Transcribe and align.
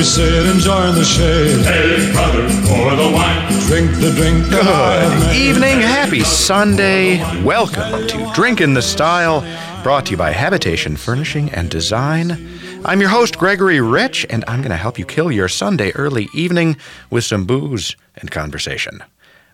we 0.00 0.04
sit, 0.04 0.46
enjoying 0.46 0.94
the 0.94 1.04
shade. 1.04 1.60
Hey, 1.62 2.10
brother, 2.12 2.48
pour 2.64 2.96
the 2.96 3.12
wine. 3.14 3.52
Drink 3.68 3.90
the 4.00 4.10
drink 4.16 4.46
that 4.46 4.62
I 4.66 5.02
have 5.02 5.22
Good 5.24 5.36
evening, 5.36 5.80
happy 5.82 6.20
Sunday. 6.20 7.18
Welcome 7.44 8.08
to 8.08 8.32
Drink 8.34 8.62
in 8.62 8.72
the 8.72 8.80
Style, 8.80 9.42
brought 9.82 10.06
to 10.06 10.12
you 10.12 10.16
by 10.16 10.30
Habitation 10.30 10.96
Furnishing 10.96 11.50
and 11.50 11.68
Design. 11.68 12.48
I'm 12.86 13.02
your 13.02 13.10
host, 13.10 13.36
Gregory 13.36 13.82
Rich, 13.82 14.24
and 14.30 14.42
I'm 14.48 14.62
going 14.62 14.70
to 14.70 14.78
help 14.78 14.98
you 14.98 15.04
kill 15.04 15.30
your 15.30 15.48
Sunday 15.48 15.90
early 15.90 16.28
evening 16.32 16.78
with 17.10 17.24
some 17.24 17.44
booze 17.44 17.94
and 18.16 18.30
conversation. 18.30 19.04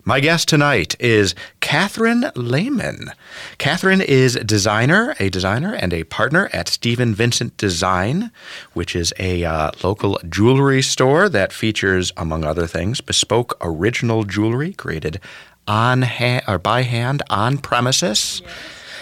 My 0.07 0.21
guest 0.21 0.47
tonight 0.47 0.95
is 1.01 1.35
Catherine 1.59 2.31
Lehman. 2.33 3.11
Catherine 3.57 3.99
is 3.99 4.35
designer, 4.35 5.13
a 5.19 5.27
designer, 5.29 5.73
and 5.73 5.91
a 5.91 6.05
partner 6.05 6.49
at 6.53 6.69
Stephen 6.69 7.13
Vincent 7.13 7.57
Design, 7.57 8.31
which 8.71 8.95
is 8.95 9.13
a 9.19 9.43
uh, 9.43 9.71
local 9.83 10.17
jewelry 10.29 10.81
store 10.81 11.27
that 11.27 11.51
features, 11.51 12.13
among 12.15 12.45
other 12.45 12.67
things, 12.67 13.01
bespoke 13.01 13.57
original 13.59 14.23
jewelry 14.23 14.71
created 14.71 15.19
on 15.67 16.03
hand 16.03 16.45
or 16.47 16.57
by 16.57 16.83
hand 16.83 17.21
on 17.29 17.57
premises. 17.57 18.41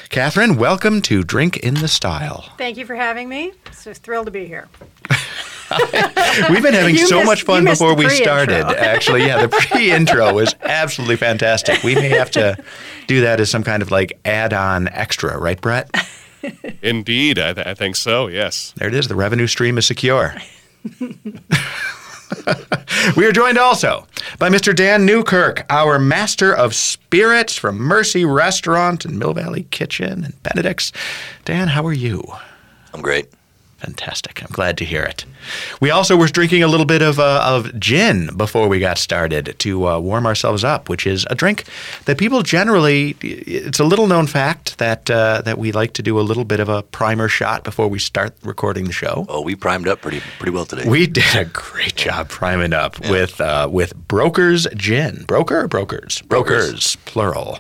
Catherine, 0.10 0.58
welcome 0.58 1.04
to 1.04 1.24
Drink 1.24 1.58
in 1.58 1.76
the 1.76 1.88
Style. 1.88 2.52
Thank 2.58 2.78
you 2.78 2.86
for 2.88 2.96
having 2.96 3.30
me. 3.30 3.54
So 3.74 3.94
thrilled 3.94 4.26
to 4.26 4.32
be 4.32 4.48
here. 4.48 4.68
We've 6.50 6.62
been 6.62 6.74
having 6.74 6.96
You 6.96 7.08
so 7.08 7.18
missed- 7.18 7.26
much 7.28 7.44
fun 7.44 7.66
before 7.66 7.96
we 7.96 8.08
started. 8.10 8.66
Actually, 8.78 9.26
yeah, 9.26 9.42
the 9.46 9.50
pre-intro 9.50 10.34
was 10.34 10.54
absolutely 10.64 11.16
fantastic. 11.16 11.82
We 11.84 11.96
may 11.96 12.10
have 12.10 12.30
to 12.32 12.58
do 13.08 13.22
that 13.22 13.40
as 13.40 13.50
some 13.50 13.64
kind 13.64 13.82
of 13.82 13.90
like 13.92 14.20
add-on 14.26 14.88
extra, 14.90 15.38
right, 15.38 15.60
Brett? 15.60 15.90
Indeed, 16.84 17.40
I, 17.40 17.54
th- 17.54 17.66
I 17.66 17.74
think 17.74 17.96
so. 17.96 18.28
Yes. 18.28 18.74
There 18.78 18.88
it 18.88 18.94
is. 18.94 19.08
The 19.08 19.16
revenue 19.16 19.48
stream 19.48 19.78
is 19.80 19.86
secure. 19.88 20.36
we 23.18 23.26
are 23.26 23.32
joined 23.32 23.58
also 23.58 24.06
by 24.40 24.50
Mr. 24.50 24.76
Dan 24.76 25.06
Newkirk, 25.06 25.66
our 25.70 25.98
master 25.98 26.54
of 26.54 26.76
spirits 26.76 27.56
from 27.56 27.78
Mercy 27.78 28.26
Restaurant 28.26 29.06
and 29.06 29.18
Mill 29.18 29.34
Valley 29.34 29.64
Kitchen 29.72 30.24
and 30.26 30.44
Benedict's. 30.44 30.92
Dan, 31.46 31.70
how 31.70 31.86
are 31.86 31.94
you? 31.94 32.24
I'm 32.94 33.02
great. 33.02 33.28
Fantastic. 33.78 34.42
I'm 34.44 34.52
glad 34.52 34.78
to 34.78 34.86
hear 34.86 35.04
it. 35.04 35.26
We 35.82 35.92
also 35.92 36.16
were 36.16 36.28
drinking 36.28 36.64
a 36.64 36.68
little 36.68 36.86
bit 36.86 37.02
of, 37.02 37.20
uh, 37.20 37.42
of 37.46 37.80
gin 37.80 38.30
before 38.36 38.68
we 38.68 38.80
got 38.80 38.98
started 38.98 39.56
to 39.60 39.88
uh, 39.88 40.00
warm 40.00 40.26
ourselves 40.26 40.64
up, 40.64 40.90
which 40.90 41.06
is 41.06 41.26
a 41.30 41.36
drink 41.36 41.66
that 42.06 42.18
people 42.18 42.42
generally, 42.42 43.16
it's 43.22 43.80
a 43.80 43.84
little 43.84 44.08
known 44.08 44.28
fact 44.28 44.78
that, 44.78 45.10
uh, 45.10 45.42
that 45.44 45.58
we 45.58 45.72
like 45.72 45.94
to 45.94 46.02
do 46.02 46.20
a 46.20 46.22
little 46.22 46.46
bit 46.46 46.60
of 46.60 46.70
a 46.70 46.84
primer 46.84 47.28
shot 47.28 47.64
before 47.64 47.88
we 47.88 48.00
start 48.00 48.34
recording 48.44 48.86
the 48.86 48.92
show. 48.94 49.26
Oh, 49.30 49.42
we 49.42 49.56
primed 49.56 49.88
up 49.88 50.02
pretty 50.02 50.22
pretty 50.40 50.52
well 50.52 50.66
today. 50.66 50.88
We 50.88 51.08
did 51.08 51.36
a 51.36 51.46
great 51.46 51.96
job 51.96 52.30
priming 52.30 52.74
up 52.74 53.00
with 53.10 53.40
uh, 53.42 53.68
with 53.72 53.96
Brokers 54.08 54.68
Gin. 54.76 55.24
Broker 55.28 55.62
or 55.62 55.68
brokers? 55.68 56.22
Brokers. 56.22 56.96
plural. 57.06 57.60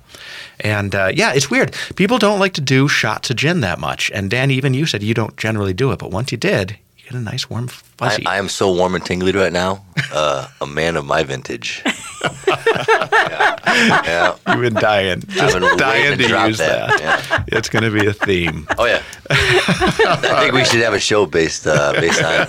And 0.60 0.96
uh, 0.96 1.12
yeah, 1.14 1.34
it's 1.34 1.50
weird. 1.50 1.76
People 1.96 2.18
don't 2.18 2.40
like 2.40 2.54
to 2.54 2.62
do 2.62 2.88
shots 2.88 3.30
of 3.30 3.36
gin 3.36 3.62
that 3.62 3.80
much. 3.80 4.10
And 4.12 4.30
Dan, 4.30 4.52
even 4.52 4.74
you 4.74 4.86
said 4.86 5.04
you 5.04 5.14
don't 5.14 5.36
generally 5.38 5.74
do 5.74 5.92
it, 5.92 6.00
but 6.00 6.12
once 6.12 6.32
you 6.32 6.38
did, 6.38 6.78
you 7.06 7.12
get 7.12 7.20
a 7.20 7.24
nice 7.24 7.50
warm 7.50 7.66
I, 7.66 7.68
fuzzy. 7.70 8.26
I 8.26 8.38
am 8.38 8.50
so 8.50 8.74
warm 8.74 8.96
and 8.96 9.06
tingly 9.06 9.32
right 9.32 9.54
now. 9.54 9.86
Uh, 10.12 10.48
a 10.60 10.66
man 10.66 10.98
of 10.98 11.06
my 11.06 11.24
vintage. 11.24 11.82
yeah. 12.48 13.56
yeah. 13.68 14.36
You've 14.48 14.62
been 14.62 14.74
dying, 14.74 15.12
I've 15.12 15.28
just 15.28 15.60
been 15.60 15.78
dying 15.78 16.12
waiting 16.12 16.28
to 16.28 16.34
to 16.34 16.48
use 16.48 16.58
that. 16.58 17.00
that. 17.00 17.30
Yeah. 17.30 17.58
It's 17.58 17.70
going 17.70 17.84
to 17.84 17.92
be 17.92 18.06
a 18.08 18.14
theme. 18.14 18.68
Oh 18.78 18.86
yeah. 18.86 19.04
I 19.30 20.40
think 20.42 20.54
we 20.54 20.66
should 20.66 20.82
have 20.82 20.94
a 20.94 21.00
show 21.00 21.26
based 21.26 21.68
uh, 21.68 21.94
based 21.94 22.22
on 22.24 22.48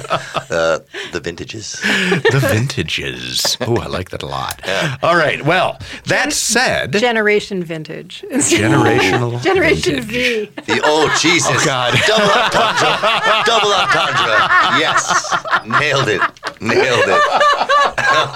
uh, 0.51 0.79
the 1.13 1.21
vintages. 1.23 1.73
the 1.83 2.41
vintages. 2.51 3.57
Oh, 3.61 3.77
I 3.77 3.87
like 3.87 4.11
that 4.11 4.23
a 4.23 4.27
lot. 4.27 4.61
All 5.03 5.17
right. 5.17 5.45
Well, 5.45 5.79
that 6.07 6.33
said, 6.33 6.93
Generation 6.93 7.63
vintage. 7.63 8.25
generational 8.31 9.43
Generation 9.43 10.01
vintage. 10.01 10.51
V. 10.51 10.73
The 10.73 10.81
oh 10.85 11.15
Jesus! 11.21 11.47
Oh, 11.51 11.65
God. 11.65 11.95
Double 12.07 12.31
entendre! 12.33 13.43
Double 13.45 13.73
entendre! 13.73 14.46
Yes, 14.79 15.35
nailed 15.65 16.09
it! 16.09 16.21
Nailed 16.61 17.05
it! 17.09 17.23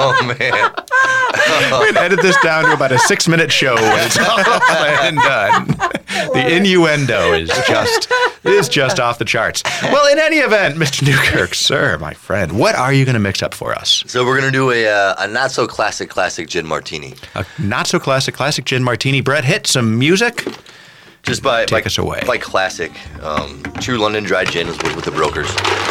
Oh 0.03 0.35
man! 0.39 0.73
We're 1.81 1.93
gonna 1.93 2.01
edit 2.05 2.23
this 2.23 2.37
down 2.43 2.65
to 2.65 2.73
about 2.73 2.93
a 2.93 2.99
six-minute 2.99 3.53
show 3.53 3.75
when 3.75 4.07
it's 4.07 4.19
all 4.19 4.39
and 4.39 5.17
done. 5.19 5.67
The 6.35 6.57
innuendo 6.57 7.33
is 7.33 7.49
just 7.67 8.09
is 8.45 8.69
just 8.69 9.01
off 9.01 9.19
the 9.19 9.25
charts. 9.25 9.63
Well, 9.85 10.11
in 10.13 10.19
any 10.19 10.37
event, 10.39 10.77
Mr. 10.77 11.07
Newkirk, 11.07 11.55
sir, 11.55 11.99
my 11.99 12.15
friend, 12.15 12.59
what 12.59 12.75
are 12.75 12.93
you 12.93 13.05
going 13.05 13.15
to 13.15 13.21
mix 13.21 13.43
up 13.43 13.55
for 13.55 13.73
us? 13.73 14.03
So 14.07 14.25
we're 14.25 14.39
gonna 14.39 14.51
do 14.53 14.71
a 14.71 14.87
uh, 14.89 15.15
a 15.19 15.29
not 15.29 15.51
so 15.51 15.67
classic 15.67 16.11
classic 16.11 16.49
gin 16.49 16.67
martini. 16.67 17.15
A 17.35 17.45
not 17.59 17.87
so 17.87 17.99
classic, 18.01 18.35
classic 18.35 18.65
gin 18.65 18.83
martini. 18.83 19.21
Brett, 19.21 19.45
hit 19.45 19.67
some 19.67 19.99
music. 19.99 20.45
Just 21.31 21.45
by 21.45 21.65
Take 21.65 21.85
by, 21.85 21.87
us 21.87 21.99
away. 21.99 22.21
By 22.27 22.39
classic, 22.39 22.91
um, 23.23 23.63
true 23.81 23.99
London 23.99 24.25
dry 24.25 24.45
gin 24.45 24.67
is 24.67 24.77
with, 24.79 24.97
with 24.97 25.05
the 25.05 25.13
brokers. 25.13 25.49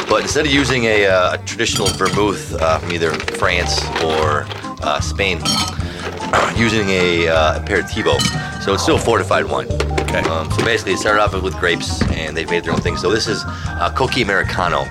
But 0.10 0.22
instead 0.22 0.46
of 0.46 0.52
using 0.52 0.84
a, 0.84 1.06
uh, 1.06 1.36
a 1.36 1.38
traditional 1.46 1.88
vermouth 1.88 2.54
uh, 2.56 2.78
from 2.80 2.92
either 2.92 3.14
France 3.14 3.82
or 4.04 4.46
uh, 4.84 5.00
Spain, 5.00 5.38
using 6.58 6.90
a 6.90 7.30
uh, 7.30 7.58
aperitivo. 7.58 8.20
So 8.62 8.74
it's 8.74 8.84
still 8.84 8.98
a 8.98 9.00
fortified 9.00 9.46
wine. 9.46 9.72
Okay. 10.02 10.20
Um, 10.28 10.52
so 10.52 10.66
basically, 10.66 10.92
it 10.92 10.98
started 10.98 11.22
off 11.22 11.32
with 11.42 11.56
grapes, 11.56 12.02
and 12.12 12.36
they've 12.36 12.50
made 12.50 12.66
their 12.66 12.74
own 12.74 12.82
thing. 12.82 12.98
So 12.98 13.10
this 13.10 13.30
is 13.30 13.42
uh, 13.46 13.94
Cocchi 13.96 14.24
Americano. 14.24 14.82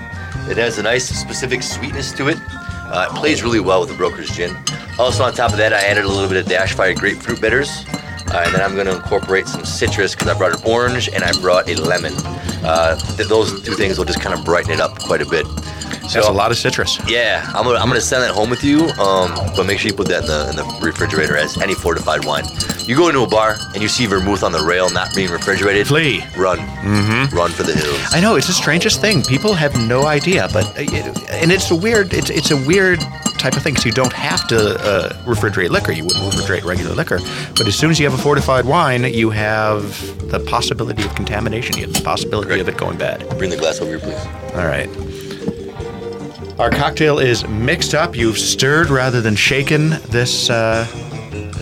It 0.49 0.57
has 0.57 0.79
a 0.79 0.81
nice 0.81 1.07
specific 1.07 1.61
sweetness 1.61 2.11
to 2.13 2.27
it. 2.27 2.37
Uh, 2.49 3.07
it 3.07 3.15
plays 3.15 3.43
really 3.43 3.59
well 3.59 3.81
with 3.81 3.89
the 3.89 3.95
broker's 3.95 4.31
gin. 4.31 4.57
Also, 4.97 5.23
on 5.23 5.31
top 5.31 5.51
of 5.51 5.57
that, 5.57 5.73
I 5.73 5.81
added 5.81 6.05
a 6.05 6.09
little 6.09 6.27
bit 6.27 6.43
of 6.43 6.51
Dashfire 6.51 6.95
grapefruit 6.95 7.39
bitters. 7.39 7.85
Uh, 8.31 8.43
and 8.45 8.53
then 8.53 8.61
I'm 8.61 8.75
going 8.75 8.85
to 8.87 8.95
incorporate 8.95 9.47
some 9.47 9.65
citrus 9.65 10.13
because 10.13 10.27
I 10.27 10.37
brought 10.37 10.53
an 10.55 10.61
orange 10.65 11.09
and 11.09 11.23
I 11.23 11.31
brought 11.39 11.67
a 11.67 11.75
lemon. 11.75 12.13
Uh, 12.63 12.95
th- 13.15 13.27
those 13.27 13.61
two 13.63 13.73
things 13.73 13.97
will 13.97 14.05
just 14.05 14.21
kind 14.21 14.37
of 14.37 14.45
brighten 14.45 14.71
it 14.71 14.79
up 14.79 14.99
quite 14.99 15.21
a 15.21 15.25
bit. 15.25 15.47
That's 16.13 16.27
a 16.27 16.31
lot 16.31 16.51
of 16.51 16.57
citrus. 16.57 16.99
Yeah, 17.07 17.43
I'm 17.47 17.63
gonna, 17.63 17.79
I'm 17.79 17.87
gonna 17.87 18.01
send 18.01 18.23
that 18.23 18.31
home 18.31 18.49
with 18.49 18.63
you. 18.63 18.89
Um, 18.99 19.31
but 19.55 19.65
make 19.65 19.79
sure 19.79 19.89
you 19.89 19.95
put 19.95 20.07
that 20.07 20.21
in 20.21 20.27
the 20.27 20.49
in 20.49 20.55
the 20.55 20.79
refrigerator 20.85 21.37
as 21.37 21.57
any 21.61 21.73
fortified 21.73 22.25
wine. 22.25 22.45
You 22.85 22.95
go 22.95 23.07
into 23.07 23.21
a 23.21 23.27
bar 23.27 23.55
and 23.73 23.81
you 23.81 23.87
see 23.87 24.05
vermouth 24.07 24.43
on 24.43 24.51
the 24.51 24.59
rail 24.63 24.89
not 24.89 25.13
being 25.13 25.29
refrigerated. 25.29 25.87
Flee. 25.87 26.23
Run. 26.35 26.57
Mm-hmm. 26.57 27.35
Run 27.35 27.51
for 27.51 27.63
the 27.63 27.73
hills. 27.73 28.01
I 28.11 28.19
know 28.19 28.35
it's 28.35 28.47
the 28.47 28.53
strangest 28.53 28.99
thing. 29.01 29.21
People 29.23 29.53
have 29.53 29.75
no 29.87 30.05
idea, 30.05 30.47
but 30.51 30.65
uh, 30.69 30.81
it, 30.81 31.31
and 31.31 31.51
it's 31.51 31.69
a 31.71 31.75
weird. 31.75 32.13
It's 32.13 32.29
it's 32.29 32.51
a 32.51 32.57
weird 32.65 32.99
type 33.37 33.55
of 33.55 33.63
thing. 33.63 33.75
So 33.75 33.85
you 33.87 33.93
don't 33.93 34.13
have 34.13 34.47
to 34.47 34.75
uh, 34.79 35.13
refrigerate 35.23 35.69
liquor. 35.69 35.91
You 35.91 36.03
wouldn't 36.05 36.33
refrigerate 36.33 36.63
regular 36.63 36.95
liquor, 36.95 37.19
but 37.55 37.67
as 37.67 37.75
soon 37.75 37.91
as 37.91 37.99
you 37.99 38.09
have 38.09 38.17
a 38.17 38.21
fortified 38.21 38.65
wine, 38.65 39.03
you 39.03 39.29
have 39.29 39.81
the 40.31 40.39
possibility 40.39 41.03
of 41.03 41.13
contamination. 41.15 41.77
You 41.77 41.85
have 41.85 41.93
the 41.93 42.01
possibility 42.01 42.59
of 42.59 42.67
it 42.67 42.77
going 42.77 42.97
bad. 42.97 43.27
Bring 43.37 43.51
the 43.51 43.57
glass 43.57 43.79
over 43.81 43.91
here, 43.91 43.99
please. 43.99 44.25
All 44.55 44.65
right. 44.65 44.89
Our 46.59 46.69
cocktail 46.69 47.19
is 47.19 47.47
mixed 47.47 47.93
up. 47.93 48.15
You've 48.17 48.37
stirred 48.37 48.89
rather 48.89 49.21
than 49.21 49.35
shaken 49.35 49.89
this. 50.09 50.49
Uh, 50.49 50.85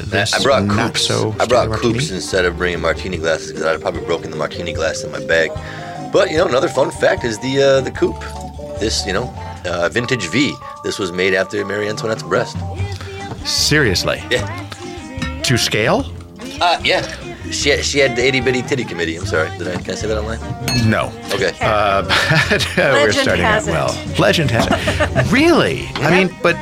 this 0.08 0.34
I 0.34 0.42
brought 0.42 0.68
coops. 0.70 1.06
so 1.06 1.36
I 1.40 1.46
brought 1.46 1.70
martini. 1.70 1.94
coops 1.94 2.12
instead 2.12 2.46
of 2.46 2.58
bringing 2.58 2.80
martini 2.82 3.18
glasses 3.18 3.52
because 3.52 3.66
I'd 3.66 3.72
have 3.74 3.82
probably 3.82 4.02
broken 4.06 4.32
the 4.32 4.38
martini 4.38 4.74
glass 4.74 5.04
in 5.04 5.12
my 5.12 5.24
bag. 5.26 5.52
But 6.12 6.32
you 6.32 6.38
know, 6.38 6.48
another 6.48 6.70
fun 6.70 6.90
fact 6.92 7.24
is 7.26 7.38
the 7.40 7.62
uh, 7.62 7.82
the 7.82 7.92
coupe. 7.92 8.20
This 8.80 9.06
you 9.06 9.14
know, 9.14 9.32
uh, 9.66 9.90
vintage 9.90 10.28
V. 10.30 10.54
This 10.84 10.98
was 10.98 11.12
made 11.12 11.34
after 11.36 11.64
Marie 11.66 11.90
Antoinette's 11.90 12.24
breast. 12.24 12.58
Seriously, 13.46 14.22
Yeah. 14.32 15.42
to 15.44 15.58
scale? 15.58 16.12
Uh, 16.60 16.80
yeah. 16.84 17.02
She 17.52 17.70
had, 17.70 17.86
she 17.86 18.00
had 18.00 18.16
the 18.16 18.26
itty 18.26 18.42
bitty 18.42 18.62
titty 18.62 18.84
committee. 18.84 19.16
I'm 19.16 19.26
sorry. 19.26 19.50
Did 19.58 19.68
I 19.68 19.76
can 19.78 19.92
I 19.92 19.96
say 19.96 20.08
that 20.08 20.18
online? 20.18 20.40
No. 20.90 21.12
Okay. 21.34 21.54
Uh, 21.62 22.02
but 22.50 22.76
we're 22.78 22.94
Legend 22.94 23.14
starting 23.16 23.46
out 23.46 23.52
has 23.52 23.68
it. 23.68 23.72
well. 23.72 24.16
Legend 24.20 24.52
has 24.52 24.68
it. 24.70 25.32
really? 25.32 25.86
I 25.96 26.12
mean, 26.26 26.36
but 26.44 26.56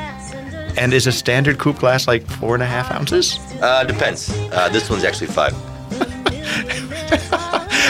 and 0.78 0.92
is 0.92 1.06
a 1.06 1.12
standard 1.12 1.58
coupe 1.58 1.78
glass 1.78 2.06
like 2.06 2.26
four 2.26 2.54
and 2.54 2.62
a 2.62 2.66
half 2.66 2.90
ounces? 2.90 3.38
Uh, 3.60 3.84
depends. 3.84 4.30
Uh, 4.52 4.68
this 4.68 4.90
one's 4.90 5.04
actually 5.04 5.28
five. 5.28 5.54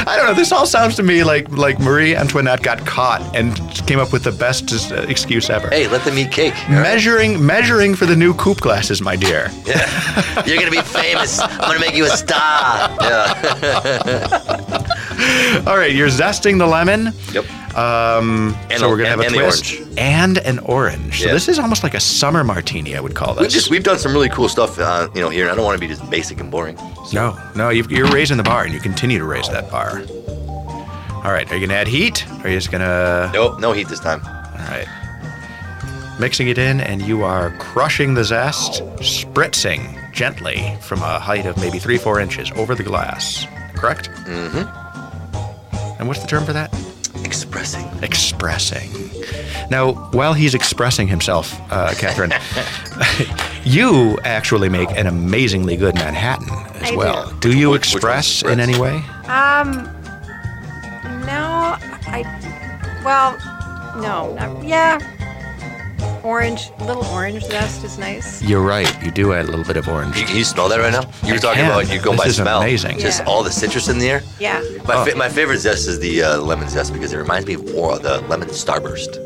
I 0.08 0.16
don't 0.16 0.26
know. 0.26 0.34
This 0.34 0.52
all 0.52 0.66
sounds 0.66 0.94
to 0.96 1.02
me 1.02 1.24
like 1.24 1.50
like 1.50 1.78
Marie 1.80 2.14
Antoinette 2.14 2.62
got 2.62 2.86
caught 2.86 3.20
and 3.34 3.56
came 3.86 3.98
up 3.98 4.12
with 4.12 4.22
the 4.22 4.30
best 4.32 4.72
uh, 4.92 5.02
excuse 5.08 5.50
ever. 5.50 5.68
Hey, 5.68 5.88
let 5.88 6.04
them 6.04 6.16
eat 6.16 6.30
cake. 6.30 6.54
all 6.68 6.74
right? 6.76 6.82
Measuring 6.82 7.44
measuring 7.44 7.94
for 7.96 8.06
the 8.06 8.14
new 8.16 8.32
coupe 8.34 8.60
glasses, 8.60 9.02
my 9.02 9.16
dear. 9.16 9.50
Yeah. 9.66 10.44
You're 10.46 10.58
gonna 10.58 10.70
be 10.70 10.80
famous. 10.82 11.40
I'm 11.40 11.58
gonna 11.58 11.80
make 11.80 11.94
you 11.96 12.04
a 12.06 12.10
star. 12.10 12.96
Yeah. 13.00 14.52
All 15.66 15.76
right, 15.78 15.92
you're 15.94 16.08
zesting 16.08 16.58
the 16.58 16.66
lemon. 16.66 17.12
Yep. 17.32 17.44
Um, 17.76 18.56
And 18.70 18.80
so 18.80 18.88
we're 18.88 18.96
gonna 18.96 19.10
and- 19.10 19.20
have 19.20 19.20
a 19.20 19.26
and 19.26 19.34
twist 19.34 19.74
orange. 19.80 19.92
and 19.98 20.38
an 20.38 20.58
orange. 20.60 21.20
So 21.20 21.26
Yeah. 21.26 21.34
this 21.34 21.46
is 21.48 21.58
almost 21.58 21.82
like 21.82 21.92
a 21.94 22.00
summer 22.00 22.42
martini, 22.42 22.96
I 22.96 23.00
would 23.00 23.14
call 23.14 23.34
We 23.34 23.44
this. 23.44 23.52
just 23.52 23.70
we've 23.70 23.82
done 23.84 23.98
some 23.98 24.12
really 24.12 24.30
cool 24.30 24.48
stuff, 24.48 24.78
uh, 24.78 25.08
you 25.14 25.20
know, 25.20 25.28
here. 25.28 25.42
and 25.44 25.52
I 25.52 25.54
don't 25.54 25.64
want 25.64 25.76
to 25.78 25.80
be 25.80 25.92
just 25.92 26.08
basic 26.08 26.40
and 26.40 26.50
boring. 26.50 26.78
No, 27.12 27.36
no, 27.54 27.68
you've, 27.68 27.90
you're 27.92 28.08
raising 28.08 28.38
the 28.38 28.42
bar, 28.42 28.62
and 28.64 28.72
you 28.72 28.80
continue 28.80 29.18
to 29.18 29.24
raise 29.26 29.48
that 29.50 29.70
bar. 29.70 30.00
All 31.24 31.32
right, 31.32 31.50
are 31.50 31.56
you 31.56 31.66
gonna 31.66 31.78
add 31.78 31.86
heat? 31.88 32.24
Or 32.42 32.46
are 32.46 32.50
you 32.50 32.56
just 32.56 32.70
gonna? 32.72 33.30
Nope, 33.34 33.60
no 33.60 33.72
heat 33.72 33.88
this 33.88 34.00
time. 34.00 34.22
All 34.24 34.70
right. 34.70 34.86
mixing 36.18 36.48
it 36.48 36.56
in, 36.56 36.80
and 36.80 37.02
you 37.02 37.22
are 37.24 37.50
crushing 37.58 38.14
the 38.14 38.24
zest, 38.24 38.82
spritzing 39.00 40.10
gently 40.14 40.74
from 40.80 41.02
a 41.02 41.18
height 41.18 41.44
of 41.44 41.58
maybe 41.58 41.78
three, 41.78 41.98
four 41.98 42.20
inches 42.20 42.50
over 42.56 42.74
the 42.74 42.82
glass. 42.82 43.46
Correct? 43.74 44.08
Mm-hmm. 44.24 44.64
And 45.98 46.08
what's 46.08 46.20
the 46.20 46.26
term 46.26 46.46
for 46.46 46.54
that? 46.54 46.72
Expressing. 47.24 47.86
Expressing. 48.02 48.90
Now, 49.70 49.92
while 50.12 50.32
he's 50.34 50.54
expressing 50.54 51.08
himself, 51.08 51.58
uh, 51.72 51.92
Catherine, 51.98 52.32
you 53.64 54.18
actually 54.24 54.68
make 54.68 54.90
an 54.92 55.06
amazingly 55.06 55.76
good 55.76 55.94
Manhattan 55.96 56.48
as 56.82 56.92
I 56.92 56.96
well. 56.96 57.30
Do 57.40 57.56
you 57.56 57.70
Which- 57.70 57.94
which 57.94 58.02
one's 58.04 58.16
express 58.32 58.42
in 58.52 58.60
any 58.60 58.78
way? 58.78 58.96
Um, 59.26 59.84
no, 61.26 61.76
I, 62.08 62.22
well, 63.04 63.36
no, 64.00 64.34
not, 64.34 64.64
yeah. 64.64 64.98
Orange, 66.30 66.72
little 66.80 67.04
orange 67.06 67.44
zest 67.44 67.84
is 67.84 67.98
nice. 67.98 68.42
You're 68.42 68.60
right. 68.60 68.90
You 69.00 69.12
do 69.12 69.32
add 69.32 69.44
a 69.44 69.48
little 69.48 69.64
bit 69.64 69.76
of 69.76 69.86
orange. 69.88 70.18
You, 70.18 70.26
can 70.26 70.36
you 70.36 70.42
smell 70.42 70.68
that 70.70 70.80
right 70.80 70.90
now? 70.92 71.08
You 71.22 71.34
were 71.34 71.38
I 71.38 71.40
talking 71.40 71.62
can. 71.62 71.70
about 71.70 71.88
you 71.88 72.00
go 72.00 72.10
This 72.10 72.20
by 72.20 72.26
is 72.26 72.36
smell. 72.38 72.62
amazing. 72.62 72.98
Just 72.98 73.20
Yeah. 73.20 73.26
all 73.26 73.44
the 73.44 73.52
citrus 73.52 73.88
in 73.88 73.98
the 74.00 74.10
air. 74.10 74.22
Yeah. 74.40 74.60
My, 74.88 74.94
Oh. 74.96 75.04
fa- 75.04 75.14
my 75.16 75.28
favorite 75.28 75.58
zest 75.58 75.86
is 75.86 76.00
the 76.00 76.24
uh, 76.24 76.38
lemon 76.38 76.68
zest 76.68 76.92
because 76.92 77.12
it 77.12 77.18
reminds 77.18 77.46
me 77.46 77.54
of 77.54 77.72
more 77.72 77.96
the 78.00 78.22
lemon 78.22 78.48
starburst. 78.48 79.22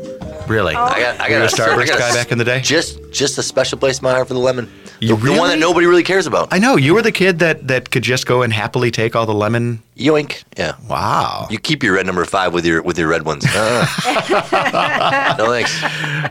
Really? 0.47 0.75
Oh. 0.75 0.83
I 0.83 0.99
got, 0.99 1.19
I 1.19 1.23
Were 1.29 1.33
you 1.33 1.39
got 1.39 1.53
a 1.53 1.55
Starburst 1.55 1.81
I 1.81 1.87
got 1.87 1.99
guy 1.99 2.13
back 2.13 2.31
in 2.31 2.37
the 2.37 2.43
day? 2.45 2.61
Just, 2.61 2.99
just 3.11 3.35
a 3.39 3.43
special 3.43 3.79
place 3.79 3.97
in 3.97 4.03
my 4.03 4.11
heart 4.11 4.27
for 4.27 4.35
the 4.35 4.39
lemon. 4.39 4.71
The, 5.01 5.15
the 5.15 5.33
one 5.33 5.49
that 5.49 5.57
nobody 5.57 5.87
really 5.87 6.03
cares 6.03 6.27
about. 6.27 6.49
I 6.51 6.59
know. 6.59 6.75
You 6.75 6.93
were 6.93 7.01
the 7.01 7.11
kid 7.11 7.39
that, 7.39 7.67
that 7.67 7.89
could 7.89 8.03
just 8.03 8.27
go 8.27 8.43
and 8.43 8.53
happily 8.53 8.91
take 8.91 9.15
all 9.15 9.25
the 9.25 9.33
lemon. 9.33 9.81
Yoink. 9.97 10.43
Yeah. 10.55 10.75
Wow. 10.87 11.47
You 11.49 11.57
keep 11.57 11.81
your 11.81 11.95
red 11.95 12.05
number 12.05 12.23
five 12.23 12.53
with 12.53 12.67
your 12.67 12.83
with 12.83 12.99
your 12.99 13.07
red 13.07 13.23
ones. 13.25 13.43
Uh. 13.47 13.87
no 15.39 15.47
thanks. 15.47 15.83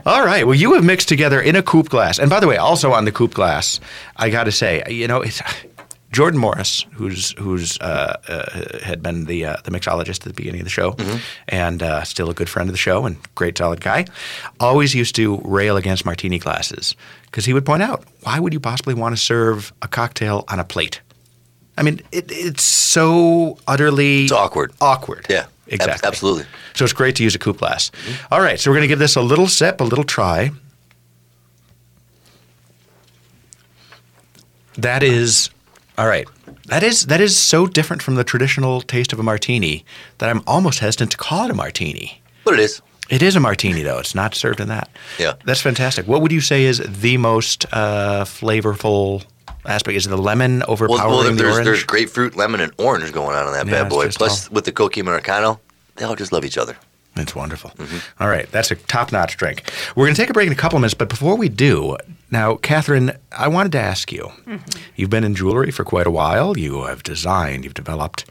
All 0.05 0.25
right. 0.25 0.47
Well, 0.47 0.55
you 0.55 0.73
have 0.73 0.85
mixed 0.85 1.09
together 1.09 1.41
in 1.41 1.57
a 1.57 1.63
coupe 1.63 1.89
glass. 1.89 2.17
And 2.17 2.29
by 2.29 2.39
the 2.39 2.47
way, 2.47 2.55
also 2.55 2.93
on 2.93 3.03
the 3.03 3.11
coupe 3.11 3.33
glass, 3.33 3.81
I 4.15 4.29
got 4.29 4.45
to 4.45 4.53
say, 4.53 4.83
you 4.89 5.07
know, 5.07 5.21
it's 5.21 5.41
Jordan 6.11 6.39
Morris, 6.39 6.85
who's 6.93 7.31
who's 7.39 7.79
uh, 7.79 8.17
uh, 8.27 8.79
had 8.83 9.01
been 9.01 9.25
the 9.25 9.45
uh, 9.45 9.55
the 9.63 9.71
mixologist 9.71 10.17
at 10.17 10.23
the 10.23 10.33
beginning 10.33 10.59
of 10.61 10.65
the 10.65 10.69
show, 10.71 10.95
and 11.47 11.81
uh, 11.81 12.03
still 12.03 12.29
a 12.29 12.33
good 12.33 12.49
friend 12.49 12.67
of 12.69 12.73
the 12.73 12.77
show 12.77 13.05
and 13.05 13.15
great 13.35 13.57
solid 13.57 13.79
guy, 13.79 14.05
always 14.59 14.93
used 14.93 15.15
to 15.15 15.37
rail 15.45 15.77
against 15.77 16.05
martini 16.05 16.37
glasses 16.37 16.95
because 17.25 17.45
he 17.45 17.53
would 17.53 17.65
point 17.65 17.81
out, 17.81 18.03
why 18.23 18.39
would 18.39 18.51
you 18.51 18.59
possibly 18.59 18.93
want 18.93 19.15
to 19.15 19.21
serve 19.21 19.71
a 19.81 19.87
cocktail 19.87 20.43
on 20.49 20.59
a 20.59 20.65
plate? 20.65 20.99
I 21.77 21.83
mean, 21.83 22.01
it, 22.11 22.25
it's 22.29 22.63
so 22.63 23.57
utterly 23.65 24.23
It's 24.23 24.33
awkward. 24.33 24.73
Awkward. 24.81 25.25
Yeah. 25.29 25.43
ab- 25.43 25.47
Exactly. 25.67 26.07
absolutely. 26.07 26.45
So 26.73 26.83
it's 26.83 26.93
great 26.93 27.15
to 27.15 27.23
use 27.23 27.33
a 27.35 27.39
coupe 27.39 27.59
glass. 27.59 27.89
All 28.29 28.41
right, 28.41 28.59
so 28.59 28.69
we're 28.69 28.75
going 28.75 28.83
to 28.83 28.89
give 28.89 28.99
this 28.99 29.15
a 29.15 29.21
little 29.21 29.47
sip, 29.47 29.79
a 29.79 29.85
little 29.85 30.03
try. 30.03 30.51
That 34.77 35.01
is 35.03 35.49
all 35.97 36.07
right. 36.07 36.27
That 36.65 36.83
is 36.83 37.07
that 37.07 37.21
is 37.21 37.37
so 37.37 37.65
different 37.67 38.01
from 38.01 38.15
the 38.15 38.23
traditional 38.23 38.81
taste 38.81 39.13
of 39.13 39.19
a 39.19 39.23
martini 39.23 39.83
that 40.19 40.29
I'm 40.29 40.41
almost 40.47 40.79
hesitant 40.79 41.11
to 41.11 41.17
call 41.17 41.45
it 41.45 41.51
a 41.51 41.53
martini. 41.53 42.21
But 42.43 42.53
it 42.55 42.59
is. 42.61 42.81
It 43.09 43.21
is 43.21 43.35
a 43.35 43.39
martini 43.39 43.83
though. 43.83 43.99
It's 43.99 44.15
not 44.15 44.35
served 44.35 44.59
in 44.59 44.67
that. 44.69 44.89
Yeah. 45.19 45.33
That's 45.45 45.61
fantastic. 45.61 46.07
What 46.07 46.21
would 46.21 46.31
you 46.31 46.41
say 46.41 46.63
is 46.63 46.77
the 46.79 47.17
most 47.17 47.65
uh, 47.73 48.23
flavorful 48.25 49.23
aspect? 49.65 49.95
Is 49.97 50.05
it 50.05 50.09
the 50.09 50.17
lemon 50.17 50.63
overpowering 50.63 51.01
Well, 51.09 51.23
well 51.23 51.33
the 51.35 51.49
orange? 51.51 51.65
there's 51.65 51.83
grapefruit, 51.83 52.35
lemon, 52.37 52.61
and 52.61 52.71
orange 52.77 53.11
going 53.11 53.35
on 53.35 53.47
in 53.47 53.53
that 53.53 53.65
Yeah, 53.67 53.83
bad 53.83 53.89
boy. 53.89 54.09
Plus, 54.09 54.47
all- 54.47 54.53
with 54.55 54.65
the 54.65 54.71
Cocchi 54.71 55.01
Americano, 55.01 55.59
they 55.97 56.05
all 56.05 56.15
just 56.15 56.31
love 56.31 56.45
each 56.45 56.57
other. 56.57 56.77
It's 57.21 57.35
wonderful. 57.35 57.71
Mm-hmm. 57.71 58.23
All 58.23 58.29
right, 58.29 58.49
that's 58.51 58.71
a 58.71 58.75
top-notch 58.75 59.37
drink. 59.37 59.63
We're 59.95 60.05
going 60.05 60.15
to 60.15 60.21
take 60.21 60.29
a 60.29 60.33
break 60.33 60.47
in 60.47 60.53
a 60.53 60.55
couple 60.55 60.77
of 60.77 60.81
minutes, 60.81 60.93
but 60.93 61.09
before 61.09 61.37
we 61.37 61.49
do, 61.49 61.97
now, 62.31 62.55
Catherine, 62.55 63.11
I 63.33 63.49
wanted 63.49 63.73
to 63.73 63.79
ask 63.79 64.09
you. 64.09 64.31
You've 64.95 65.09
been 65.09 65.25
in 65.25 65.35
jewelry 65.35 65.69
for 65.69 65.83
quite 65.83 66.07
a 66.07 66.11
while. 66.11 66.57
You 66.57 66.83
have 66.83 67.03
designed. 67.03 67.65
You've 67.65 67.73
developed. 67.73 68.23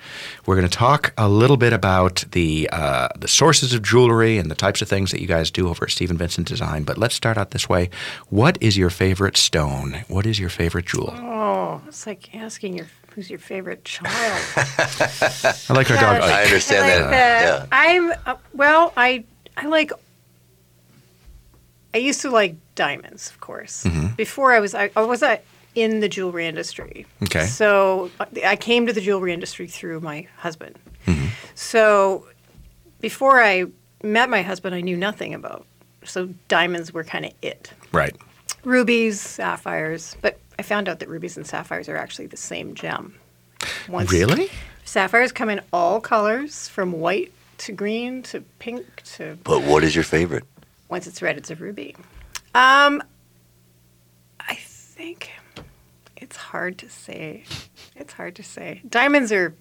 We're 0.47 0.57
going 0.57 0.67
to 0.67 0.75
talk 0.75 1.13
a 1.19 1.29
little 1.29 1.59
bit 1.59 1.75
about 1.75 2.25
the 2.33 2.71
uh, 2.73 3.09
the 3.15 3.29
sources 3.29 3.75
of 3.75 3.83
jewelry 3.83 4.39
and 4.39 4.51
the 4.51 4.55
types 4.55 4.81
of 4.81 4.89
things 4.89 5.11
that 5.11 5.21
you 5.21 5.27
guys 5.27 5.51
do 5.51 5.69
over 5.69 5.85
at 5.85 5.91
Stephen 5.91 6.17
Vincent 6.17 6.49
Design. 6.49 6.85
But 6.85 6.97
let's 6.97 7.15
start 7.15 7.37
out 7.37 7.51
this 7.51 7.69
way. 7.69 7.91
What 8.31 8.57
is 8.63 8.79
your 8.79 8.89
favorite 8.89 9.37
stone? 9.37 10.05
What 10.09 10.25
is 10.25 10.39
your 10.39 10.49
favorite 10.49 10.87
jewel? 10.87 11.13
Oh, 11.15 11.83
it's 11.87 12.07
like 12.07 12.35
asking 12.35 12.79
your 12.79 12.87
who's 13.15 13.31
your 13.31 13.39
favorite 13.39 13.85
child. 13.85 14.11
I 14.57 15.73
like 15.73 15.91
our 15.91 15.97
dog. 15.97 16.21
Gosh. 16.21 16.31
I 16.31 16.45
understand 16.45 16.85
I 16.85 16.89
that. 16.89 17.01
like 17.01 17.11
that. 17.11 17.43
Yeah. 17.43 17.67
I'm 17.71 18.13
uh, 18.27 18.37
well. 18.55 18.93
I 18.97 19.25
I 19.57 19.67
like. 19.67 19.93
I 21.93 21.99
used 21.99 22.21
to 22.23 22.31
like 22.31 22.57
diamonds, 22.75 23.31
of 23.31 23.41
course. 23.41 23.85
Mm-hmm. 23.85 24.15
Before 24.15 24.53
I 24.53 24.61
was, 24.61 24.77
I, 24.77 24.91
I 24.95 25.03
was 25.03 25.25
uh, 25.25 25.39
in 25.75 26.01
the 26.01 26.09
jewelry 26.09 26.47
industry. 26.47 27.07
Okay. 27.25 27.47
So 27.47 28.11
uh, 28.21 28.27
I 28.45 28.57
came 28.57 28.87
to 28.87 28.93
the 28.93 29.01
jewelry 29.01 29.33
industry 29.33 29.67
through 29.67 30.01
my 30.01 30.29
husband. 30.37 30.79
Mm-hmm. 31.07 31.27
So 31.55 32.27
before 33.01 33.43
I 33.43 33.65
met 34.03 34.31
my 34.31 34.43
husband, 34.43 34.75
I 34.75 34.81
knew 34.81 34.97
nothing 34.97 35.35
about. 35.35 35.67
So 36.05 36.29
diamonds 36.49 36.93
were 36.93 37.05
kind 37.05 37.27
of 37.27 37.33
it. 37.43 37.73
Right. 37.93 38.17
Rubies, 38.65 39.21
sapphires, 39.21 40.17
but 40.23 40.39
I 40.61 40.63
found 40.63 40.91
out 40.91 40.99
that 40.99 41.09
rubies 41.09 41.39
and 41.39 41.47
sapphires 41.47 41.89
are 41.89 41.97
actually 41.97 42.27
the 42.27 42.37
same 42.37 42.75
gem. 42.75 43.15
Once 43.89 44.13
Really? 44.13 44.51
Sapphires 44.85 45.33
come 45.33 45.49
in 45.49 45.63
all 45.73 46.03
colors, 46.03 46.69
from 46.69 46.93
white 46.93 47.33
to 47.59 47.73
green 47.73 48.23
to 48.25 48.43
pink 48.59 48.85
to. 49.17 49.39
But 49.43 49.63
what 49.63 49.83
is 49.85 49.95
your 49.95 50.05
favorite? 50.05 50.45
Once 50.91 51.07
it's 51.07 51.23
red, 51.23 51.39
it's 51.39 51.51
a 51.51 51.55
ruby. 51.57 51.97
Um, 52.55 53.03
I 54.39 54.57
think 54.57 55.31
it's 56.19 56.37
hard 56.37 56.77
to 56.79 56.91
say. 56.91 57.45
It's 57.97 58.13
hard 58.13 58.35
to 58.37 58.43
say. 58.43 58.83
Diamonds 58.87 59.33
are. 59.33 59.55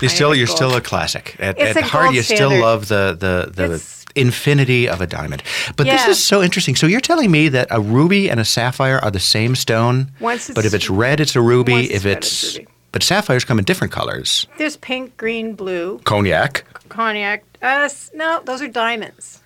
You're 0.00 0.08
still 0.08 0.34
you're 0.34 0.46
gold- 0.46 0.56
still 0.56 0.74
a 0.76 0.80
classic. 0.80 1.36
At, 1.38 1.58
It's 1.58 1.76
at 1.76 1.82
a 1.84 1.86
heart, 1.86 2.14
you 2.14 2.22
still 2.22 2.36
standard. 2.48 2.60
love 2.62 2.88
the 2.88 3.14
the 3.20 3.50
the 3.54 3.64
It's- 3.64 3.97
infinity 4.14 4.88
of 4.88 5.00
a 5.00 5.06
diamond. 5.06 5.42
But 5.76 5.86
this 5.86 6.06
is 6.06 6.22
so 6.22 6.42
interesting. 6.42 6.76
So 6.76 6.86
you're 6.86 7.00
telling 7.00 7.30
me 7.30 7.48
that 7.50 7.68
a 7.70 7.80
ruby 7.80 8.28
and 8.30 8.40
a 8.40 8.44
sapphire 8.44 8.98
are 8.98 9.10
the 9.10 9.20
same 9.20 9.54
stone, 9.54 10.12
Once 10.20 10.48
but 10.48 10.64
if 10.64 10.74
it's- 10.74 10.74
it's 10.74 10.90
red, 10.90 11.20
it's 11.20 11.36
a 11.36 11.40
ruby. 11.40 11.72
once 11.72 11.86
it's 11.86 11.94
if 11.96 12.04
red, 12.04 12.16
it's 12.18 12.42
it's 12.44 12.58
ruby. 12.58 12.68
but 12.92 13.02
sapphires 13.02 13.44
come 13.44 13.58
in 13.58 13.64
different 13.64 13.92
colors. 13.92 14.46
There's 14.58 14.76
pink, 14.76 15.16
green, 15.16 15.54
blue, 15.54 16.00
Cognac. 16.04 16.64
cognac. 16.88 17.44
Uh, 17.62 17.88
no, 18.14 18.40
those 18.44 18.62
are 18.62 18.68
diamonds. 18.68 19.40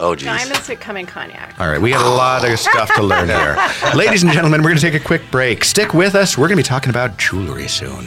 Oh, 0.00 0.14
geez. 0.14 0.26
Diamonds 0.26 0.66
that 0.68 0.80
come 0.80 0.96
in 0.96 1.06
cognac. 1.06 1.58
All 1.58 1.68
right, 1.68 1.80
we 1.80 1.90
got 1.90 2.06
a 2.06 2.08
lot 2.08 2.48
of 2.48 2.56
stuff 2.60 2.94
to 2.94 3.02
learn 3.02 3.28
here. 3.28 3.56
Ladies 3.96 4.22
and 4.22 4.30
gentlemen, 4.32 4.62
we're 4.62 4.68
going 4.68 4.78
to 4.78 4.90
take 4.90 4.94
a 4.94 5.04
quick 5.04 5.22
break. 5.32 5.64
Stick 5.64 5.92
with 5.92 6.14
us. 6.14 6.38
We're 6.38 6.46
going 6.46 6.56
to 6.56 6.62
be 6.62 6.68
talking 6.68 6.90
about 6.90 7.16
jewelry 7.18 7.66
soon. 7.66 8.06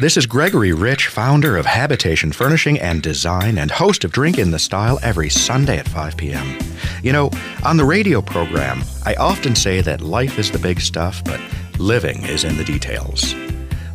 This 0.00 0.16
is 0.16 0.26
Gregory 0.26 0.72
Rich, 0.72 1.06
founder 1.06 1.56
of 1.56 1.66
Habitation 1.66 2.32
Furnishing 2.32 2.80
and 2.80 3.00
Design 3.00 3.58
and 3.58 3.70
host 3.70 4.02
of 4.02 4.10
Drink 4.10 4.38
in 4.38 4.50
the 4.50 4.58
Style 4.58 4.98
every 5.04 5.30
Sunday 5.30 5.78
at 5.78 5.86
5 5.86 6.16
p.m. 6.16 6.58
You 7.04 7.12
know, 7.12 7.30
on 7.64 7.76
the 7.76 7.84
radio 7.84 8.20
program, 8.20 8.82
I 9.04 9.14
often 9.14 9.54
say 9.54 9.82
that 9.82 10.00
life 10.00 10.36
is 10.36 10.50
the 10.50 10.58
big 10.58 10.80
stuff, 10.80 11.22
but 11.22 11.40
living 11.78 12.24
is 12.24 12.42
in 12.42 12.56
the 12.56 12.64
details. 12.64 13.36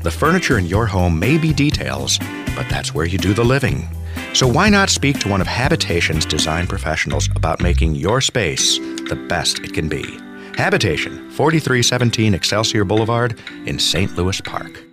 The 0.01 0.09
furniture 0.09 0.57
in 0.57 0.67
your 0.67 0.85
home 0.85 1.19
may 1.19 1.37
be 1.37 1.51
details, 1.51 2.17
but 2.55 2.69
that's 2.69 2.93
where 2.93 3.05
you 3.05 3.17
do 3.17 3.33
the 3.33 3.43
living. 3.43 3.85
So 4.33 4.47
why 4.47 4.69
not 4.69 4.89
speak 4.89 5.19
to 5.19 5.29
one 5.29 5.41
of 5.41 5.47
Habitation's 5.47 6.25
design 6.25 6.65
professionals 6.65 7.27
about 7.35 7.61
making 7.61 7.95
your 7.95 8.21
space 8.21 8.77
the 8.77 9.21
best 9.27 9.59
it 9.59 9.73
can 9.73 9.89
be? 9.89 10.03
Habitation, 10.55 11.29
4317 11.31 12.33
Excelsior 12.33 12.85
Boulevard 12.85 13.37
in 13.65 13.77
St. 13.77 14.15
Louis 14.15 14.39
Park. 14.39 14.88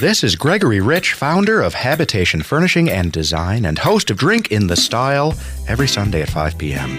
This 0.00 0.24
is 0.24 0.34
Gregory 0.34 0.80
Rich, 0.80 1.12
founder 1.12 1.60
of 1.60 1.74
Habitation 1.74 2.42
Furnishing 2.42 2.88
and 2.88 3.12
Design 3.12 3.66
and 3.66 3.78
host 3.78 4.10
of 4.10 4.16
Drink 4.16 4.50
in 4.50 4.66
the 4.66 4.74
Style 4.74 5.34
every 5.68 5.86
Sunday 5.86 6.22
at 6.22 6.30
5 6.30 6.56
p.m. 6.56 6.98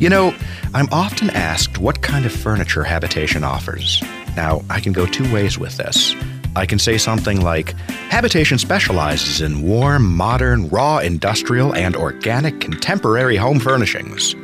You 0.00 0.08
know, 0.08 0.34
I'm 0.74 0.88
often 0.90 1.30
asked 1.30 1.78
what 1.78 2.02
kind 2.02 2.26
of 2.26 2.32
furniture 2.32 2.82
Habitation 2.82 3.44
offers. 3.44 4.02
Now, 4.34 4.62
I 4.70 4.80
can 4.80 4.92
go 4.92 5.06
two 5.06 5.32
ways 5.32 5.56
with 5.56 5.76
this. 5.76 6.16
I 6.56 6.66
can 6.66 6.80
say 6.80 6.98
something 6.98 7.42
like 7.42 7.78
Habitation 8.10 8.58
specializes 8.58 9.40
in 9.40 9.62
warm, 9.62 10.12
modern, 10.12 10.68
raw, 10.68 10.98
industrial, 10.98 11.72
and 11.76 11.94
organic 11.94 12.60
contemporary 12.60 13.36
home 13.36 13.60
furnishings. 13.60 14.34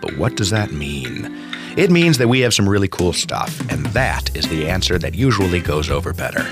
But 0.00 0.16
what 0.16 0.36
does 0.36 0.48
that 0.52 0.72
mean? 0.72 1.26
It 1.76 1.90
means 1.90 2.16
that 2.16 2.28
we 2.28 2.40
have 2.40 2.54
some 2.54 2.66
really 2.66 2.88
cool 2.88 3.12
stuff, 3.12 3.60
and 3.70 3.84
that 3.88 4.34
is 4.34 4.48
the 4.48 4.70
answer 4.70 4.96
that 4.96 5.14
usually 5.14 5.60
goes 5.60 5.90
over 5.90 6.14
better. 6.14 6.42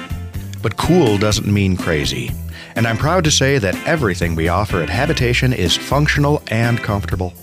But 0.64 0.78
cool 0.78 1.18
doesn't 1.18 1.46
mean 1.46 1.76
crazy. 1.76 2.32
And 2.74 2.86
I'm 2.86 2.96
proud 2.96 3.22
to 3.24 3.30
say 3.30 3.58
that 3.58 3.76
everything 3.86 4.34
we 4.34 4.48
offer 4.48 4.80
at 4.80 4.88
Habitation 4.88 5.52
is 5.52 5.76
functional 5.76 6.42
and 6.48 6.78
comfortable. 6.82 7.34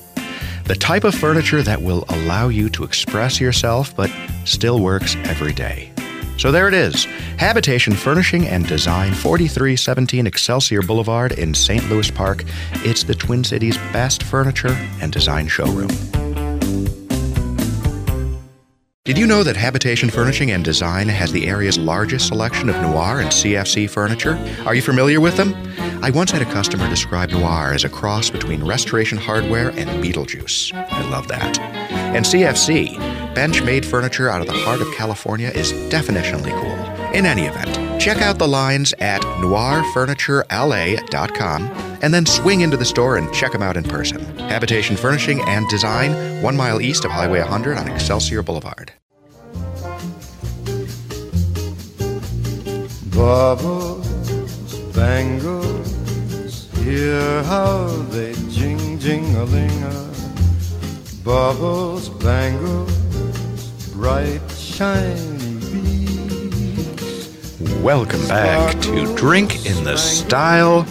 The 0.66 0.74
type 0.74 1.04
of 1.04 1.14
furniture 1.14 1.62
that 1.62 1.84
will 1.84 2.04
allow 2.10 2.50
you 2.50 2.68
to 2.70 2.84
express 2.84 3.40
yourself 3.40 3.96
but 3.96 4.12
still 4.46 4.80
works 4.80 5.16
every 5.26 5.54
day. 5.54 5.94
So 6.38 6.52
there 6.52 6.68
it 6.68 6.74
is 6.74 7.06
Habitation 7.38 7.94
Furnishing 7.94 8.48
and 8.48 8.66
Design, 8.68 9.14
4317 9.14 10.26
Excelsior 10.26 10.82
Boulevard 10.82 11.34
in 11.34 11.54
St. 11.54 11.88
Louis 11.92 12.10
Park. 12.10 12.44
It's 12.84 13.04
the 13.04 13.14
Twin 13.14 13.44
Cities' 13.44 13.78
best 13.94 14.24
furniture 14.24 14.76
and 15.00 15.14
design 15.14 15.48
showroom. 15.48 15.92
Did 19.04 19.18
you 19.18 19.26
know 19.26 19.42
that 19.42 19.58
Habitation 19.58 20.12
Furnishing 20.12 20.52
and 20.52 20.64
Design 20.64 21.08
has 21.08 21.32
the 21.32 21.48
area's 21.48 21.76
largest 21.76 22.28
selection 22.28 22.70
of 22.70 22.76
noir 22.84 23.20
and 23.20 23.30
CFC 23.30 23.90
furniture? 23.90 24.38
Are 24.64 24.76
you 24.76 24.82
familiar 24.84 25.20
with 25.20 25.38
them? 25.38 25.56
I 26.04 26.12
once 26.12 26.30
had 26.30 26.44
a 26.44 26.46
customer 26.46 26.88
describe 26.88 27.32
noir 27.32 27.74
as 27.74 27.84
a 27.84 27.90
cross 27.90 28.30
between 28.30 28.64
restoration 28.64 29.18
hardware 29.18 29.70
and 29.70 29.90
Beetlejuice. 30.04 30.72
I 30.76 31.10
love 31.10 31.28
that. 31.30 31.58
And 31.60 32.24
CFC, 32.24 32.96
bench 33.34 33.64
made 33.64 33.88
furniture 33.88 34.30
out 34.30 34.42
of 34.42 34.46
the 34.46 34.54
heart 34.54 34.82
of 34.82 34.94
California, 34.94 35.50
is 35.50 35.74
definitionally 35.90 36.52
cool. 36.62 37.16
In 37.16 37.26
any 37.26 37.48
event, 37.48 37.91
check 38.02 38.22
out 38.24 38.40
the 38.40 38.48
lines 38.48 38.96
at 38.98 39.22
noirfurniturela.com 39.22 41.64
and 42.02 42.12
then 42.12 42.26
swing 42.26 42.62
into 42.62 42.76
the 42.76 42.84
store 42.84 43.16
and 43.16 43.32
check 43.32 43.52
them 43.52 43.62
out 43.62 43.78
in 43.78 43.84
person. 43.84 44.20
Habitation 44.40 44.98
Furnishing 44.98 45.40
and 45.42 45.70
Design, 45.70 46.42
one 46.42 46.58
mile 46.58 46.82
east 46.82 47.06
of 47.06 47.12
Highway 47.12 47.42
100 47.42 47.78
on 47.78 47.88
Excelsior 47.88 48.42
Boulevard. 48.42 48.92
Bubbles, 53.14 54.08
bangles, 54.96 56.68
hear 56.80 57.44
how 57.44 57.86
they 58.10 58.34
jing 58.50 58.98
jing 58.98 59.36
a 59.36 59.46
Bubbles, 61.24 62.10
bangles, 62.10 62.92
bright 63.94 64.42
shiny 64.50 65.60
beads. 65.72 66.01
Welcome 67.82 68.28
back 68.28 68.80
to 68.82 69.16
Drink 69.16 69.66
in 69.66 69.84
the 69.84 69.98
Style, 69.98 70.86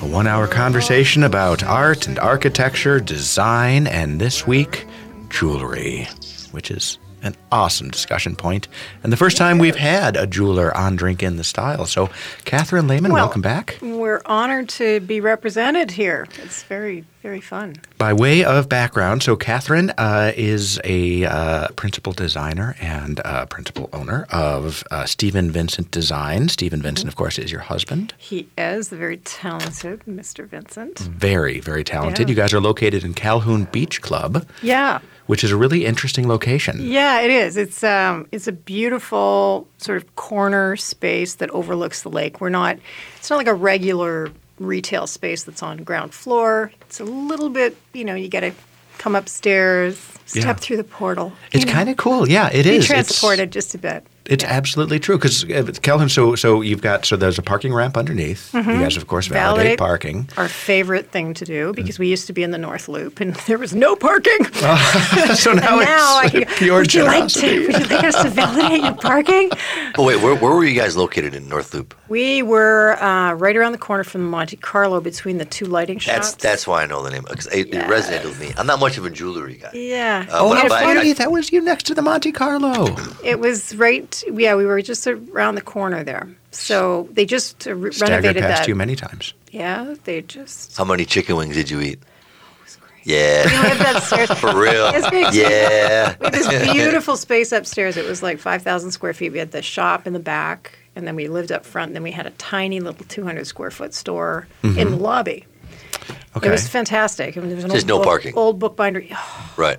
a 0.00 0.06
one 0.06 0.26
hour 0.26 0.46
conversation 0.46 1.22
about 1.22 1.62
art 1.62 2.06
and 2.06 2.18
architecture, 2.18 2.98
design, 2.98 3.86
and 3.86 4.18
this 4.18 4.46
week, 4.46 4.86
jewelry, 5.28 6.08
which 6.50 6.70
is 6.70 6.98
an 7.22 7.36
awesome 7.52 7.90
discussion 7.90 8.36
point, 8.36 8.68
and 9.02 9.12
the 9.12 9.18
first 9.18 9.36
time 9.36 9.58
we've 9.58 9.76
had 9.76 10.16
a 10.16 10.26
jeweler 10.26 10.74
on 10.74 10.96
Drink 10.96 11.22
in 11.22 11.36
the 11.36 11.44
Style. 11.44 11.84
So, 11.84 12.08
Catherine 12.46 12.88
Lehman, 12.88 13.12
Well, 13.12 13.24
welcome 13.24 13.42
back. 13.42 13.78
We're 13.82 14.22
honored 14.24 14.70
to 14.70 15.00
be 15.00 15.20
represented 15.20 15.90
here. 15.90 16.26
It's 16.42 16.62
very, 16.62 17.04
very 17.24 17.40
fun. 17.40 17.74
By 17.96 18.12
way 18.12 18.44
of 18.44 18.68
background, 18.68 19.22
so 19.22 19.34
Catherine 19.34 19.90
uh, 19.96 20.32
is 20.36 20.78
a 20.84 21.24
uh, 21.24 21.68
principal 21.68 22.12
designer 22.12 22.76
and 22.82 23.18
uh, 23.24 23.46
principal 23.46 23.88
owner 23.94 24.26
of 24.30 24.84
uh, 24.90 25.06
Stephen 25.06 25.50
Vincent 25.50 25.90
Design. 25.90 26.50
Stephen 26.50 26.82
Vincent, 26.82 27.08
of 27.08 27.16
course, 27.16 27.38
is 27.38 27.50
your 27.50 27.62
husband. 27.62 28.12
He 28.18 28.46
is 28.58 28.90
the 28.90 28.96
very 28.96 29.16
talented 29.16 30.00
Mr. 30.06 30.46
Vincent. 30.46 30.98
Very, 30.98 31.60
very 31.60 31.82
talented. 31.82 32.28
Yeah. 32.28 32.32
You 32.32 32.36
guys 32.36 32.52
are 32.52 32.60
located 32.60 33.04
in 33.04 33.14
Calhoun 33.14 33.64
Beach 33.72 34.02
Club, 34.02 34.46
Yeah. 34.60 34.98
which 35.24 35.42
is 35.42 35.50
a 35.50 35.56
really 35.56 35.86
interesting 35.86 36.28
location. 36.28 36.76
Yeah, 36.82 37.22
it 37.22 37.30
is. 37.30 37.56
It's 37.56 37.82
um, 37.82 38.28
it's 38.32 38.46
a 38.48 38.52
beautiful 38.52 39.66
sort 39.78 39.96
of 39.96 40.14
corner 40.16 40.76
space 40.76 41.36
that 41.36 41.48
overlooks 41.52 42.02
the 42.02 42.10
lake. 42.10 42.42
We're 42.42 42.50
not. 42.50 42.76
It's 43.16 43.30
not 43.30 43.36
like 43.36 43.46
a 43.46 43.54
regular 43.54 44.28
retail 44.58 45.06
space 45.06 45.44
that's 45.44 45.62
on 45.62 45.78
ground 45.84 46.14
floor. 46.14 46.72
It's 46.82 47.00
a 47.00 47.04
little 47.04 47.48
bit. 47.50 47.76
You 47.92 48.04
know, 48.04 48.14
you 48.14 48.28
got 48.28 48.40
to 48.40 48.52
come 48.98 49.14
upstairs, 49.16 49.96
step 50.26 50.44
Yeah. 50.44 50.52
through 50.54 50.76
the 50.78 50.84
portal. 50.84 51.32
It's 51.52 51.64
kind 51.64 51.88
of 51.88 51.96
cool. 51.96 52.28
Yeah, 52.28 52.48
it 52.48 52.64
be 52.64 52.70
is. 52.76 52.84
It's- 52.84 52.86
transported 52.86 53.50
just 53.50 53.74
a 53.74 53.78
bit. 53.78 54.06
It's 54.26 54.42
absolutely 54.44 54.98
true 54.98 55.18
because 55.18 55.44
Calhoun. 55.80 56.08
So, 56.08 56.34
so 56.34 56.62
you've 56.62 56.80
got 56.80 57.04
so 57.04 57.14
there's 57.16 57.38
a 57.38 57.42
parking 57.42 57.74
ramp 57.74 57.96
underneath. 57.96 58.54
You 58.54 58.62
guys, 58.62 58.96
of 58.96 59.06
course, 59.06 59.26
validate, 59.26 59.78
parking. 59.78 60.28
Our 60.38 60.48
favorite 60.48 61.10
thing 61.10 61.34
to 61.34 61.44
do 61.44 61.72
because 61.74 61.98
we 61.98 62.08
used 62.08 62.26
to 62.28 62.32
be 62.32 62.42
in 62.42 62.50
the 62.50 62.56
North 62.58 62.88
Loop 62.88 63.20
and 63.20 63.34
there 63.46 63.58
was 63.58 63.74
no 63.74 63.94
parking. 63.96 64.44
so 65.34 65.52
now, 65.52 65.78
and 65.78 65.86
now 65.88 66.20
I 66.20 66.30
it's 66.32 66.32
can, 66.32 66.56
pure 66.56 66.78
would 66.80 66.94
you 66.94 67.02
like 67.04 67.28
to? 67.28 67.66
Would 67.66 67.80
you 67.80 67.96
like 67.96 68.04
us 68.04 68.22
to 68.22 68.30
validate 68.30 68.82
your 68.82 68.94
parking? 68.94 69.50
Oh 69.98 70.04
wait, 70.06 70.22
where, 70.22 70.34
where 70.36 70.54
were 70.54 70.64
you 70.64 70.78
guys 70.80 70.96
located 70.96 71.34
in 71.34 71.46
North 71.48 71.74
Loop? 71.74 71.94
We 72.08 72.42
were 72.42 72.96
uh, 73.02 73.34
right 73.34 73.56
around 73.56 73.72
the 73.72 73.78
corner 73.78 74.04
from 74.04 74.22
the 74.22 74.28
Monte 74.28 74.56
Carlo 74.56 75.00
between 75.00 75.36
the 75.38 75.44
two 75.44 75.66
lighting 75.66 75.98
shops. 75.98 76.32
That's 76.32 76.34
that's 76.42 76.66
why 76.66 76.82
I 76.82 76.86
know 76.86 77.02
the 77.02 77.10
name 77.10 77.24
because 77.28 77.46
it, 77.48 77.68
it 77.74 77.84
resonated 77.88 78.24
with 78.24 78.40
me. 78.40 78.52
I'm 78.56 78.66
not 78.66 78.80
much 78.80 78.96
of 78.96 79.04
a 79.04 79.10
jewelry 79.10 79.56
guy. 79.56 79.70
Yeah. 79.74 80.24
Uh, 80.30 80.38
Oh, 80.44 80.48
but- 80.50 80.62
how 80.62 80.68
but 80.68 80.72
I- 80.82 80.94
funny! 80.94 81.12
That 81.12 81.30
was 81.30 81.52
you 81.52 81.60
next 81.60 81.82
to 81.88 81.94
the 81.94 82.02
Monte 82.02 82.32
Carlo. 82.32 82.96
It 83.22 83.38
was 83.38 83.74
right. 83.76 84.12
Yeah, 84.22 84.54
we 84.54 84.66
were 84.66 84.80
just 84.82 85.06
around 85.06 85.54
the 85.56 85.60
corner 85.62 86.04
there. 86.04 86.28
So 86.50 87.08
they 87.12 87.24
just 87.26 87.66
uh, 87.66 87.74
re- 87.74 87.90
Staggered 87.92 88.10
renovated 88.24 88.42
past 88.42 88.62
that. 88.62 88.68
you 88.68 88.74
many 88.76 88.94
times. 88.94 89.34
Yeah, 89.50 89.94
they 90.04 90.22
just. 90.22 90.76
How 90.76 90.84
many 90.84 91.04
chicken 91.04 91.36
wings 91.36 91.54
did 91.56 91.70
you 91.70 91.80
eat? 91.80 91.98
We 93.06 93.12
Yeah, 93.12 93.44
lived 93.68 93.96
upstairs. 93.96 94.30
for 94.38 94.56
real. 94.58 94.90
It's 94.94 95.36
Yeah. 95.36 96.14
We 96.20 96.24
had 96.24 96.32
this 96.32 96.72
beautiful 96.72 97.16
space 97.18 97.52
upstairs. 97.52 97.96
It 97.98 98.06
was 98.06 98.22
like 98.22 98.38
5,000 98.38 98.92
square 98.92 99.12
feet. 99.12 99.30
We 99.32 99.38
had 99.38 99.50
the 99.50 99.60
shop 99.60 100.06
in 100.06 100.14
the 100.14 100.18
back, 100.20 100.78
and 100.96 101.06
then 101.06 101.14
we 101.14 101.28
lived 101.28 101.52
up 101.52 101.66
front. 101.66 101.88
And 101.90 101.96
then 101.96 102.02
we 102.02 102.12
had 102.12 102.26
a 102.26 102.30
tiny 102.30 102.80
little 102.80 103.04
200 103.04 103.46
square 103.46 103.70
foot 103.70 103.92
store 103.92 104.46
in 104.62 104.90
the 104.90 104.96
lobby. 104.96 105.44
Mm-hmm. 105.44 106.38
Okay, 106.38 106.48
It 106.48 106.50
was 106.50 106.66
fantastic. 106.66 107.36
I 107.36 107.40
mean, 107.40 107.48
there 107.50 107.56
was 107.56 107.64
an 107.64 107.70
Just 107.72 107.84
old 107.84 107.88
no 107.88 107.96
book, 107.98 108.06
parking. 108.06 108.34
Old 108.36 108.58
bookbinder. 108.58 109.04
Oh, 109.12 109.52
Right. 109.58 109.78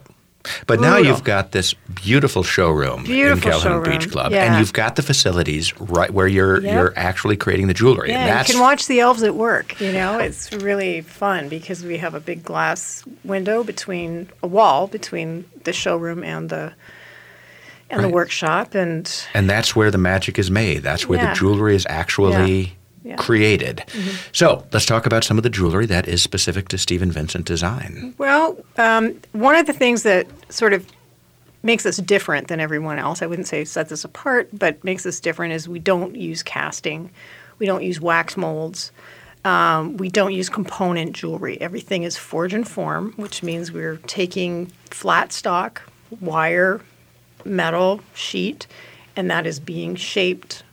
But 0.67 0.79
now 0.79 0.97
you've 0.97 1.23
got 1.23 1.51
this 1.51 1.73
beautiful 2.03 2.43
showroom 2.43 3.03
Beautiful 3.03 3.35
in 3.35 3.41
Calhoun 3.41 3.61
showroom, 3.83 3.99
Beach 3.99 4.11
Club, 4.11 4.31
yeah. 4.31 4.43
and 4.45 4.59
you've 4.59 4.73
got 4.73 4.95
the 4.95 5.01
facilities 5.01 5.79
right 5.79 6.11
where 6.11 6.27
you're 6.27 6.61
Yep. 6.61 6.73
you're 6.73 6.93
actually 6.95 7.37
creating 7.37 7.67
the 7.67 7.73
jewelry. 7.73 8.09
Yeah, 8.09 8.39
you 8.39 8.45
can 8.45 8.61
watch 8.61 8.87
the 8.87 8.99
elves 8.99 9.23
at 9.23 9.35
work. 9.35 9.79
You 9.81 9.91
know, 9.91 10.15
oh. 10.15 10.19
it's 10.19 10.51
really 10.53 11.01
fun 11.01 11.49
because 11.49 11.83
we 11.83 11.97
have 11.97 12.13
a 12.13 12.19
big 12.19 12.43
glass 12.43 13.03
window 13.23 13.63
between 13.63 14.29
a 14.41 14.47
wall 14.47 14.87
between 14.87 15.45
the 15.63 15.73
showroom 15.73 16.23
and 16.23 16.49
the 16.49 16.73
and 17.89 18.03
the 18.03 18.09
workshop, 18.09 18.73
and 18.73 19.27
and 19.33 19.49
that's 19.49 19.75
where 19.75 19.91
the 19.91 19.97
magic 19.97 20.39
is 20.39 20.49
made. 20.49 20.79
That's 20.83 21.07
where 21.07 21.19
Yeah. 21.19 21.33
the 21.33 21.39
jewelry 21.39 21.75
is 21.75 21.85
actually 21.89 22.61
Yeah. 22.61 22.69
Mm-hmm. 23.05 23.21
created. 23.21 23.83
So 24.31 24.65
let's 24.73 24.87
talk 24.87 25.05
about 25.05 25.23
some 25.23 25.37
of 25.37 25.43
the 25.43 25.49
jewelry 25.51 25.85
that 25.85 26.07
is 26.07 26.23
specific 26.23 26.69
to 26.69 26.77
Stephen 26.79 27.11
Vincent 27.11 27.45
design. 27.45 28.15
well, 28.17 28.57
um, 28.77 29.21
one 29.33 29.55
of 29.55 29.67
the 29.67 29.73
things 29.73 30.01
that 30.03 30.25
sort 30.51 30.73
of 30.73 30.87
makes 31.61 31.85
us 31.85 31.97
different 31.97 32.47
than 32.47 32.59
everyone 32.59 32.97
else. 32.97 33.21
I 33.21 33.27
wouldn't 33.27 33.47
say 33.47 33.63
sets 33.65 33.91
us 33.91 34.05
apart, 34.05 34.49
but 34.53 34.83
makes 34.83 35.05
us 35.05 35.19
different 35.19 35.53
is 35.53 35.67
we 35.67 35.79
don't 35.79 36.15
use 36.15 36.41
casting, 36.41 37.11
we 37.59 37.65
don't 37.65 37.83
use 37.83 37.99
wax 37.99 38.37
molds. 38.37 38.91
Um, 39.43 39.97
we 39.97 40.09
don't 40.09 40.33
use 40.33 40.49
component 40.49 41.13
jewelry. 41.13 41.61
Everything 41.61 42.01
is 42.01 42.17
forge 42.17 42.51
and 42.55 42.67
form, 42.67 43.13
which 43.15 43.43
means 43.43 43.71
we're 43.71 43.97
taking 44.07 44.71
flat 44.89 45.31
stock, 45.31 45.83
wire, 46.19 46.81
metal, 47.43 48.01
sheet, 48.15 48.65
and 49.15 49.29
that 49.29 49.45
is 49.45 49.59
being 49.59 49.95
shaped. 49.95 50.63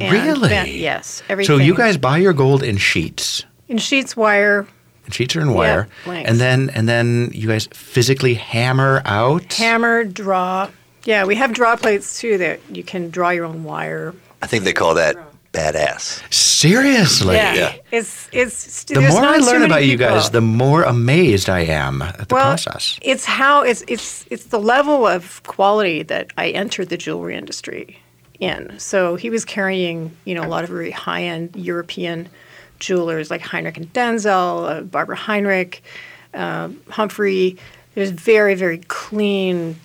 And 0.00 0.12
Really? 0.12 0.48
bent. 0.48 0.70
Yes. 0.70 1.22
Everything. 1.28 1.56
So 1.58 1.62
you 1.62 1.74
guys 1.74 1.96
buy 1.96 2.18
your 2.18 2.32
gold 2.32 2.62
in 2.62 2.76
sheets. 2.76 3.44
in 3.68 3.78
sheets, 3.78 4.16
wire, 4.16 4.66
And 5.04 5.14
sheets 5.14 5.34
are 5.36 5.40
in 5.40 5.52
wire, 5.52 5.88
blanks. 6.04 6.30
and 6.30 6.38
then 6.40 6.70
and 6.74 6.88
then 6.88 7.30
you 7.34 7.48
guys 7.48 7.68
physically 7.72 8.34
hammer 8.34 9.02
out. 9.04 9.52
hammer, 9.54 10.04
draw. 10.04 10.68
Yeah, 11.04 11.24
we 11.24 11.34
have 11.36 11.52
draw 11.52 11.76
plates 11.76 12.18
too 12.20 12.38
that 12.38 12.58
you 12.70 12.82
can 12.82 13.10
draw 13.10 13.30
your 13.30 13.44
own 13.44 13.62
wire. 13.64 14.14
I 14.42 14.46
think 14.46 14.64
they 14.64 14.72
call 14.72 14.94
that 14.94 15.16
badass. 15.52 16.20
Seriously, 16.32 17.36
yeah, 17.36 17.54
Yeah. 17.54 17.72
it's 17.92 18.28
it's. 18.32 18.84
The 18.84 19.00
more 19.00 19.20
not 19.22 19.34
I 19.34 19.38
learn 19.38 19.60
many 19.60 19.64
about 19.66 19.84
you 19.84 19.96
guys, 19.96 20.30
the 20.30 20.40
more 20.40 20.82
amazed 20.84 21.48
I 21.48 21.60
am 21.60 22.02
at 22.02 22.28
the 22.28 22.34
well, 22.34 22.44
process. 22.44 22.98
It's 23.02 23.24
how 23.24 23.62
it's 23.62 23.82
it's 23.88 24.26
it's 24.30 24.44
the 24.46 24.58
level 24.60 25.06
of 25.06 25.42
quality 25.44 26.02
that 26.04 26.32
I 26.36 26.50
entered 26.50 26.88
the 26.88 26.96
jewelry 26.96 27.36
industry 27.36 27.98
in. 28.40 28.78
So 28.78 29.16
he 29.16 29.30
was 29.30 29.44
carrying, 29.44 30.16
you 30.24 30.34
know, 30.34 30.44
a 30.44 30.48
lot 30.48 30.64
of 30.64 30.70
very 30.70 30.90
high 30.90 31.22
end 31.24 31.54
European 31.56 32.28
jewelers 32.78 33.30
like 33.30 33.40
Henrich 33.42 33.76
and 33.76 33.92
Denzel, 33.92 34.70
uh, 34.70 34.80
Barbara 34.82 35.16
Heinrich, 35.16 35.82
uh, 36.34 36.68
Humphrey. 36.90 37.56
There's 37.94 38.10
very 38.10 38.54
very 38.54 38.78
clean, 38.88 39.76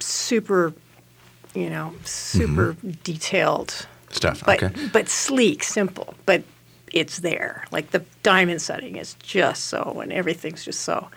super, 0.00 0.74
you 1.54 1.70
know, 1.70 1.94
super 2.04 2.76
detailed 3.02 3.86
Stuff. 4.10 4.42
but 4.44 4.60
Mm-hmm. 4.60 4.78
okay. 4.80 4.90
but 4.92 5.08
sleek, 5.08 5.62
simple, 5.62 6.14
but 6.26 6.42
it's 6.92 7.18
there. 7.18 7.64
Like 7.70 7.90
the 7.90 8.04
diamond 8.22 8.62
setting 8.62 8.96
is 8.96 9.14
just 9.22 9.64
so, 9.64 10.00
and 10.00 10.12
everything's 10.12 10.64
just 10.64 10.80
so. 10.80 11.08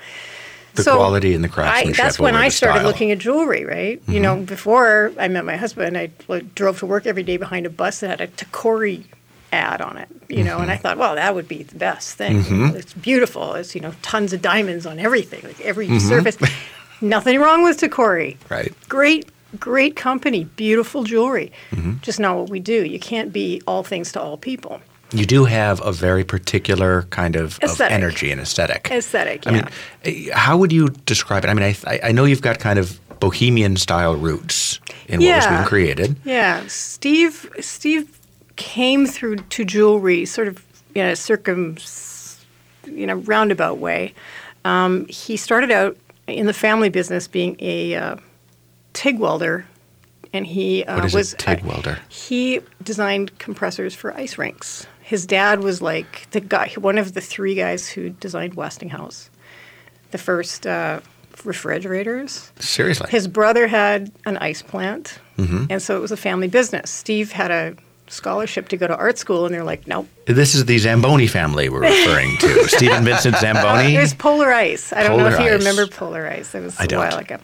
The 0.75 0.83
So 0.83 0.95
quality 0.95 1.33
and 1.33 1.43
the 1.43 1.49
I, 1.49 1.51
craftsmanship. 1.51 1.97
that's 2.03 2.19
when 2.19 2.35
I 2.35 2.49
started 2.49 2.53
style. 2.53 2.77
Mm-hmm. 2.77 2.87
looking 2.87 3.11
at 3.11 3.17
jewelry. 3.19 3.65
Right, 3.65 4.01
you 4.07 4.19
know, 4.19 4.37
before 4.37 5.11
I 5.19 5.27
met 5.27 5.45
my 5.45 5.57
husband, 5.57 5.97
I 5.97 6.11
drove 6.55 6.79
to 6.79 6.85
work 6.85 7.05
every 7.05 7.23
day 7.23 7.37
behind 7.37 7.65
a 7.65 7.69
bus 7.69 7.99
that 8.01 8.19
had 8.19 8.21
a 8.21 8.27
Tacori 8.27 9.05
ad 9.51 9.81
on 9.81 9.97
it. 9.97 10.07
You 10.27 10.43
know, 10.43 10.53
Mm-hmm. 10.53 10.61
and 10.63 10.71
I 10.71 10.77
thought, 10.77 10.97
well, 10.97 11.15
that 11.15 11.33
would 11.33 11.47
be 11.47 11.63
the 11.63 11.75
best 11.75 12.15
thing. 12.17 12.43
It's 12.75 12.93
beautiful. 12.93 13.53
It's 13.55 13.73
you 13.73 13.81
know, 13.81 13.93
tons 14.03 14.31
of 14.33 14.41
diamonds 14.41 14.85
on 14.85 14.99
everything, 14.99 15.41
like 15.43 15.59
every 15.61 15.87
Mm-hmm. 15.87 16.07
surface. 16.07 16.37
Nothing 17.01 17.39
wrong 17.39 17.63
with 17.63 17.79
Tacori 17.79 18.37
Right. 18.49 18.73
great 18.89 19.29
great 19.59 19.95
company, 19.95 20.43
beautiful 20.43 21.03
jewelry. 21.03 21.51
Mm-hmm. 21.71 21.93
Just 22.01 22.19
not 22.19 22.37
what 22.37 22.49
we 22.49 22.59
do. 22.59 22.85
You 22.85 22.99
can't 22.99 23.33
be 23.33 23.61
all 23.65 23.83
things 23.83 24.11
to 24.11 24.21
all 24.21 24.37
people. 24.37 24.79
You 25.11 25.25
do 25.25 25.45
have 25.45 25.81
a 25.85 25.91
very 25.91 26.23
particular 26.23 27.03
kind 27.09 27.35
of, 27.35 27.57
of 27.63 27.81
energy 27.81 28.31
and 28.31 28.39
aesthetic. 28.39 28.89
Aesthetic, 28.91 29.47
I 29.47 29.51
mean, 29.51 29.67
eh, 30.05 30.29
how 30.33 30.57
would 30.57 30.71
you 30.71 30.89
describe 31.05 31.43
it? 31.43 31.49
I 31.49 31.53
mean, 31.53 31.75
I, 31.85 31.99
I- 32.03 32.11
know 32.11 32.25
you've 32.25 32.41
got 32.43 32.59
kind 32.59 32.77
of 32.77 32.99
bohemian 33.19 33.75
style 33.75 34.15
roots 34.15 34.79
in 35.07 35.19
what 35.19 35.35
was 35.35 35.43
Yeah. 35.45 35.55
being 35.57 35.67
created. 35.67 36.15
Yeah, 36.23 36.63
Steve. 36.67 37.49
Steve 37.59 38.19
came 38.55 39.05
through 39.07 39.37
to 39.37 39.65
jewelry 39.65 40.25
sort 40.25 40.47
of 40.47 40.63
in 40.95 41.05
a 41.05 41.15
circum, 41.15 41.77
you 42.85 43.05
know, 43.07 43.15
roundabout 43.15 43.77
way. 43.79 44.13
Um, 44.65 45.05
he 45.07 45.37
started 45.37 45.71
out 45.71 45.97
in 46.27 46.45
the 46.45 46.53
family 46.53 46.89
business 46.89 47.27
being 47.27 47.55
a 47.59 47.95
uh, 47.95 48.15
TIG 48.93 49.19
welder, 49.19 49.65
and 50.33 50.45
he 50.45 50.83
uh, 50.85 51.07
was 51.13 51.33
a 51.33 51.37
TIG 51.37 51.63
welder? 51.63 51.97
He 52.09 52.61
designed 52.83 53.37
compressors 53.39 53.95
for 53.95 54.13
ice 54.15 54.37
rinks. 54.37 54.85
His 55.09 55.25
dad 55.25 55.61
was 55.63 55.81
like 55.81 56.27
the 56.31 56.39
guy, 56.39 56.71
one 56.77 56.99
of 56.99 57.13
the 57.15 57.21
three 57.21 57.55
guys 57.55 57.89
who 57.89 58.11
designed 58.11 58.53
Westinghouse, 58.53 59.29
the 60.11 60.19
first 60.19 60.67
uh, 60.67 60.99
refrigerators. 61.43 62.51
Seriously. 62.59 63.09
His 63.09 63.27
brother 63.27 63.67
had 63.67 64.11
an 64.25 64.37
ice 64.37 64.61
plant, 64.61 65.19
Mm-hmm. 65.37 65.65
and 65.69 65.81
so 65.81 65.95
it 65.97 66.01
was 66.01 66.11
a 66.11 66.17
family 66.17 66.47
business. 66.49 66.91
Steve 66.91 67.31
had 67.31 67.49
a 67.49 67.75
scholarship 68.09 68.69
to 68.69 68.77
go 68.77 68.87
to 68.87 68.95
art 68.95 69.17
school, 69.17 69.45
and 69.45 69.53
they're 69.53 69.63
like, 69.63 69.87
nope. 69.87 70.07
this 70.25 70.55
is 70.55 70.65
the 70.65 70.77
Zamboni 70.77 71.27
family 71.27 71.69
we're 71.69 71.81
referring 71.81 72.37
to. 72.37 72.67
Stephen 72.67 73.03
Vincent 73.05 73.37
Zamboni. 73.37 73.93
There's 73.93 74.13
Polar 74.13 74.51
Ice. 74.51 74.91
I 74.93 75.03
don't 75.03 75.17
know 75.17 75.27
if 75.27 75.39
you 75.39 75.45
Ice. 75.45 75.59
remember 75.59 75.87
Polar 75.87 76.27
Ice. 76.27 76.53
It 76.55 76.61
was 76.61 76.79
I 76.79 76.83
a 76.83 76.87
don't. 76.87 76.99
while 77.07 77.17
ago. 77.19 77.37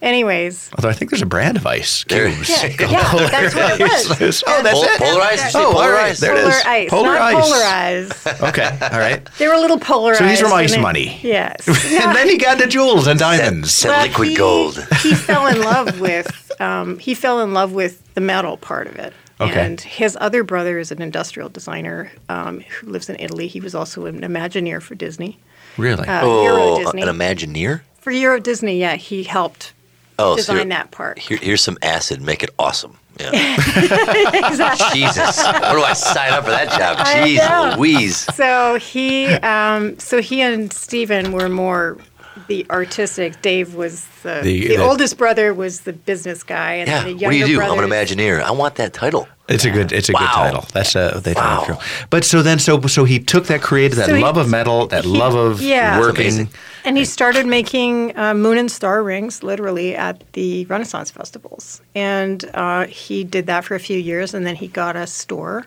Anyways, 0.00 0.70
Although 0.76 0.90
I 0.90 0.92
think 0.92 1.10
there's 1.10 1.22
a 1.22 1.26
brand 1.26 1.56
of 1.56 1.66
ice 1.66 2.04
cubes. 2.04 2.48
yeah, 2.48 2.66
yeah, 2.88 3.02
Polar 3.10 3.26
that's 3.28 3.52
what 3.54 3.80
it 3.80 4.20
was. 4.20 4.44
oh, 4.46 4.62
that's 4.62 4.74
Pol- 4.78 4.84
it. 4.84 4.98
polarized? 5.00 5.40
Did 5.40 5.46
you 5.46 5.50
say 5.50 5.58
Oh, 5.58 5.66
all 5.66 5.72
right. 5.72 5.74
polarized? 5.74 6.20
There 6.22 6.36
it 6.36 6.40
Polar 6.40 6.50
is. 6.54 6.64
Ice, 6.64 6.90
Polar 6.90 7.12
not 7.14 7.20
Ice. 7.20 8.22
polarized. 8.22 8.42
Okay, 8.44 8.78
all 8.92 8.98
right. 9.00 9.28
They 9.38 9.48
were 9.48 9.54
a 9.54 9.60
little 9.60 9.78
polarized. 9.80 10.20
So 10.20 10.26
he's 10.28 10.40
from 10.40 10.52
Ice 10.52 10.70
then- 10.70 10.82
Money. 10.82 11.18
Yes. 11.22 11.66
and 11.68 12.14
then 12.14 12.28
he 12.28 12.38
got 12.38 12.58
into 12.60 12.68
jewels 12.68 13.08
and 13.08 13.18
diamonds. 13.18 13.72
Said 13.72 13.88
Well, 13.88 14.02
liquid 14.06 14.28
he- 14.28 14.36
gold. 14.36 14.76
he 15.02 15.14
fell 15.14 15.48
in 15.48 15.60
love 15.62 15.98
with 16.00 16.52
um, 16.60 16.98
he 17.00 17.14
fell 17.14 17.40
in 17.40 17.52
love 17.52 17.72
with 17.72 18.02
the 18.14 18.20
metal 18.20 18.56
part 18.56 18.86
of 18.86 18.96
it. 18.96 19.12
Okay. 19.40 19.60
And 19.64 19.80
his 19.80 20.16
other 20.20 20.42
brother 20.42 20.78
is 20.78 20.90
an 20.90 21.00
industrial 21.00 21.48
designer 21.48 22.10
um, 22.28 22.60
who 22.60 22.88
lives 22.90 23.08
in 23.08 23.16
Italy. 23.20 23.46
He 23.46 23.60
was 23.60 23.74
also 23.74 24.06
an 24.06 24.20
Imagineer 24.22 24.82
for 24.82 24.94
Disney. 24.96 25.38
Really? 25.76 26.08
Uh, 26.08 26.24
Euro 26.42 26.62
Oh, 26.62 26.78
Disney. 26.84 27.02
an 27.02 27.08
Imagineer? 27.08 27.82
For 28.00 28.10
Euro 28.10 28.40
Disney, 28.40 28.78
yeah, 28.80 28.96
he 28.96 29.22
helped 29.22 29.72
Oh, 30.18 30.34
design 30.34 30.56
you're- 30.56 30.68
that 30.70 30.90
part. 30.90 31.18
Here, 31.20 31.38
here's 31.40 31.62
some 31.62 31.78
acid. 31.82 32.20
Make 32.20 32.42
it 32.42 32.50
awesome. 32.58 32.98
Yeah. 33.20 33.30
exactly. 34.48 35.00
Jesus. 35.00 35.42
Where 35.44 35.72
do 35.74 35.82
I 35.82 35.92
sign 35.92 36.32
up 36.32 36.44
for 36.44 36.50
that 36.50 36.70
job? 36.78 36.98
Jeez. 37.06 37.76
Louise. 37.76 38.16
So 38.34 38.76
he, 38.76 39.26
um, 39.26 39.98
so 39.98 40.20
he 40.20 40.40
and 40.42 40.72
Stephen 40.72 41.32
were 41.32 41.48
more 41.48 41.98
the 42.46 42.66
artistic. 42.70 43.40
Dave 43.42 43.74
was 43.74 44.06
the 44.22 44.40
The- 44.42 44.68
the, 44.68 44.76
the- 44.76 44.82
oldest 44.84 45.18
brother 45.18 45.52
was 45.54 45.80
the 45.80 45.92
business 45.92 46.42
guy, 46.42 46.74
and 46.74 46.88
Yeah. 46.88 47.04
the 47.04 47.14
What 47.14 47.30
do 47.32 47.36
you 47.36 47.46
do? 47.46 47.56
brothers, 47.56 47.78
I'm 47.78 47.84
an 47.84 47.90
Imagineer. 47.90 48.42
I 48.42 48.50
want 48.52 48.76
that 48.76 48.92
title. 48.92 49.26
It's 49.48 49.64
a 49.64 49.70
good. 49.70 49.92
It's 49.92 50.10
a 50.10 50.12
good 50.12 50.28
title. 50.28 50.66
That's 50.74 50.94
a 50.94 51.20
they 51.24 51.32
Wow. 51.32 51.64
wow. 51.68 51.78
But 52.10 52.24
so 52.24 52.42
then, 52.42 52.58
so 52.58 52.80
so 52.82 53.04
he 53.04 53.18
took 53.18 53.46
that 53.46 53.62
creative, 53.62 53.96
that 53.96 54.06
So 54.08 54.14
he- 54.14 54.22
love 54.22 54.36
of 54.36 54.48
metal, 54.50 54.86
that 54.88 55.04
he- 55.04 55.10
love 55.18 55.34
of 55.34 55.62
yeah. 55.62 55.98
working. 55.98 56.48
And 56.84 56.96
he 56.98 57.04
started 57.06 57.46
making 57.46 58.16
uh, 58.16 58.34
moon 58.34 58.58
and 58.58 58.70
star 58.70 59.02
rings 59.02 59.42
literally 59.42 59.96
at 59.96 60.22
the 60.34 60.64
Renaissance 60.66 61.10
festivals. 61.10 61.80
And 61.94 62.44
uh, 62.54 62.86
he 62.86 63.24
did 63.24 63.46
that 63.46 63.64
for 63.64 63.74
a 63.74 63.80
few 63.80 63.98
years, 63.98 64.34
and 64.34 64.46
then 64.46 64.54
he 64.56 64.68
got 64.68 64.96
a 64.96 65.06
store 65.06 65.64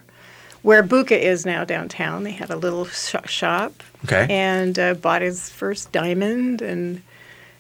where 0.64 0.84
Buka 0.84 1.18
is 1.20 1.46
now 1.46 1.64
downtown. 1.66 2.24
They 2.24 2.32
had 2.32 2.50
a 2.50 2.56
little 2.56 2.86
sh- 2.86 3.16
shop. 3.26 3.84
Okay. 4.06 4.26
And 4.30 4.78
uh, 4.80 4.94
bought 4.96 5.22
his 5.22 5.50
first 5.50 5.92
diamond 5.92 6.62
and 6.62 7.02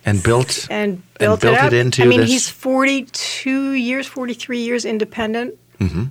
and 0.06 0.24
built 0.24 0.68
and 0.72 1.02
built, 1.20 1.42
built 1.42 1.56
it, 1.56 1.60
up. 1.62 1.74
it 1.74 1.74
into 1.78 2.04
I 2.04 2.08
mean, 2.08 2.22
this- 2.22 2.30
he's 2.30 2.50
42 2.50 3.72
years, 3.74 4.08
43 4.08 4.60
years 4.60 4.86
independent 4.86 5.56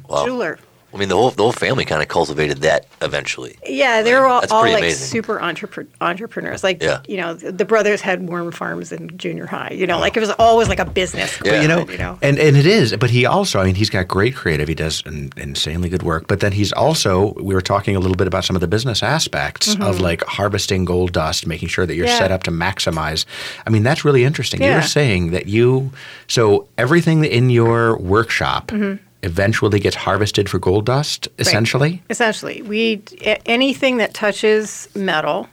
Wow. 0.08 0.24
jeweler. 0.24 0.58
I 0.92 0.96
mean, 0.98 1.08
the 1.08 1.14
whole 1.16 1.30
the 1.30 1.42
whole 1.42 1.52
family 1.52 1.84
kind 1.84 2.02
of 2.02 2.08
cultivated 2.08 2.58
that 2.62 2.86
eventually. 3.00 3.56
Yeah, 3.66 4.02
they 4.02 4.12
were 4.14 4.26
all, 4.26 4.40
That's 4.40 4.52
all 4.52 4.62
pretty 4.62 4.74
like 4.74 4.82
amazing. 4.82 5.06
super 5.06 5.38
entrepre- 5.38 5.86
entrepreneurs. 6.00 6.64
Like, 6.64 6.82
Yeah. 6.82 7.00
you 7.06 7.16
know, 7.16 7.34
the, 7.34 7.52
the 7.52 7.64
brothers 7.64 8.00
had 8.00 8.28
worm 8.28 8.50
farms 8.50 8.90
in 8.90 9.16
junior 9.16 9.46
high. 9.46 9.70
You 9.72 9.86
know, 9.86 9.98
like 10.00 10.16
it 10.16 10.20
was 10.20 10.30
always 10.30 10.68
like 10.68 10.80
a 10.80 10.84
business. 10.84 11.40
Yeah. 11.44 11.52
But 11.52 11.62
you 11.62 11.68
know, 11.68 11.88
you 11.88 11.98
know. 11.98 12.18
and 12.22 12.38
and 12.38 12.56
it 12.56 12.66
is. 12.66 12.96
But 12.96 13.10
he 13.10 13.24
also, 13.24 13.60
I 13.60 13.64
mean, 13.64 13.76
he's 13.76 13.88
got 13.90 14.08
great 14.08 14.34
creative. 14.34 14.66
He 14.68 14.74
does 14.74 15.02
an, 15.06 15.32
insanely 15.36 15.88
good 15.88 16.02
work. 16.02 16.26
But 16.26 16.40
then 16.40 16.52
he's 16.52 16.72
also, 16.72 17.34
we 17.34 17.54
were 17.54 17.60
talking 17.62 17.94
a 17.94 18.00
little 18.00 18.16
bit 18.16 18.26
about 18.26 18.44
some 18.44 18.56
of 18.56 18.60
the 18.60 18.68
business 18.68 19.02
aspects 19.02 19.76
of 19.80 20.00
like 20.00 20.24
harvesting 20.24 20.84
gold 20.84 21.12
dust, 21.12 21.46
making 21.46 21.68
sure 21.68 21.86
that 21.86 21.94
you're 21.94 22.06
Mm-hmm. 22.06 22.10
Yeah. 22.14 22.18
set 22.18 22.32
up 22.32 22.42
to 22.44 22.50
maximize. 22.50 23.26
I 23.66 23.70
mean, 23.70 23.82
that's 23.84 24.04
really 24.04 24.24
interesting. 24.24 24.60
Yeah. 24.60 24.72
You're 24.72 24.82
saying 24.82 25.30
that 25.30 25.46
you, 25.46 25.92
so 26.26 26.66
everything 26.78 27.24
in 27.24 27.50
your 27.50 27.96
workshop 27.98 28.68
Mm-hmm. 28.68 29.04
Eventually 29.22 29.80
gets 29.80 29.96
harvested 29.96 30.48
for 30.48 30.58
gold 30.58 30.86
dust, 30.86 31.28
essentially. 31.38 32.02
Essentially, 32.10 32.62
we 32.62 33.02
anything 33.46 33.98
that 33.98 34.14
touches 34.14 34.88
metal, 34.94 35.48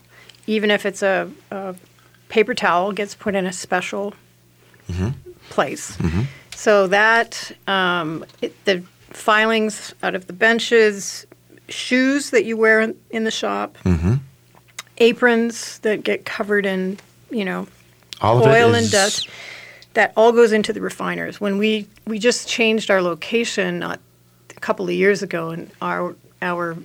even 0.46 0.72
if 0.72 0.86
it's 0.86 1.04
a, 1.04 1.30
a 1.52 1.76
paper 2.30 2.54
towel, 2.54 2.92
gets 2.92 3.16
put 3.16 3.36
in 3.36 3.46
a 3.46 3.54
special 3.54 4.14
mm-hmm. 4.90 5.10
place. 5.50 5.98
Mm-hmm. 5.98 6.22
So 6.56 6.88
that 6.88 7.52
um, 7.68 8.26
it, 8.42 8.54
the 8.66 8.84
filings 9.10 9.94
out 10.04 10.16
of 10.16 10.28
the 10.28 10.34
benches, 10.34 11.28
shoes 11.70 12.30
that 12.32 12.46
you 12.46 12.58
wear 12.58 12.82
in, 12.82 12.98
in 13.10 13.24
the 13.26 13.32
shop, 13.32 13.78
mm-hmm. 13.84 14.16
aprons 14.98 15.80
that 15.80 16.04
get 16.04 16.26
covered 16.26 16.66
in, 16.66 16.98
you 17.30 17.46
know, 17.46 17.68
All 18.22 18.44
oil 18.44 18.74
and 18.74 18.90
dust. 18.90 19.30
That 19.94 20.14
all 20.16 20.32
goes 20.32 20.52
into 20.52 20.74
the 20.74 20.82
refiners. 20.82 21.42
When 21.42 21.58
we 21.58 21.88
we 22.08 22.20
just 22.20 22.48
changed 22.48 22.90
our 22.90 23.02
location 23.02 23.80
not 23.80 24.00
a 24.56 24.60
couple 24.60 24.86
of 24.86 24.92
years 24.94 25.22
ago, 25.24 25.50
and 25.50 25.70
our 25.82 26.16
our 26.42 26.76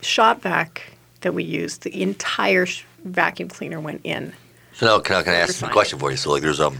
shop 0.00 0.42
vac 0.42 0.82
that 1.20 1.34
we 1.34 1.44
used, 1.44 1.82
the 1.82 2.02
entire 2.02 2.66
sh- 2.66 2.84
vacuum 3.04 3.48
cleaner 3.48 3.80
went 3.80 4.00
in. 4.04 4.32
So 4.74 4.86
now, 4.86 4.98
can 5.00 5.16
I, 5.16 5.22
can 5.22 5.32
I 5.34 5.36
ask 5.36 5.62
a 5.62 5.68
question 5.68 5.98
for 5.98 6.10
you? 6.10 6.16
So, 6.16 6.30
like, 6.30 6.42
there's 6.42 6.60
um, 6.60 6.78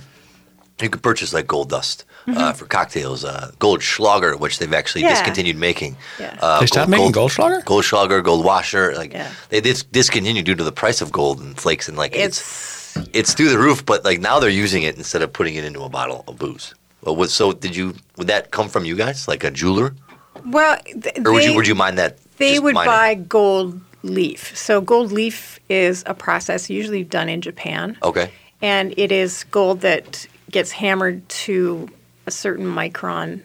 you 0.80 0.88
can 0.90 1.00
purchase 1.00 1.32
like 1.32 1.46
gold 1.46 1.68
dust 1.70 2.04
Mm-hmm. 2.26 2.38
uh, 2.38 2.52
for 2.52 2.66
cocktails, 2.66 3.24
uh, 3.24 3.50
Goldschlager, 3.58 4.38
which 4.38 4.60
they've 4.60 4.72
actually 4.72 5.02
Yeah. 5.02 5.08
discontinued 5.10 5.56
making. 5.56 5.96
Yeah. 6.20 6.38
Uh, 6.40 6.60
They 6.60 6.66
stopped 6.66 6.88
making 6.88 7.10
Goldschlager? 7.10 7.64
Goldschlager, 7.64 7.64
Gold 7.64 7.84
Schlager, 7.84 8.22
gold 8.22 8.44
Washer, 8.44 8.94
like 8.94 9.12
Yeah. 9.12 9.28
they 9.48 9.60
dis- 9.60 9.82
discontinued 9.82 10.44
due 10.44 10.54
to 10.54 10.62
the 10.62 10.70
price 10.70 11.00
of 11.00 11.10
gold 11.10 11.40
and 11.40 11.58
flakes, 11.58 11.88
and 11.88 11.98
like 11.98 12.14
it's 12.14 12.38
It's 12.96 13.08
it's 13.12 13.34
through 13.34 13.48
the 13.48 13.58
roof. 13.58 13.84
But 13.84 14.04
like 14.04 14.20
now 14.20 14.38
they're 14.38 14.50
using 14.64 14.84
it 14.84 14.96
instead 14.96 15.20
of 15.22 15.32
putting 15.32 15.56
it 15.56 15.64
into 15.64 15.82
a 15.82 15.88
bottle 15.88 16.22
of 16.28 16.38
booze. 16.38 16.74
Well, 17.02 17.16
was, 17.16 17.32
so 17.34 17.52
did 17.52 17.74
you? 17.76 17.94
Would 18.16 18.28
that 18.28 18.50
come 18.50 18.68
from 18.68 18.84
you 18.84 18.94
guys, 18.96 19.26
like 19.28 19.42
a 19.44 19.50
jeweler, 19.50 19.94
well, 20.46 20.76
th- 20.84 21.18
or 21.24 21.32
would 21.32 21.42
they- 21.42 21.48
you 21.50 21.54
would 21.56 21.66
you 21.66 21.74
mind 21.74 21.98
that? 21.98 22.18
They 22.38 22.58
would 22.58 22.74
mine 22.74 22.86
buy 22.86 23.14
gold 23.14 23.80
leaf. 24.02 24.56
So 24.56 24.80
gold 24.80 25.12
leaf 25.12 25.60
is 25.68 26.02
a 26.06 26.14
process 26.14 26.68
usually 26.70 27.04
done 27.04 27.28
in 27.28 27.40
Japan. 27.40 27.96
Okay. 28.02 28.30
and 28.64 28.94
it 28.96 29.10
is 29.10 29.42
gold 29.50 29.80
that 29.80 30.24
gets 30.50 30.70
hammered 30.70 31.28
to 31.28 31.88
a 32.26 32.30
certain 32.30 32.64
micron. 32.66 33.40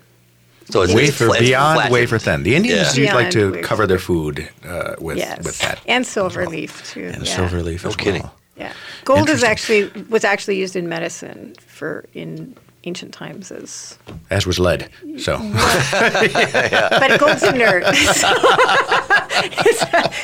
So 0.70 0.82
it's 0.84 0.94
wafer 0.94 1.10
it's 1.10 1.18
flat- 1.34 1.40
beyond 1.40 1.76
flattened. 1.78 1.94
wafer 1.94 2.20
thin. 2.20 2.44
The 2.44 2.54
Indians 2.56 2.96
Yeah. 2.96 3.04
used 3.04 3.14
like 3.16 3.32
to 3.32 3.52
wafer 3.52 3.64
cover 3.64 3.88
their 3.88 3.98
food 3.98 4.48
uh, 4.64 4.94
with 5.00 5.18
Yes, 5.18 5.44
with 5.44 5.58
that 5.60 5.80
and 5.88 6.06
silver 6.06 6.46
leaf 6.46 6.84
too. 6.94 7.10
and 7.14 7.26
yeah. 7.26 7.36
silver 7.36 7.64
leaf 7.64 7.84
No 7.84 7.90
as 7.90 7.96
kidding. 7.96 8.22
well. 8.24 8.36
Yeah, 8.58 8.74
gold 9.06 9.30
is 9.30 9.44
actually 9.44 9.90
was 10.10 10.24
actually 10.24 10.58
used 10.58 10.76
in 10.76 10.88
medicine 10.88 11.56
for 11.66 12.06
in 12.14 12.56
ancient 12.88 13.14
times 13.14 13.52
as, 13.52 13.98
As 14.30 14.48
was 14.48 14.60
lead. 14.60 14.90
So 15.18 15.38
but 15.92 17.20
gold's 17.20 17.44
inert. 17.44 17.84
so 18.14 18.30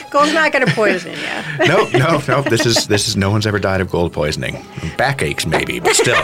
gold's 0.10 0.34
not 0.34 0.54
going 0.54 0.66
to 0.66 0.74
poison 0.74 1.12
you. 1.12 1.66
no, 1.68 1.90
no, 1.90 2.22
no. 2.28 2.42
This 2.42 2.66
is 2.66 2.88
this 2.88 3.08
is 3.08 3.18
no 3.18 3.30
one's 3.30 3.46
ever 3.46 3.60
died 3.60 3.82
of 3.82 3.90
gold 3.90 4.14
poisoning. 4.14 4.64
Backaches 4.98 5.46
maybe, 5.46 5.80
but 5.80 5.96
still. 5.96 6.22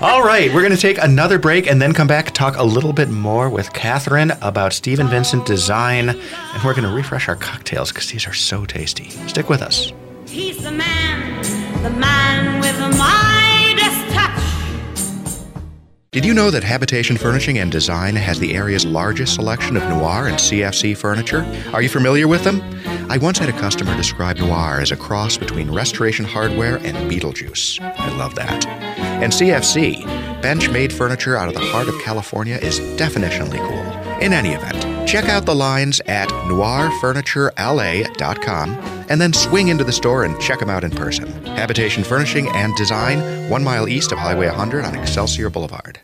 All 0.00 0.22
right, 0.22 0.52
we're 0.52 0.60
going 0.60 0.74
to 0.74 0.80
take 0.80 0.98
another 0.98 1.38
break 1.38 1.66
and 1.66 1.80
then 1.80 1.94
come 1.94 2.06
back 2.06 2.30
talk 2.32 2.56
a 2.56 2.62
little 2.62 2.92
bit 2.92 3.08
more 3.08 3.48
with 3.48 3.72
Catherine 3.72 4.32
about 4.42 4.72
Stephen 4.74 5.08
Vincent 5.08 5.46
design, 5.46 6.10
and 6.10 6.64
we're 6.64 6.74
going 6.74 6.88
to 6.88 6.94
refresh 6.94 7.28
our 7.28 7.36
cocktails 7.36 7.90
because 7.90 8.10
these 8.10 8.26
are 8.26 8.34
so 8.34 8.66
tasty. 8.66 9.08
Stick 9.26 9.48
with 9.48 9.62
us. 9.62 9.92
He's 10.26 10.62
the 10.62 10.70
man, 10.70 11.42
the 11.82 11.90
man 11.90 12.60
with 12.60 12.76
the 12.78 12.96
Midas 12.98 13.18
touch. 13.20 13.37
Did 16.10 16.24
you 16.24 16.32
know 16.32 16.50
that 16.50 16.64
Habitation 16.64 17.18
Furnishing 17.18 17.58
and 17.58 17.70
Design 17.70 18.16
has 18.16 18.40
the 18.40 18.54
area's 18.54 18.86
largest 18.86 19.34
selection 19.34 19.76
of 19.76 19.82
noir 19.90 20.26
and 20.26 20.36
CFC 20.36 20.96
furniture? 20.96 21.44
Are 21.74 21.82
you 21.82 21.90
familiar 21.90 22.26
with 22.26 22.44
them? 22.44 22.62
I 23.10 23.18
once 23.18 23.36
had 23.36 23.50
a 23.50 23.52
customer 23.52 23.94
describe 23.94 24.38
Noir 24.38 24.80
as 24.80 24.90
a 24.90 24.96
cross 24.96 25.36
between 25.36 25.70
Restoration 25.70 26.24
Hardware 26.24 26.76
and 26.76 26.96
Beetlejuice. 27.10 27.78
I 27.82 28.08
love 28.16 28.34
that. 28.36 28.66
And 28.66 29.30
CFC, 29.30 30.02
bench 30.40 30.70
made 30.70 30.94
furniture 30.94 31.36
out 31.36 31.48
of 31.48 31.54
the 31.54 31.60
heart 31.60 31.88
of 31.88 32.00
California, 32.00 32.56
is 32.56 32.80
definitionally 32.98 33.58
cool. 33.58 34.22
In 34.22 34.32
any 34.32 34.54
event, 34.54 35.06
check 35.06 35.28
out 35.28 35.44
the 35.44 35.54
lines 35.54 36.00
at 36.06 36.28
noirfurniturela.com 36.28 38.70
and 39.10 39.20
then 39.20 39.34
swing 39.34 39.68
into 39.68 39.84
the 39.84 39.92
store 39.92 40.24
and 40.24 40.40
check 40.40 40.58
them 40.58 40.70
out 40.70 40.84
in 40.84 40.90
person. 40.90 41.30
Habitation 41.44 42.02
Furnishing 42.02 42.48
and 42.48 42.74
Design, 42.76 43.18
one 43.48 43.64
mile 43.64 43.88
east 43.88 44.12
of 44.12 44.18
Highway 44.18 44.46
100 44.46 44.84
on 44.84 44.94
Excelsior 44.94 45.48
Boulevard. 45.48 46.00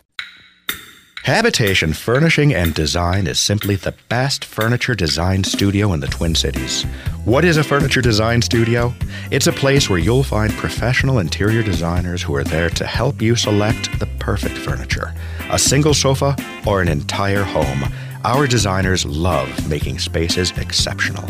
Habitation 1.24 1.92
Furnishing 1.92 2.54
and 2.54 2.74
Design 2.74 3.26
is 3.26 3.38
simply 3.38 3.76
the 3.76 3.94
best 4.09 4.44
furniture 4.44 4.94
design 4.94 5.44
studio 5.44 5.92
in 5.92 6.00
the 6.00 6.07
Twin 6.07 6.35
Cities. 6.35 6.85
What 7.24 7.44
is 7.44 7.57
a 7.57 7.64
furniture 7.64 8.00
design 8.00 8.40
studio? 8.40 8.94
It's 9.30 9.46
a 9.46 9.52
place 9.52 9.88
where 9.88 9.98
you'll 9.98 10.22
find 10.22 10.52
professional 10.54 11.18
interior 11.18 11.62
designers 11.62 12.22
who 12.22 12.35
are 12.35 12.44
there 12.44 12.70
to 12.70 12.87
help 12.87 13.20
you 13.20 13.37
select 13.37 13.98
the 13.98 14.09
perfect 14.18 14.57
furniture. 14.57 15.14
A 15.50 15.59
single 15.59 15.94
sofa 15.94 16.37
or 16.66 16.80
an 16.80 16.88
entire 16.88 17.42
home. 17.42 17.85
Our 18.24 18.46
designers 18.46 19.04
love 19.04 19.68
making 19.68 19.98
spaces 19.98 20.50
exceptional. 20.59 21.28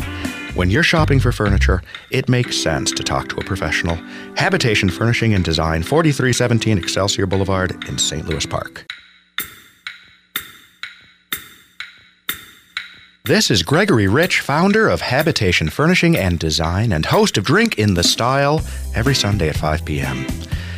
When 0.55 0.69
you're 0.69 0.83
shopping 0.83 1.19
for 1.19 1.33
furniture, 1.33 1.81
it 2.11 2.29
makes 2.29 2.55
sense 2.55 2.93
to 2.93 3.03
talk 3.03 3.27
to 3.27 3.35
a 3.35 3.43
professional. 3.43 3.97
Habitation 4.37 4.89
Furnishing 4.89 5.33
and 5.33 5.43
Design, 5.43 5.83
4317 5.83 6.77
Excelsior 6.77 7.25
Boulevard 7.25 7.83
in 7.89 7.97
St. 7.97 8.25
Louis 8.25 8.45
Park. 8.45 8.85
This 13.25 13.51
is 13.51 13.63
Gregory 13.63 14.07
Rich, 14.07 14.39
founder 14.39 14.87
of 14.87 15.01
Habitation 15.01 15.67
Furnishing 15.67 16.15
and 16.15 16.39
Design 16.39 16.93
and 16.93 17.05
host 17.05 17.37
of 17.37 17.43
Drink 17.43 17.77
in 17.77 17.93
the 17.93 18.03
Style 18.03 18.61
every 18.95 19.13
Sunday 19.13 19.49
at 19.49 19.57
5 19.57 19.83
p.m. 19.83 20.25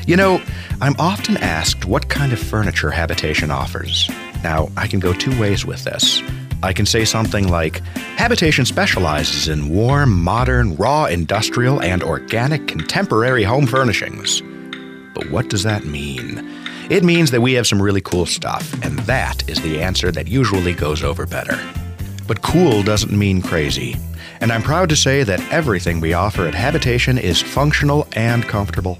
You 0.08 0.16
know, 0.16 0.42
I'm 0.82 0.96
often 0.98 1.38
asked 1.38 1.86
what 1.86 2.10
kind 2.10 2.34
of 2.34 2.40
furniture 2.40 2.90
Habitation 2.90 3.52
offers. 3.52 4.10
Now, 4.44 4.70
I 4.76 4.88
can 4.88 5.00
go 5.00 5.14
two 5.14 5.40
ways 5.40 5.68
with 5.68 5.84
this. 5.84 6.24
I 6.64 6.74
can 6.74 6.86
say 6.86 7.06
something 7.06 7.50
like 7.50 7.84
Habitation 8.18 8.66
specializes 8.66 9.48
in 9.48 9.70
warm, 9.70 10.24
modern, 10.24 10.76
raw, 10.76 11.06
industrial, 11.06 11.82
and 11.82 12.02
organic 12.02 12.68
contemporary 12.68 13.44
home 13.44 13.68
furnishings. 13.68 14.42
But 15.14 15.30
what 15.30 15.50
does 15.50 15.64
that 15.64 15.86
mean? 15.86 16.40
It 16.90 17.04
means 17.04 17.32
that 17.32 17.42
we 17.42 17.54
have 17.54 17.68
some 17.68 17.82
really 17.82 18.02
cool 18.02 18.26
stuff, 18.26 18.74
and 18.84 18.98
that 19.00 19.48
is 19.48 19.62
the 19.62 19.82
answer 19.82 20.12
that 20.12 20.28
usually 20.28 20.74
goes 20.74 21.04
over 21.04 21.28
better. 21.28 21.60
But 22.28 22.42
cool 22.42 22.82
doesn't 22.82 23.18
mean 23.18 23.42
crazy. 23.42 23.96
And 24.42 24.52
I'm 24.52 24.64
proud 24.64 24.90
to 24.90 24.96
say 24.96 25.24
that 25.24 25.42
everything 25.52 26.00
we 26.00 26.14
offer 26.14 26.48
at 26.48 26.56
Habitation 26.56 27.18
is 27.18 27.42
functional 27.42 28.08
and 28.14 28.44
comfortable. 28.44 28.98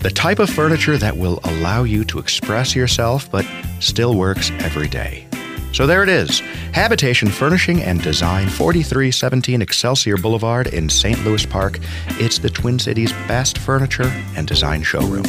The 0.00 0.10
type 0.10 0.38
of 0.38 0.50
furniture 0.50 0.98
that 0.98 1.16
will 1.16 1.40
allow 1.44 1.84
you 1.84 2.04
to 2.04 2.18
express 2.18 2.76
yourself 2.76 3.30
but 3.30 3.46
still 3.80 4.16
works 4.16 4.50
every 4.60 4.88
day. 4.88 5.26
So 5.74 5.88
there 5.88 6.04
it 6.04 6.08
is 6.08 6.38
Habitation 6.72 7.28
Furnishing 7.28 7.82
and 7.82 8.00
Design, 8.00 8.48
4317 8.48 9.60
Excelsior 9.60 10.16
Boulevard 10.16 10.68
in 10.68 10.88
St. 10.88 11.24
Louis 11.24 11.44
Park. 11.44 11.80
It's 12.10 12.38
the 12.38 12.48
Twin 12.48 12.78
Cities' 12.78 13.12
best 13.26 13.58
furniture 13.58 14.08
and 14.36 14.46
design 14.46 14.84
showroom. 14.84 15.24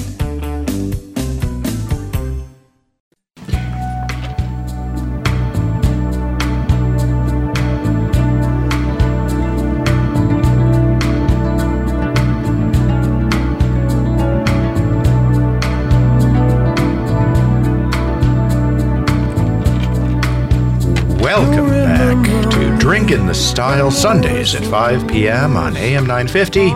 Style 23.56 23.90
Sundays 23.90 24.54
at 24.54 24.66
5 24.66 25.08
p.m. 25.08 25.56
on 25.56 25.78
AM 25.78 26.06
950 26.06 26.68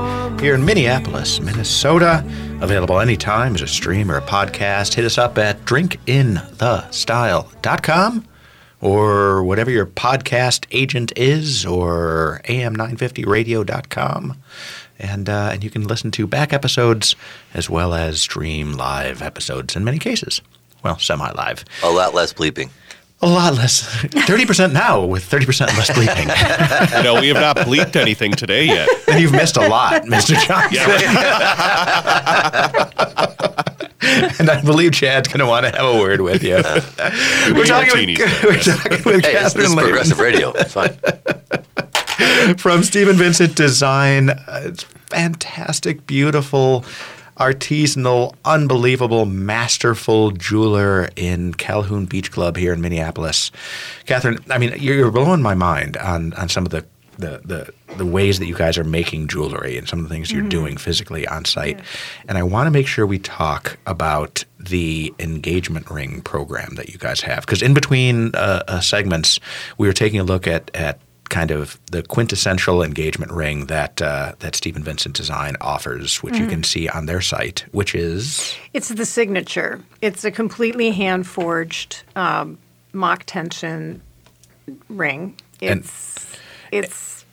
here 0.42 0.56
in 0.56 0.64
Minneapolis, 0.64 1.42
Minnesota. 1.42 2.24
Available 2.62 3.02
anytime 3.02 3.54
as 3.54 3.62
a 3.62 3.68
stream 3.68 4.10
or 4.10 4.16
a 4.16 4.22
podcast. 4.22 4.94
Hit 4.94 5.04
us 5.04 5.18
up 5.18 5.38
at 5.38 5.66
drinkinthestyle.com 5.66 8.26
or 8.80 9.44
whatever 9.44 9.70
your 9.70 9.88
podcast 9.88 10.68
agent 10.72 11.12
is 11.18 11.66
or 11.66 12.40
am950radio.com. 12.46 14.38
And, 15.00 15.28
uh, 15.28 15.50
and 15.52 15.66
you 15.66 15.70
can 15.70 15.86
listen 15.86 16.12
to 16.12 16.28
back 16.28 16.54
episodes 16.54 17.18
as 17.54 17.70
well 17.70 17.94
as 17.94 18.22
stream 18.22 18.72
live 18.72 19.22
episodes 19.22 19.76
in 19.76 19.84
many 19.84 20.00
cases. 20.00 20.40
Well, 20.82 20.98
semi 20.98 21.30
live. 21.32 21.66
A 21.84 21.90
lot 21.90 22.14
less 22.14 22.32
bleeping. 22.32 22.70
A 23.22 23.28
lot 23.28 23.54
less. 23.56 23.84
30% 24.04 24.72
now 24.72 25.04
with 25.04 25.30
30% 25.30 25.68
less 25.78 25.90
bleeping. 25.90 26.30
You 27.00 27.04
know, 27.04 27.20
we 27.20 27.28
have 27.28 27.38
not 27.38 27.58
bleeped 27.58 27.96
anything 27.96 28.32
today 28.32 28.66
yet. 28.66 28.88
then 29.06 29.22
you've 29.22 29.32
missed 29.34 29.58
a 29.58 29.68
lot, 29.68 30.04
Mr. 30.04 30.36
Johnson. 30.46 30.80
and 34.40 34.50
I 34.50 34.62
believe 34.64 34.94
Chad's 34.94 35.28
going 35.28 35.40
to 35.40 35.46
want 35.46 35.66
to 35.66 35.72
have 35.72 35.96
a 35.96 36.00
word 36.00 36.22
with 36.22 36.44
you. 36.44 36.56
we're, 36.56 37.66
talking 37.66 37.92
with, 37.94 38.44
we're 38.44 38.60
talking 38.60 39.04
with 39.04 39.26
Hey, 39.26 39.34
this, 39.34 39.54
this 39.54 39.56
Catherine 39.64 39.66
is 39.66 39.76
progressive 39.76 40.20
radio. 40.20 40.52
It's 40.54 40.74
fine. 40.74 40.94
from 42.58 42.84
Stephen 42.84 43.18
Vincent 43.18 43.56
Design. 43.56 44.30
Uh, 44.30 44.62
it's 44.66 44.84
fantastic, 44.84 46.06
beautiful, 46.08 46.86
artisanal, 47.40 48.36
unbelievable, 48.44 49.26
masterful 49.26 50.32
jeweler 50.32 51.10
in 51.16 51.54
Calhoun 51.54 52.06
Beach 52.06 52.32
Club 52.32 52.58
here 52.58 52.74
in 52.74 52.82
Minneapolis. 52.82 53.52
Catherine, 54.06 54.40
I 54.50 54.58
mean, 54.58 54.74
you're, 54.78 55.10
blowing 55.10 55.42
my 55.42 55.56
mind 55.56 55.98
on, 55.98 56.34
on 56.34 56.50
some 56.50 56.66
of 56.66 56.72
the, 56.72 56.86
the, 57.18 57.42
the, 57.44 57.96
the 57.98 58.06
ways 58.06 58.40
that 58.40 58.46
you 58.46 58.56
guys 58.56 58.78
are 58.78 58.84
making 58.84 59.28
jewelry 59.28 59.78
and 59.78 59.88
some 59.88 60.00
of 60.00 60.08
the 60.08 60.14
things 60.14 60.32
you're 60.32 60.48
doing 60.48 60.78
physically 60.78 61.28
on 61.28 61.46
site. 61.46 61.80
And 62.28 62.38
I 62.38 62.44
want 62.44 62.68
to 62.68 62.72
make 62.72 62.88
sure 62.88 63.08
we 63.08 63.20
talk 63.20 63.78
about 63.88 64.46
the 64.60 65.14
engagement 65.20 65.90
ring 65.90 66.22
program 66.22 66.76
that 66.76 66.90
you 66.90 66.98
guys 66.98 67.22
have. 67.22 67.42
Because 67.42 67.62
in 67.62 67.74
between 67.74 68.36
uh, 68.36 68.64
uh, 68.68 68.82
segments, 68.82 69.40
we 69.78 69.88
were 69.88 69.94
taking 69.94 70.20
a 70.20 70.24
look 70.24 70.46
at, 70.46 70.70
at 70.76 71.00
kind 71.30 71.52
of 71.52 71.80
the 71.92 72.02
quintessential 72.04 72.82
engagement 72.84 73.32
ring 73.32 73.68
that 73.68 74.02
uh, 74.02 74.34
that 74.40 74.56
Stephen 74.56 74.84
Vincent 74.84 75.16
Design 75.16 75.56
offers, 75.62 76.18
which 76.24 76.38
you 76.38 76.48
can 76.48 76.64
see 76.64 76.90
on 76.90 77.06
their 77.06 77.22
site, 77.22 77.66
which 77.72 77.96
is 77.96 78.56
It's 78.74 78.90
the 78.90 79.06
signature. 79.06 79.82
It's 80.02 80.24
a 80.26 80.32
completely 80.32 80.92
hand 80.92 81.28
forged 81.28 82.04
um, 82.16 82.58
mock 82.94 83.24
tension 83.26 84.02
ring. 84.90 85.36
And- 85.62 85.80
It's 85.82 86.26
it's 86.72 87.26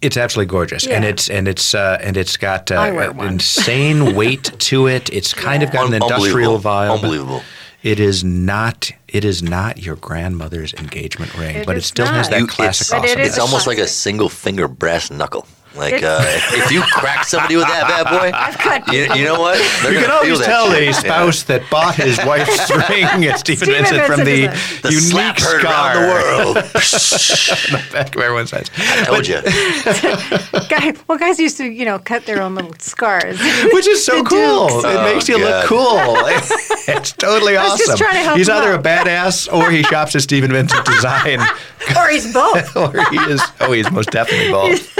it's 0.00 0.16
absolutely 0.16 0.50
gorgeous, 0.50 0.86
and 0.86 1.04
it's 1.04 1.30
and 1.30 1.48
it's 1.48 1.74
uh, 1.74 1.98
and 2.02 2.16
it's 2.16 2.36
got 2.36 2.70
uh, 2.70 2.74
an 3.18 3.20
insane 3.20 4.14
weight 4.14 4.52
to 4.60 4.86
it. 4.86 5.10
It's 5.12 5.32
kind 5.32 5.62
of 5.62 5.72
got 5.72 5.86
an 5.86 5.94
industrial 5.94 6.58
vibe. 6.60 6.92
Unbelievable. 6.94 7.42
It 7.82 8.00
is 8.00 8.22
not. 8.24 8.90
It 9.14 9.24
is 9.24 9.44
not 9.44 9.78
your 9.78 9.94
grandmother's 9.94 10.74
engagement 10.74 11.32
ring, 11.38 11.54
It 11.58 11.66
but 11.66 11.76
it 11.76 11.84
still 11.84 12.06
has 12.06 12.28
that 12.30 12.40
You- 12.40 12.46
classic 12.48 12.80
it's, 12.80 12.90
But 12.90 13.04
it 13.08 13.20
it's 13.20 13.38
almost 13.38 13.68
like 13.68 13.78
a 13.78 13.86
single 13.86 14.28
finger 14.28 14.66
brass 14.66 15.08
knuckle. 15.08 15.46
Like 15.76 16.02
uh, 16.04 16.20
if 16.52 16.70
you 16.70 16.82
crack 16.82 17.24
somebody 17.24 17.56
with 17.56 17.66
that 17.66 17.88
bad 17.88 18.04
boy, 18.20 18.30
I've 18.34 18.56
cut 18.56 18.92
you, 18.92 19.12
you 19.14 19.24
know 19.24 19.40
what? 19.40 19.58
They're 19.82 19.92
You 19.92 20.00
can 20.00 20.10
always 20.10 20.40
tell 20.40 20.70
shit. 20.70 20.88
a 20.88 20.92
spouse 20.94 21.42
that 21.44 21.68
bought 21.70 21.96
his 21.96 22.16
wife's 22.24 22.70
ring 22.88 23.24
at 23.26 23.38
Stephen 23.40 23.66
Stephen 23.66 23.84
Vincent 23.84 24.06
from 24.06 24.20
the, 24.24 24.46
The 24.82 24.90
unique 24.90 25.00
slap 25.02 25.38
heard 25.40 25.60
scar 25.62 25.96
around 25.96 26.54
the 26.54 26.54
world. 26.54 26.54
back 27.92 28.14
of 28.14 28.22
everyone's 28.22 28.50
head. 28.52 28.70
I 28.76 29.04
told 29.04 29.26
you. 29.26 29.40
guy. 30.68 30.94
Well, 31.08 31.18
guys 31.18 31.38
used 31.40 31.56
to 31.58 31.64
you 31.64 31.84
know 31.84 31.98
cut 31.98 32.24
their 32.26 32.40
own 32.40 32.54
little 32.54 32.74
scars. 32.78 33.38
Which 33.72 33.86
is 33.88 34.04
so 34.04 34.22
cool. 34.22 34.68
Dukes. 34.68 34.84
It 34.84 34.94
Oh, 34.96 35.12
makes 35.12 35.28
you 35.28 35.38
look 35.38 35.66
cool. 35.66 35.98
it's 36.88 37.12
totally 37.12 37.54
was 37.54 37.72
awesome. 37.72 37.86
just 37.86 37.98
trying 37.98 38.14
to 38.14 38.20
help 38.22 38.38
He's 38.38 38.48
him 38.48 38.54
either 38.56 38.72
out. 38.74 38.80
a 38.80 38.82
badass 38.82 39.52
or 39.52 39.70
he 39.70 39.82
shops 39.82 40.14
at 40.14 40.22
Stephen 40.22 40.52
Vincent 40.52 40.84
Design, 40.86 41.40
or 41.96 42.08
he's 42.10 42.32
both. 42.32 42.76
or 42.76 42.92
he 43.10 43.16
is. 43.32 43.42
Oh, 43.60 43.72
he's 43.72 43.90
most 43.90 44.10
definitely 44.10 44.50
both. 44.52 44.94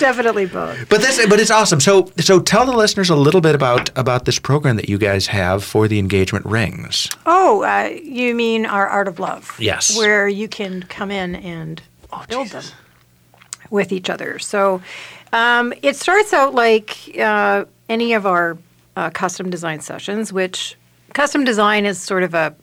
Definitely 0.00 0.46
both. 0.46 0.88
But 0.88 1.02
that's 1.02 1.24
but 1.26 1.38
it's 1.38 1.50
awesome. 1.50 1.80
So 1.80 2.10
so 2.18 2.40
tell 2.40 2.66
the 2.66 2.72
listeners 2.72 3.10
a 3.10 3.16
little 3.16 3.40
bit 3.40 3.54
about 3.54 3.96
about 3.98 4.24
this 4.24 4.38
program 4.38 4.76
that 4.76 4.88
you 4.88 4.98
guys 4.98 5.28
have 5.28 5.62
for 5.62 5.86
the 5.86 5.98
engagement 5.98 6.46
rings. 6.46 7.08
Oh, 7.26 7.62
uh, 7.62 7.90
you 8.02 8.34
mean 8.34 8.66
our 8.66 8.88
art 8.88 9.08
of 9.08 9.18
love? 9.18 9.54
Yes. 9.58 9.96
Where 9.96 10.26
you 10.28 10.48
can 10.48 10.82
come 10.84 11.10
in 11.10 11.36
and 11.36 11.82
build 12.28 12.48
them 12.48 12.64
with 13.70 13.92
each 13.92 14.10
other. 14.10 14.38
So 14.38 14.82
um, 15.32 15.72
it 15.82 15.96
starts 15.96 16.32
out 16.32 16.54
like 16.54 16.96
uh, 17.18 17.64
any 17.88 18.14
of 18.14 18.26
our 18.26 18.58
uh, 18.96 19.10
custom 19.10 19.50
design 19.50 19.80
sessions, 19.80 20.32
which 20.32 20.76
custom 21.12 21.44
design 21.44 21.86
is 21.86 22.00
sort 22.00 22.22
of 22.22 22.34
a 22.34 22.54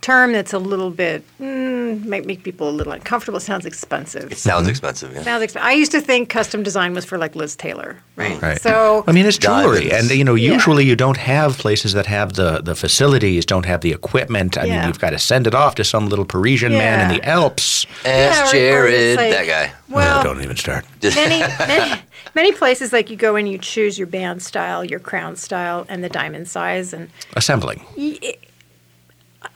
term 0.00 0.32
that's 0.32 0.52
a 0.52 0.58
little 0.58 0.90
bit 0.90 1.24
mm, 1.40 1.71
design 1.96 2.08
might 2.10 2.26
make 2.26 2.42
people 2.42 2.68
a 2.68 2.70
little 2.70 2.92
uncomfortable. 2.92 3.38
It 3.38 3.42
sounds 3.42 3.66
expensive. 3.66 4.32
It 4.32 4.38
sounds 4.38 4.68
expensive. 4.68 5.12
Yeah. 5.14 5.22
sounds 5.22 5.44
exp- 5.44 5.60
I 5.60 5.72
used 5.72 5.92
to 5.92 6.00
think 6.00 6.28
custom 6.28 6.62
design 6.62 6.94
was 6.94 7.04
for 7.04 7.18
like 7.18 7.36
Liz 7.36 7.56
Taylor, 7.56 7.96
right? 8.16 8.36
Hmm. 8.38 8.44
Right. 8.44 8.60
So 8.60 9.04
I 9.06 9.12
mean, 9.12 9.26
it's 9.26 9.38
jewelry, 9.38 9.88
Diamonds. 9.88 10.10
and 10.10 10.18
you 10.18 10.24
know, 10.24 10.34
Yeah. 10.34 10.52
usually 10.52 10.84
you 10.84 10.96
don't 10.96 11.16
have 11.18 11.58
places 11.58 11.92
that 11.92 12.06
have 12.06 12.32
the 12.34 12.60
the 12.62 12.74
facilities, 12.74 13.44
don't 13.46 13.66
have 13.66 13.80
the 13.80 13.92
equipment. 13.92 14.56
I 14.58 14.62
mean, 14.62 14.86
you've 14.86 14.98
got 15.00 15.10
to 15.10 15.18
send 15.18 15.46
it 15.46 15.54
off 15.54 15.74
to 15.76 15.84
some 15.84 16.08
little 16.08 16.24
Parisian 16.24 16.72
man 16.72 17.10
in 17.10 17.16
the 17.18 17.28
Alps. 17.28 17.86
Ask 18.04 18.54
Yeah, 18.54 18.60
or- 18.76 18.82
or 18.84 18.86
it's 18.88 19.16
Jared, 19.16 19.16
like- 19.16 19.32
that 19.32 19.46
guy. 19.46 19.72
well, 19.88 20.22
don't 20.24 20.42
even 20.42 20.56
start. 20.56 20.84
many, 21.02 21.40
many 21.58 22.02
many 22.34 22.52
places 22.52 22.92
like 22.92 23.10
you 23.10 23.16
go 23.16 23.36
and 23.36 23.48
you 23.48 23.58
choose 23.58 23.98
your 23.98 24.06
band 24.06 24.42
style, 24.42 24.84
your 24.84 25.00
crown 25.00 25.36
style, 25.36 25.84
and 25.88 26.02
the 26.02 26.08
diamond 26.08 26.48
size, 26.48 26.92
and 26.94 27.08
Assembling. 27.36 27.80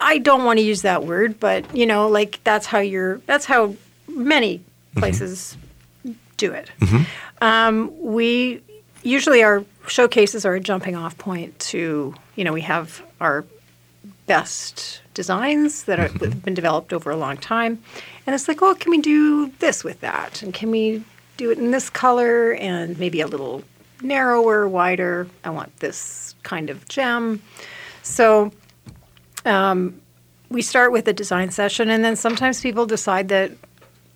I 0.01 0.19
don't 0.19 0.45
want 0.45 0.59
to 0.59 0.65
use 0.65 0.83
that 0.83 1.05
word, 1.05 1.41
but 1.41 1.75
you 1.75 1.87
know, 1.87 2.09
like 2.09 2.41
that's 2.45 2.67
how 2.67 2.79
you're. 2.79 3.19
That's 3.27 3.45
how 3.45 3.77
many 4.09 4.59
mm-hmm. 4.59 5.01
places 5.01 5.57
do 6.37 6.53
it. 6.53 6.71
Mm-hmm. 6.81 7.03
Um, 7.43 7.93
we 8.01 8.63
usually 9.03 9.43
our 9.43 9.65
showcases 9.87 10.45
are 10.45 10.55
a 10.55 10.61
jumping 10.61 10.97
off 10.97 11.17
point 11.17 11.59
to 11.61 12.15
you 12.35 12.45
know 12.45 12.53
we 12.53 12.63
have 12.63 13.03
our 13.21 13.45
best 14.27 15.01
designs 15.15 15.85
that 15.85 16.01
are, 16.01 16.09
mm-hmm. 16.09 16.25
have 16.25 16.45
been 16.45 16.55
developed 16.55 16.93
over 16.93 17.11
a 17.11 17.17
long 17.17 17.37
time, 17.37 17.83
and 18.27 18.35
it's 18.35 18.49
like, 18.49 18.63
oh, 18.63 18.75
can 18.75 18.91
we 18.91 19.01
do 19.01 19.49
this 19.59 19.83
with 19.83 20.01
that, 20.01 20.43
and 20.43 20.53
can 20.53 20.71
we 20.71 21.03
do 21.37 21.51
it 21.51 21.59
in 21.59 21.71
this 21.71 21.91
color 21.91 22.55
and 22.55 22.99
maybe 22.99 23.21
a 23.21 23.27
little 23.27 23.63
narrower, 24.03 24.69
wider? 24.69 25.27
I 25.45 25.51
want 25.51 25.77
this 25.79 26.35
kind 26.43 26.71
of 26.71 26.87
gem. 26.89 27.43
So 28.03 28.53
we 30.51 30.63
start 30.63 30.93
with 30.93 31.09
a 31.09 31.13
design 31.13 31.51
session, 31.51 31.91
and 31.91 32.05
then 32.05 32.17
sometimes 32.17 32.61
people 32.61 32.87
decide 32.87 33.29
that 33.29 33.53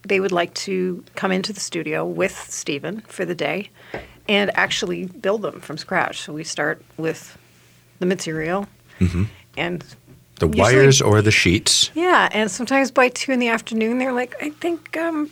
they 0.02 0.20
would 0.20 0.32
like 0.32 0.54
to 0.54 1.04
come 1.14 1.30
into 1.32 1.52
the 1.52 1.60
studio 1.60 2.04
with 2.06 2.34
Stephen 2.48 3.00
for 3.02 3.24
the 3.24 3.34
day 3.34 3.68
and 4.28 4.50
actually 4.56 5.06
build 5.06 5.42
them 5.42 5.60
from 5.60 5.76
scratch. 5.76 6.20
So 6.22 6.32
we 6.32 6.44
start 6.44 6.82
with 6.96 7.36
the 7.98 8.06
material 8.06 8.66
and 9.56 9.84
The 10.38 10.46
Usually- 10.46 10.60
wires 10.60 11.02
or 11.02 11.20
the 11.22 11.30
sheets. 11.30 11.90
yeah, 11.94 12.28
and 12.32 12.50
sometimes 12.50 12.90
by 12.90 13.08
two 13.08 13.32
in 13.32 13.38
the 13.40 13.48
afternoon, 13.48 13.98
they're 13.98 14.12
like, 14.12 14.34
I 14.42 14.50
think. 14.50 14.96
Um, 14.96 15.30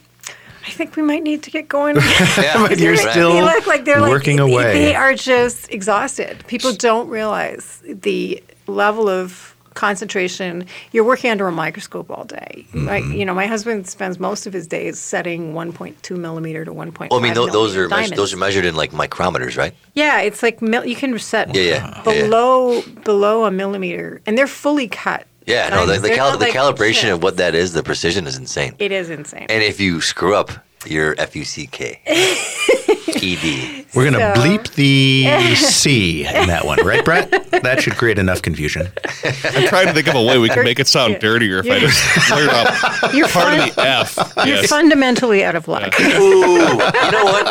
I 0.66 0.70
think 0.70 0.96
we 0.96 1.02
might 1.02 1.22
need 1.22 1.42
to 1.44 1.50
get 1.50 1.66
going. 1.66 1.96
Yeah, 2.36 2.66
But 2.68 2.78
you're 2.78 2.92
right. 2.92 3.10
still 3.10 3.32
they 3.32 3.40
look 3.42 3.66
like 3.66 3.86
they're 3.86 4.02
working 4.02 4.36
like, 4.36 4.52
away. 4.52 4.72
They 4.74 4.94
are 4.94 5.14
just 5.14 5.70
exhausted. 5.72 6.44
People 6.46 6.74
don't 6.74 7.08
realize 7.08 7.82
the 7.86 8.42
level 8.66 9.08
of 9.08 9.54
concentration. 9.78 10.66
You're 10.92 11.04
working 11.04 11.30
under 11.30 11.46
a 11.48 11.52
microscope 11.52 12.10
all 12.10 12.24
day. 12.24 12.66
Right? 12.74 13.02
Mm-hmm. 13.02 13.12
You 13.12 13.24
know, 13.24 13.34
my 13.34 13.46
husband 13.46 13.86
spends 13.88 14.18
most 14.20 14.46
of 14.46 14.52
his 14.52 14.66
days 14.66 14.98
setting 14.98 15.54
1.2 15.54 16.18
millimeter 16.18 16.64
to 16.64 16.72
1.5. 16.72 17.10
Well, 17.10 17.20
I 17.20 17.22
mean, 17.22 17.34
tho- 17.34 17.46
those 17.46 17.74
are 17.76 17.88
millimeter 17.88 18.10
meas- 18.10 18.16
those 18.16 18.32
are 18.34 18.36
measured 18.36 18.64
in 18.64 18.74
like 18.74 18.90
micrometers, 18.90 19.56
right? 19.56 19.74
Yeah, 19.94 20.20
it's 20.20 20.42
like 20.42 20.60
mil- 20.60 20.84
you 20.84 20.96
can 20.96 21.18
set 21.18 21.54
Yeah, 21.54 21.62
yeah, 21.62 21.68
yeah, 21.70 21.94
yeah. 21.96 22.02
below 22.02 22.82
below 23.04 23.44
a 23.44 23.50
millimeter, 23.50 24.20
and 24.26 24.36
they're 24.36 24.46
fully 24.64 24.88
cut. 24.88 25.26
Yeah, 25.46 25.70
no, 25.70 25.86
the, 25.86 25.94
the, 25.94 26.00
They're 26.08 26.16
cal- 26.16 26.36
the 26.36 26.44
like 26.44 26.52
calibration 26.52 27.10
of 27.10 27.22
what 27.22 27.38
that 27.38 27.54
is, 27.54 27.72
the 27.72 27.82
precision 27.82 28.26
is 28.26 28.36
insane. 28.36 28.74
It 28.78 28.92
is 28.92 29.08
insane. 29.08 29.46
And 29.48 29.62
if 29.62 29.80
you 29.80 30.02
screw 30.02 30.34
up, 30.34 30.50
you're 30.86 31.14
F 31.18 31.34
U 31.36 31.44
C 31.44 31.66
K. 31.66 32.00
E 33.16 33.36
D. 33.36 33.84
We're 33.94 34.10
going 34.10 34.14
to 34.14 34.34
So- 34.34 34.42
bleep 34.42 34.74
the 34.74 35.54
C 35.56 36.26
in 36.26 36.48
that 36.48 36.64
one, 36.64 36.84
right, 36.86 37.04
Brett? 37.04 37.30
That 37.62 37.82
should 37.82 37.96
create 37.96 38.18
enough 38.18 38.42
confusion. 38.42 38.88
I'm 39.24 39.66
trying 39.68 39.86
to 39.86 39.92
think 39.94 40.06
of 40.08 40.14
a 40.14 40.22
way 40.22 40.38
we 40.38 40.48
can 40.48 40.62
make 40.64 40.78
it 40.78 40.86
sound 40.86 41.18
dirtier 41.20 41.58
if 41.60 41.64
I 41.66 41.68
You're- 41.76 41.80
just 41.80 42.02
cleared 42.28 42.48
up 42.50 43.14
You're, 43.14 43.28
part 43.28 43.46
fun- 43.58 43.68
of 43.68 43.74
the 43.74 43.82
F. 43.82 44.32
you're 44.46 44.56
Yes. 44.56 44.68
fundamentally 44.68 45.44
out 45.44 45.56
of 45.56 45.68
luck. 45.68 45.98
Ooh, 46.00 46.04
you 46.06 46.76
know 46.76 47.24
what? 47.24 47.46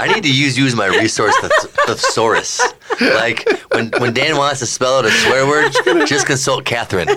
I 0.00 0.10
need 0.12 0.22
to 0.24 0.32
use 0.32 0.56
use 0.58 0.74
my 0.76 0.86
resource 0.86 1.34
thes- 1.40 1.66
thesaurus. 1.86 2.60
Like 3.00 3.48
when 3.72 3.90
when 3.98 4.12
Dan 4.12 4.36
wants 4.36 4.60
to 4.60 4.66
spell 4.66 4.98
out 4.98 5.04
a 5.04 5.10
swear 5.10 5.46
word, 5.46 5.72
just 6.06 6.26
consult 6.26 6.64
Catherine. 6.64 7.08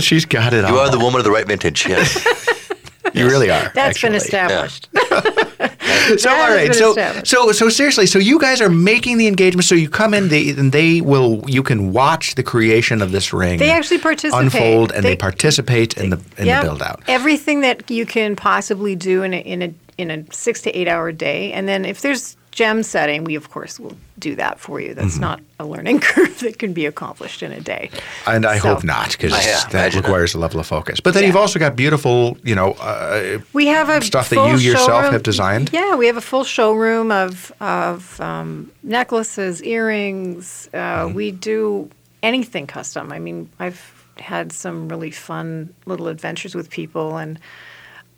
She's 0.00 0.24
got 0.24 0.52
it 0.54 0.64
all. 0.64 0.72
You 0.72 0.78
are 0.78 0.90
the 0.90 0.98
woman 0.98 1.18
of 1.20 1.24
the 1.24 1.30
right 1.30 1.46
vintage. 1.46 1.86
Yes. 1.86 2.67
You 3.14 3.26
really 3.26 3.50
are. 3.50 3.70
That's 3.74 4.00
been 4.00 4.14
actually. 4.14 4.16
established. 4.16 4.88
So 6.08 6.30
That 6.30 6.40
all 6.50 6.56
right, 6.56 6.68
been 6.70 6.74
so 6.74 6.94
so 7.24 7.52
so 7.52 7.68
seriously, 7.68 8.06
so 8.06 8.18
you 8.18 8.38
guys 8.38 8.62
are 8.62 8.70
making 8.70 9.18
the 9.18 9.26
engagement. 9.26 9.64
So 9.66 9.74
you 9.74 9.90
come 9.90 10.14
in, 10.14 10.28
they 10.28 10.50
and 10.50 10.72
they 10.72 11.02
will. 11.02 11.42
You 11.46 11.62
can 11.62 11.92
watch 11.92 12.34
the 12.34 12.42
creation 12.42 13.02
of 13.02 13.12
this 13.12 13.30
ring. 13.34 13.58
They 13.58 13.70
actually 13.70 13.98
participate. 13.98 14.42
unfold, 14.44 14.92
and 14.92 15.04
they, 15.04 15.10
They- 15.10 15.16
participate 15.16 15.98
in 15.98 16.08
the 16.10 16.18
in 16.38 16.46
Yep. 16.46 16.62
the 16.62 16.66
build 16.66 16.82
out. 16.82 17.02
Everything 17.08 17.60
that 17.60 17.90
you 17.90 18.06
can 18.06 18.36
possibly 18.36 18.96
do 18.96 19.22
in 19.22 19.34
a, 19.34 19.38
in 19.38 19.60
a 19.62 19.74
in 19.98 20.10
a 20.10 20.24
six 20.32 20.62
to 20.62 20.70
eight 20.78 20.88
hour 20.88 21.12
day, 21.12 21.52
and 21.52 21.68
then 21.68 21.84
if 21.84 22.00
there's 22.00 22.37
gem 22.58 22.82
setting, 22.82 23.20
we 23.24 23.34
of 23.36 23.46
course 23.50 23.74
will 23.82 23.96
do 24.18 24.34
that 24.34 24.58
for 24.64 24.80
you. 24.80 24.88
Mm-hmm. 24.90 25.00
That's 25.00 25.18
not 25.18 25.38
a 25.60 25.64
learning 25.72 26.00
curve 26.08 26.38
that 26.40 26.58
can 26.58 26.72
be 26.72 26.86
accomplished 26.86 27.40
in 27.46 27.52
a 27.52 27.60
day. 27.60 27.84
And 28.26 28.44
I 28.54 28.58
So- 28.58 28.68
hope 28.74 28.82
not, 28.84 29.12
because 29.12 29.32
yeah, 29.32 29.60
that 29.60 29.74
imagine 29.74 30.02
that. 30.02 30.08
requires 30.08 30.34
a 30.34 30.38
level 30.38 30.58
of 30.60 30.66
focus. 30.66 30.98
But 31.00 31.14
then 31.14 31.22
Yeah. 31.22 31.28
you've 31.28 31.42
also 31.44 31.58
got 31.58 31.76
beautiful, 31.76 32.36
you 32.42 32.54
know, 32.54 32.70
uh, 32.90 33.38
We 33.52 33.66
have 33.76 33.88
a 33.96 34.00
Stuff 34.02 34.28
that 34.30 34.36
you 34.50 34.56
yourself 34.70 34.88
showroom- 34.88 35.12
have 35.12 35.22
designed? 35.22 35.70
Yeah, 35.72 35.94
we 36.00 36.06
have 36.10 36.16
a 36.24 36.26
full 36.32 36.44
showroom 36.44 37.10
of 37.12 37.52
of 37.60 38.20
um, 38.20 38.70
necklaces, 38.82 39.62
earrings. 39.62 40.68
Uh, 40.74 40.78
Mm-hmm. 40.78 41.14
We 41.14 41.30
do 41.30 41.88
anything 42.22 42.66
custom. 42.66 43.12
I 43.16 43.18
mean, 43.26 43.48
I've 43.60 43.80
had 44.34 44.52
some 44.52 44.88
really 44.92 45.12
fun 45.12 45.72
little 45.86 46.08
adventures 46.08 46.54
with 46.58 46.68
people, 46.70 47.16
and 47.22 47.38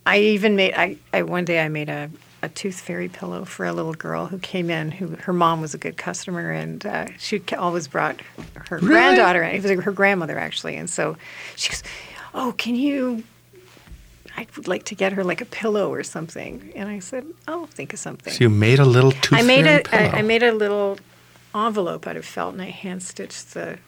I 0.06 0.16
even 0.34 0.56
made. 0.56 0.72
I, 0.84 0.96
I 1.12 1.22
one 1.22 1.44
day 1.44 1.58
I 1.66 1.68
made 1.68 1.90
a. 1.90 2.08
A 2.42 2.48
tooth 2.48 2.80
fairy 2.80 3.08
pillow 3.08 3.44
for 3.44 3.66
a 3.66 3.72
little 3.72 3.92
girl 3.92 4.26
who 4.26 4.38
came 4.38 4.70
in. 4.70 4.92
Who 4.92 5.16
her 5.16 5.32
mom 5.32 5.60
was 5.60 5.74
a 5.74 5.78
good 5.78 5.96
customer, 5.96 6.50
and 6.50 6.84
uh, 6.86 7.06
she 7.18 7.42
always 7.58 7.86
brought 7.86 8.20
her 8.68 8.78
granddaughter. 8.78 9.42
in. 9.42 9.54
It 9.56 9.62
was 9.62 9.84
her 9.84 9.92
grandmother 9.92 10.38
actually, 10.38 10.76
and 10.76 10.88
so 10.88 11.16
she 11.56 11.70
goes, 11.70 11.82
"Oh, 12.32 12.54
can 12.56 12.76
you 12.76 13.24
I 14.36 14.46
would 14.56 14.68
like 14.68 14.84
to 14.84 14.94
get 14.94 15.12
her 15.12 15.24
like 15.24 15.40
a 15.40 15.44
pillow 15.44 15.92
or 15.92 16.02
something. 16.02 16.72
And 16.74 16.88
I 16.88 17.00
said, 17.00 17.26
I'll 17.46 17.66
think 17.66 17.92
of 17.92 17.98
something. 17.98 18.32
so 18.32 18.44
you 18.44 18.48
made 18.48 18.78
a 18.78 18.84
little 18.84 19.12
tooth 19.12 19.38
I 19.38 19.42
made 19.42 19.64
fairy 19.64 19.80
a 19.80 19.82
pillow. 19.82 20.10
I, 20.14 20.18
I 20.18 20.22
made 20.22 20.42
a 20.42 20.52
little 20.52 20.98
envelope 21.54 22.06
out 22.06 22.16
of 22.16 22.24
felt 22.24 22.54
and 22.54 22.62
I 22.62 22.70
hand 22.70 23.02
stitched 23.02 23.54
the 23.54 23.78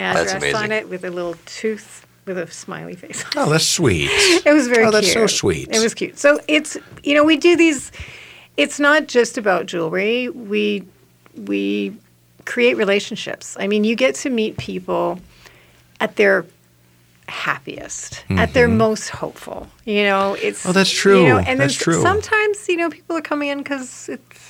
address 0.00 0.54
on 0.54 0.72
it 0.72 0.88
with 0.88 1.04
a 1.04 1.10
little 1.10 1.34
tooth 1.44 2.06
with 2.26 2.38
a 2.38 2.50
smiley 2.50 2.94
face. 2.94 3.24
Oh, 3.36 3.50
that's 3.50 3.66
sweet. 3.66 4.10
It 4.46 4.52
was 4.52 4.68
very 4.68 4.84
Oh, 4.84 4.90
that's 4.90 5.12
so 5.12 5.26
sweet. 5.26 5.68
It 5.70 5.82
was 5.82 5.94
cute. 5.94 6.18
So 6.18 6.40
it's 6.48 6.76
you 7.02 7.14
know 7.14 7.24
we 7.24 7.36
do 7.36 7.56
these. 7.56 7.92
It's 8.56 8.78
not 8.78 9.08
just 9.08 9.36
about 9.38 9.66
jewelry. 9.66 10.28
We 10.28 10.84
we 11.36 11.96
create 12.44 12.76
relationships. 12.76 13.56
I 13.58 13.66
mean, 13.66 13.84
you 13.84 13.96
get 13.96 14.14
to 14.16 14.30
meet 14.30 14.56
people 14.58 15.18
at 16.00 16.16
their 16.16 16.44
happiest, 17.28 18.24
at 18.30 18.52
their 18.54 18.68
most 18.68 19.08
hopeful. 19.08 19.66
You 19.84 20.02
know, 20.04 20.34
it's 20.34 20.60
Mm-hmm. 20.60 20.68
Oh, 20.70 20.72
that's 20.72 20.92
You 20.92 20.98
true. 21.00 21.28
know, 21.28 21.38
and 21.38 21.58
That's 21.60 21.74
true. 21.74 22.00
Sometimes 22.02 22.68
you 22.68 22.76
know 22.76 22.90
people 22.90 23.16
are 23.16 23.22
coming 23.22 23.48
in 23.50 23.58
because 23.58 24.08
it's. 24.08 24.40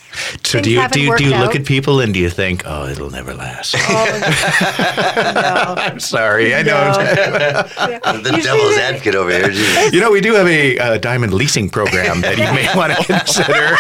So 0.45 0.61
do 0.61 0.71
you 0.71 0.89
do 0.91 1.01
you, 1.01 1.17
do 1.17 1.25
you 1.25 1.31
look 1.31 1.51
out. 1.51 1.57
at 1.57 1.67
people 1.67 1.99
and 1.99 2.15
do 2.15 2.21
you 2.21 2.31
think, 2.31 2.63
oh, 2.67 2.87
it'll 2.89 3.11
never 3.11 3.35
last? 3.35 3.75
no. 3.89 5.75
I'm 5.77 5.99
sorry, 5.99 6.55
I 6.55 6.63
know. 6.63 6.93
The 8.23 8.41
devil's 8.43 8.77
advocate 8.77 9.17
over 9.17 9.31
here. 9.33 9.49
Jeez. 9.49 9.93
You 9.93 10.01
know, 10.01 10.13
we 10.13 10.21
do 10.21 10.35
have 10.35 10.47
a 10.47 10.79
uh, 10.79 10.99
diamond 10.99 11.35
leasing 11.35 11.69
program 11.69 12.21
that 12.21 12.39
you 12.39 12.45
may 12.55 12.69
want 12.77 12.93
to 12.97 13.05
consider. 13.13 13.77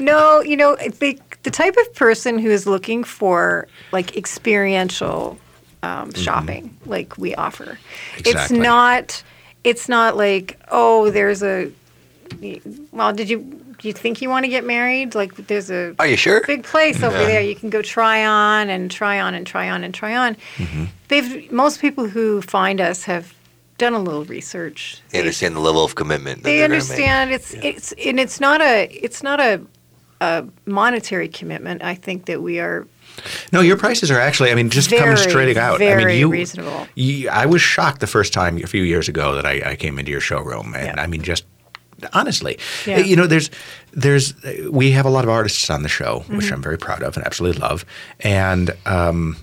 No, 0.00 0.40
you 0.40 0.56
know, 0.56 0.76
the 0.76 1.18
the 1.42 1.50
type 1.50 1.76
of 1.76 1.94
person 1.94 2.38
who 2.38 2.48
is 2.50 2.66
looking 2.66 3.04
for 3.04 3.68
like 3.92 4.16
experiential 4.16 5.38
um, 5.82 6.12
shopping, 6.14 6.76
like 6.86 7.16
we 7.18 7.34
offer. 7.34 7.78
It's 8.18 8.28
Mm-hmm. 8.52 8.62
Not. 8.62 9.22
It's 9.64 9.88
not 9.88 10.16
like 10.16 10.58
oh, 10.70 11.10
there's 11.10 11.42
a. 11.42 11.70
Well, 12.92 13.12
did 13.12 13.28
you 13.30 13.38
do 13.78 13.88
you 13.88 13.92
think 13.94 14.20
you 14.20 14.28
want 14.28 14.44
to 14.44 14.48
get 14.48 14.64
married? 14.64 15.14
Like 15.14 15.34
there's 15.46 15.70
a 15.70 15.94
Are 15.98 16.06
you 16.06 16.16
sure? 16.16 16.42
big 16.46 16.64
place 16.64 17.02
over 17.02 17.16
there 17.16 17.40
you 17.40 17.54
can 17.54 17.70
go 17.70 17.80
try 17.82 18.24
on 18.26 18.68
and 18.70 18.90
try 18.90 19.20
on 19.20 19.34
and 19.34 19.46
try 19.46 19.70
on 19.70 19.84
and 19.84 19.94
try 19.94 20.16
on. 20.16 20.36
Mm-hmm. 20.56 20.84
They've 21.08 21.50
most 21.52 21.80
people 21.80 22.08
who 22.08 22.42
find 22.42 22.80
us 22.80 23.04
have 23.04 23.34
done 23.78 23.94
a 23.94 23.98
little 24.00 24.24
research. 24.24 25.00
They 25.10 25.20
understand 25.20 25.54
the 25.56 25.60
level 25.60 25.84
of 25.84 25.94
commitment. 25.94 26.42
They 26.42 26.58
they're 26.58 26.68
gonna 26.68 26.80
make. 26.80 26.90
understand 26.90 27.30
it's 27.30 27.54
it's 27.54 27.92
and 27.92 28.18
it's 28.20 28.40
not 28.40 28.60
a 28.60 28.86
it's 28.92 29.22
not 29.22 29.40
a, 29.40 29.60
a 30.20 30.44
monetary 30.66 31.28
commitment. 31.28 31.82
I 31.82 31.94
think 31.94 32.26
that 32.26 32.42
we 32.42 32.58
are 32.60 32.86
No, 33.52 33.60
your 33.60 33.76
prices 33.76 34.10
are 34.10 34.18
actually, 34.20 34.50
I 34.50 34.54
mean, 34.54 34.70
just 34.70 34.90
coming 34.90 35.16
straight 35.16 35.56
out. 35.56 35.80
I 35.82 35.96
mean, 36.04 36.18
you, 36.18 36.28
reasonable. 36.30 36.86
you- 36.94 37.28
I 37.30 37.46
was 37.46 37.60
shocked 37.62 38.00
the 38.00 38.06
first 38.06 38.32
time 38.32 38.56
a 38.58 38.66
few 38.66 38.82
years 38.82 39.08
ago 39.08 39.34
that 39.34 39.44
I, 39.46 39.72
I 39.72 39.76
came 39.76 39.98
into 39.98 40.10
your 40.10 40.20
showroom. 40.20 40.74
And 40.74 40.96
Yeah. 40.96 41.02
I 41.02 41.06
mean, 41.06 41.22
just 41.22 41.44
honestly, 42.12 42.58
Yeah. 42.86 42.98
you 42.98 43.16
know, 43.16 43.26
there's, 43.26 43.50
there's, 43.92 44.34
we 44.70 44.92
have 44.92 45.04
a 45.06 45.10
lot 45.10 45.24
of 45.24 45.30
artists 45.30 45.68
on 45.70 45.82
the 45.82 45.88
show, 45.88 46.20
Mm-hmm. 46.20 46.36
which 46.36 46.52
I'm 46.52 46.62
very 46.62 46.78
proud 46.78 47.02
of 47.02 47.16
and 47.16 47.26
absolutely 47.26 47.60
love. 47.60 47.84
And 48.20 48.70
um, 48.86 49.36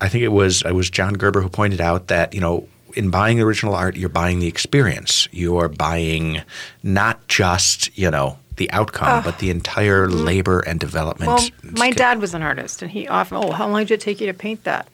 I 0.00 0.08
think 0.08 0.22
it 0.24 0.28
was, 0.32 0.62
it 0.62 0.72
was 0.74 0.88
John 0.90 1.14
Gerber 1.14 1.40
who 1.40 1.48
pointed 1.48 1.80
out 1.80 2.08
that, 2.08 2.32
you 2.34 2.40
know, 2.40 2.68
in 2.94 3.10
buying 3.10 3.40
original 3.40 3.74
art, 3.74 3.94
you're 3.96 4.08
buying 4.08 4.38
the 4.38 4.46
experience. 4.46 5.28
You're 5.30 5.68
buying 5.68 6.40
not 6.82 7.28
just 7.28 7.90
you 7.98 8.10
know 8.10 8.38
the 8.56 8.70
outcome, 8.72 9.22
but 9.22 9.38
the 9.38 9.50
entire 9.50 10.08
labor 10.08 10.60
and 10.60 10.78
development. 10.80 11.28
Well, 11.28 11.48
my 11.62 11.90
dad 11.90 12.20
was 12.20 12.34
an 12.34 12.42
artist, 12.42 12.82
and 12.82 12.90
he 12.90 13.06
often, 13.08 13.38
oh, 13.38 13.52
how 13.52 13.68
long 13.68 13.82
did 13.84 13.92
it 13.92 14.00
take 14.00 14.20
you 14.20 14.26
to 14.26 14.34
paint 14.34 14.64
that? 14.64 14.88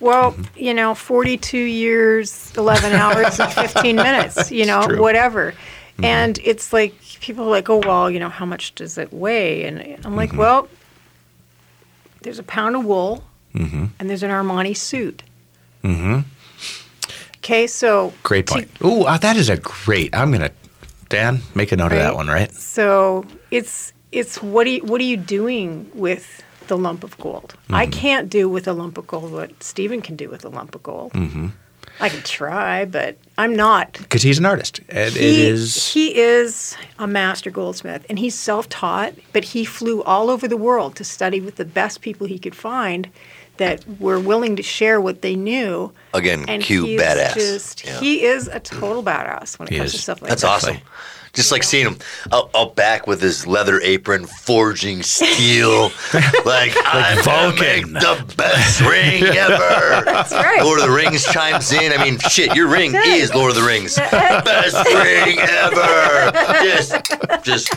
Well, 0.00 0.32
Mm-hmm. 0.32 0.58
you 0.58 0.74
know, 0.74 0.94
42 0.94 1.58
years, 1.58 2.52
11 2.56 2.92
hours, 2.92 3.40
and 3.40 3.52
15 3.72 3.96
minutes, 3.96 4.50
you 4.52 4.64
know, 4.66 4.82
true. 4.82 4.92
Mm-hmm. 4.94 5.02
whatever. 5.02 5.54
And 6.00 6.38
it's 6.44 6.72
like, 6.72 6.94
people 7.20 7.44
are 7.46 7.50
like, 7.50 7.68
oh, 7.68 7.78
well, 7.84 8.08
you 8.08 8.20
know, 8.20 8.28
how 8.28 8.46
much 8.46 8.74
does 8.76 8.98
it 8.98 9.12
weigh? 9.12 9.64
And 9.64 9.80
I'm 10.06 10.14
like, 10.14 10.30
Mm-hmm. 10.30 10.38
well, 10.38 10.68
there's 12.22 12.38
a 12.38 12.44
pound 12.44 12.76
of 12.76 12.84
wool, 12.84 13.24
Mm-hmm. 13.54 13.86
and 13.98 14.10
there's 14.10 14.22
an 14.22 14.30
Armani 14.30 14.76
suit. 14.76 15.22
Mm-hmm. 15.82 16.20
Okay, 17.38 17.66
so. 17.66 18.12
Great 18.22 18.46
to- 18.48 18.54
point. 18.54 18.70
Ooh, 18.84 19.02
uh, 19.04 19.16
that 19.18 19.36
is 19.36 19.48
a 19.48 19.56
great. 19.56 20.14
I'm 20.14 20.30
gonna, 20.32 20.50
Dan, 21.08 21.40
make 21.54 21.72
a 21.72 21.76
note 21.76 21.92
of 21.92 21.98
that 21.98 22.14
one, 22.14 22.28
right? 22.28 22.52
So 22.54 23.24
it's 23.50 23.92
it's 24.12 24.42
what 24.42 24.66
are 24.66 24.70
you, 24.70 24.82
what 24.84 25.00
are 25.00 25.04
you 25.04 25.16
doing 25.16 25.90
with 25.94 26.42
the 26.66 26.76
lump 26.76 27.02
of 27.04 27.16
gold? 27.18 27.54
I 27.70 27.86
Mm-hmm. 27.86 27.92
can't 27.92 28.30
do 28.30 28.48
with 28.48 28.68
a 28.68 28.72
lump 28.72 28.98
of 28.98 29.06
gold 29.06 29.32
what 29.32 29.62
Stephen 29.62 30.02
can 30.02 30.16
do 30.16 30.28
with 30.28 30.44
a 30.44 30.48
lump 30.48 30.74
of 30.74 30.82
gold. 30.82 31.12
Mm-hmm. 31.12 31.48
I 32.00 32.08
can 32.10 32.22
try, 32.22 32.84
but 32.84 33.16
I'm 33.38 33.56
not. 33.56 33.94
Because 33.94 34.22
he's 34.22 34.38
an 34.38 34.46
artist, 34.46 34.80
and 34.88 35.08
it 35.16 35.20
He, 35.20 35.46
is. 35.48 35.92
he 35.92 36.16
is 36.16 36.76
a 36.98 37.06
master 37.08 37.50
goldsmith, 37.50 38.06
and 38.08 38.18
he's 38.18 38.36
self-taught. 38.36 39.14
But 39.32 39.42
he 39.44 39.64
flew 39.64 40.02
all 40.04 40.30
over 40.30 40.46
the 40.46 40.56
world 40.56 40.94
to 40.96 41.04
study 41.04 41.40
with 41.40 41.56
the 41.56 41.64
best 41.64 42.00
people 42.00 42.26
he 42.28 42.38
could 42.38 42.54
find 42.54 43.08
that 43.58 43.84
were 44.00 44.18
willing 44.18 44.56
to 44.56 44.62
share 44.62 45.00
what 45.00 45.22
they 45.22 45.36
knew. 45.36 45.92
Again, 46.14 46.44
And 46.48 46.62
cute 46.62 46.86
he 46.88 46.96
badass. 46.96 47.34
Just, 47.34 47.84
Yeah. 47.84 48.00
He 48.00 48.24
is 48.24 48.48
a 48.48 48.58
total 48.60 49.02
badass 49.02 49.58
when 49.58 49.68
it 49.68 49.72
He 49.72 49.78
comes 49.78 49.90
is. 49.90 49.96
to 49.96 50.02
stuff 50.02 50.22
like 50.22 50.30
That's 50.30 50.42
that. 50.42 50.48
That's 50.62 50.64
awesome. 50.64 50.76
Just 51.34 51.52
like 51.52 51.62
seeing 51.62 51.86
him 51.86 51.98
out, 52.32 52.50
out 52.54 52.74
back 52.74 53.06
with 53.06 53.20
his 53.20 53.46
leather 53.46 53.80
apron, 53.80 54.26
forging 54.26 55.02
steel, 55.02 55.84
like, 56.44 56.74
I'm 56.84 57.22
gonna 57.24 57.54
make 57.60 57.86
Vulcan. 57.86 57.92
the 57.94 58.34
best 58.36 58.80
ring 58.82 59.22
ever. 59.24 60.04
That's 60.04 60.32
right. 60.32 60.62
Lord 60.62 60.80
of 60.80 60.86
the 60.88 60.92
Rings 60.94 61.24
chimes 61.26 61.72
in. 61.72 61.92
I 61.92 62.02
mean, 62.02 62.18
shit, 62.18 62.54
your 62.56 62.68
ring 62.68 62.92
is 62.94 63.34
Lord 63.34 63.50
of 63.50 63.56
the 63.56 63.62
Rings. 63.66 63.98
The 64.08 64.42
best 64.44 64.76
ring 64.94 65.38
ever. 65.38 66.64
Just, 66.64 66.92
just 67.44 67.68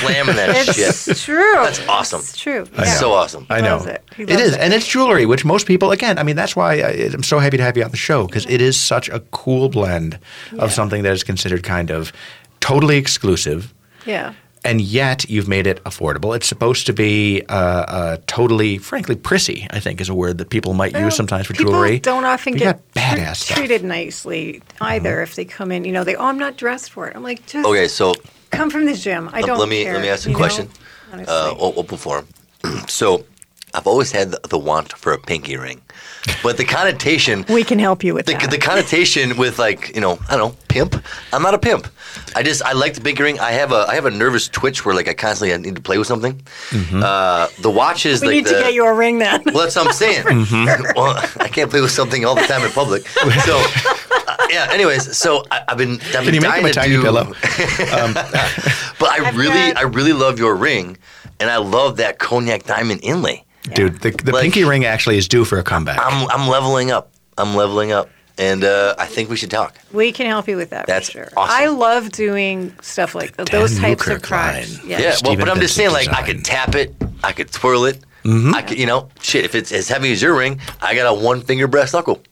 slamming 0.00 0.36
that 0.36 0.50
It's 0.50 0.74
shit. 0.76 1.10
It's 1.10 1.24
true. 1.24 1.52
That's 1.54 1.80
awesome. 1.88 2.20
It's 2.20 2.36
true. 2.36 2.66
I 2.76 2.84
Yeah. 2.84 2.94
So 2.94 3.12
awesome. 3.12 3.46
I 3.50 3.60
know 3.60 3.76
loves 3.76 3.86
it. 3.86 4.02
He 4.16 4.22
it 4.24 4.30
loves 4.30 4.42
is, 4.42 4.54
it. 4.54 4.60
and 4.60 4.72
it's 4.74 4.86
jewelry, 4.86 5.26
which 5.26 5.44
most 5.44 5.66
people. 5.66 5.90
Again, 5.90 6.18
I 6.18 6.22
mean, 6.22 6.36
that's 6.36 6.54
why 6.56 6.74
I, 6.80 6.90
I'm 7.12 7.22
so 7.22 7.38
happy 7.38 7.56
to 7.56 7.62
have 7.62 7.76
you 7.76 7.84
on 7.84 7.90
the 7.90 7.96
show 7.96 8.26
because 8.26 8.46
it 8.46 8.60
is 8.60 8.78
such 8.78 9.08
a 9.08 9.20
cool 9.30 9.68
blend 9.68 10.18
of 10.58 10.72
something 10.72 11.02
that 11.02 11.12
is 11.12 11.22
considered 11.24 11.62
kind 11.62 11.90
of 11.90 12.12
totally 12.64 12.96
exclusive, 12.96 13.72
Yeah. 14.06 14.32
and 14.64 14.80
yet 14.80 15.28
you've 15.28 15.48
made 15.48 15.66
it 15.66 15.78
affordable. 15.84 16.34
It's 16.34 16.46
supposed 16.48 16.86
to 16.86 16.92
be 16.94 17.42
uh, 17.48 17.52
uh, 17.98 18.16
totally, 18.26 18.78
frankly, 18.78 19.16
prissy. 19.16 19.66
I 19.70 19.80
think 19.80 20.00
is 20.00 20.08
a 20.08 20.14
word 20.14 20.38
that 20.38 20.48
people 20.48 20.72
might 20.72 20.92
Well, 20.94 21.04
use 21.04 21.14
sometimes 21.16 21.46
for 21.46 21.52
people 21.54 21.72
jewelry. 21.72 21.98
don't 22.00 22.24
often 22.24 22.54
But 22.54 22.58
get 22.60 22.76
got 22.94 23.02
badass 23.02 23.16
tre- 23.26 23.34
stuff. 23.34 23.56
treated 23.58 23.84
nicely 23.84 24.62
either 24.80 25.20
if 25.22 25.34
they 25.36 25.44
come 25.44 25.70
in. 25.74 25.84
You 25.84 25.92
know, 25.92 26.04
they 26.04 26.16
oh, 26.16 26.24
I'm 26.24 26.38
not 26.38 26.56
dressed 26.56 26.90
for 26.90 27.06
it. 27.08 27.14
I'm 27.16 27.22
like, 27.22 27.44
just 27.46 27.66
Okay, 27.68 27.86
so 27.88 28.14
come 28.50 28.70
from 28.70 28.86
the 28.86 28.94
gym. 28.94 29.28
I 29.32 29.42
don't 29.42 29.58
let 29.58 29.68
me 29.68 29.82
care, 29.84 29.94
let 29.94 30.02
me 30.02 30.08
ask 30.08 30.24
you 30.24 30.30
a 30.30 30.32
know? 30.32 30.38
question. 30.38 30.68
Honestly. 31.12 31.34
Uh, 31.34 31.54
o- 31.64 31.74
open 31.76 31.98
forum. 31.98 32.26
so, 32.88 33.24
I've 33.74 33.86
always 33.86 34.12
had 34.12 34.30
the, 34.30 34.40
the 34.48 34.58
want 34.58 34.92
for 34.92 35.12
a 35.12 35.18
pinky 35.18 35.56
ring, 35.56 35.80
but 36.42 36.56
the 36.56 36.64
connotation, 36.64 37.44
we 37.48 37.64
can 37.64 37.78
help 37.78 38.02
you 38.04 38.14
with 38.14 38.26
the, 38.26 38.32
that. 38.34 38.50
the 38.50 38.58
connotation 38.58 39.36
with 39.36 39.58
like 39.58 39.94
you 39.94 40.00
know 40.00 40.18
I 40.28 40.36
don't 40.36 40.52
know 40.52 40.56
pimp. 40.68 41.04
I'm 41.32 41.42
not 41.42 41.54
a 41.54 41.58
pimp. 41.58 41.86
I 42.36 42.42
just 42.42 42.62
I 42.64 42.72
like 42.72 42.94
the 42.94 43.00
pinky 43.00 43.22
ring. 43.22 43.38
I 43.40 43.50
have 43.52 43.72
a 43.72 43.86
I 43.88 43.94
have 43.94 44.06
a 44.06 44.10
nervous 44.10 44.48
twitch 44.48 44.84
where 44.84 44.94
like 44.94 45.08
I 45.08 45.14
constantly 45.14 45.56
need 45.58 45.76
to 45.76 45.82
play 45.82 45.98
with 45.98 46.06
something. 46.06 46.40
Uh, 46.94 47.48
the 47.60 47.70
watch 47.70 48.06
is 48.06 48.20
we 48.22 48.28
like 48.28 48.34
need 48.36 48.44
the, 48.46 48.50
to 48.54 48.60
get 48.60 48.74
you 48.74 48.84
a 48.86 48.94
ring 48.94 49.18
then. 49.18 49.42
well, 49.46 49.64
that's 49.64 49.76
what 49.76 49.86
I'm 49.88 49.92
saying. 49.92 50.24
well, 50.96 51.16
I 51.40 51.48
can't 51.48 51.70
play 51.70 51.80
with 51.80 51.90
something 51.90 52.24
all 52.24 52.34
the 52.34 52.42
time 52.46 52.62
in 52.64 52.70
public. 52.70 53.06
So, 53.08 53.56
uh, 53.56 54.36
yeah. 54.50 54.68
Anyways, 54.70 55.16
so 55.16 55.44
I, 55.50 55.62
I've 55.68 55.78
been. 55.78 55.92
I've 55.94 56.00
Can 56.12 56.24
been 56.26 56.34
you 56.34 56.40
make 56.40 56.54
him 56.54 56.66
a 56.66 56.72
tiny 56.72 56.94
do, 56.96 57.02
pillow? 57.02 57.32
But 58.98 59.10
I 59.10 59.24
I've 59.26 59.36
really, 59.36 59.72
got- 59.72 59.76
I 59.76 59.82
really 59.82 60.12
love 60.12 60.38
your 60.38 60.54
ring, 60.54 60.96
and 61.40 61.50
I 61.50 61.56
love 61.56 61.96
that 61.98 62.18
cognac 62.18 62.64
diamond 62.64 63.00
inlay. 63.02 63.44
Dude, 63.72 64.00
the, 64.00 64.10
the 64.10 64.32
Like- 64.32 64.42
pinky 64.42 64.64
ring 64.64 64.84
actually 64.84 65.16
is 65.16 65.26
due 65.28 65.44
for 65.44 65.58
a 65.58 65.62
comeback. 65.62 65.98
I'm, 66.00 66.28
I'm 66.30 66.48
leveling 66.48 66.90
up. 66.90 67.12
I'm 67.38 67.54
leveling 67.56 67.90
up, 67.92 68.10
and 68.38 68.62
uh, 68.62 68.94
I 68.98 69.06
think 69.06 69.28
we 69.30 69.36
should 69.36 69.50
talk. 69.50 69.76
we 69.92 70.12
can 70.12 70.26
help 70.26 70.46
you 70.48 70.56
with 70.56 70.70
that 70.70 70.86
That's 70.86 71.06
for 71.08 71.12
sure. 71.24 71.28
awesome. 71.36 71.54
I 71.56 71.66
love 71.66 72.12
doing 72.12 72.72
stuff 72.82 73.14
like 73.14 73.36
th- 73.36 73.48
Dan 73.48 73.60
those 73.60 73.78
types 73.78 74.02
of 74.02 74.08
Newkirk 74.08 74.22
crafts. 74.22 74.78
line. 74.78 74.88
Yeah. 74.90 75.00
Yeah, 75.00 75.14
well, 75.24 75.36
but 75.36 75.48
I'm 75.48 75.58
just 75.60 75.74
saying, 75.74 75.90
Vincent 75.90 76.12
like, 76.12 76.16
I 76.24 76.26
design. 76.26 76.36
could 76.36 76.44
tap 76.44 76.74
it, 76.74 76.94
I 77.24 77.32
could 77.32 77.50
twirl 77.50 77.84
it, 77.86 78.04
Mm-hmm. 78.24 78.54
I 78.54 78.62
could, 78.62 78.78
you 78.78 78.86
know, 78.86 79.10
shit. 79.20 79.44
If 79.44 79.54
it's 79.54 79.70
as 79.70 79.86
heavy 79.86 80.10
as 80.10 80.22
your 80.22 80.34
ring, 80.34 80.58
I 80.80 80.94
got 80.94 81.06
a 81.06 81.12
one 81.12 81.42
finger 81.42 81.66
brass 81.68 81.92
knuckle. 81.92 82.22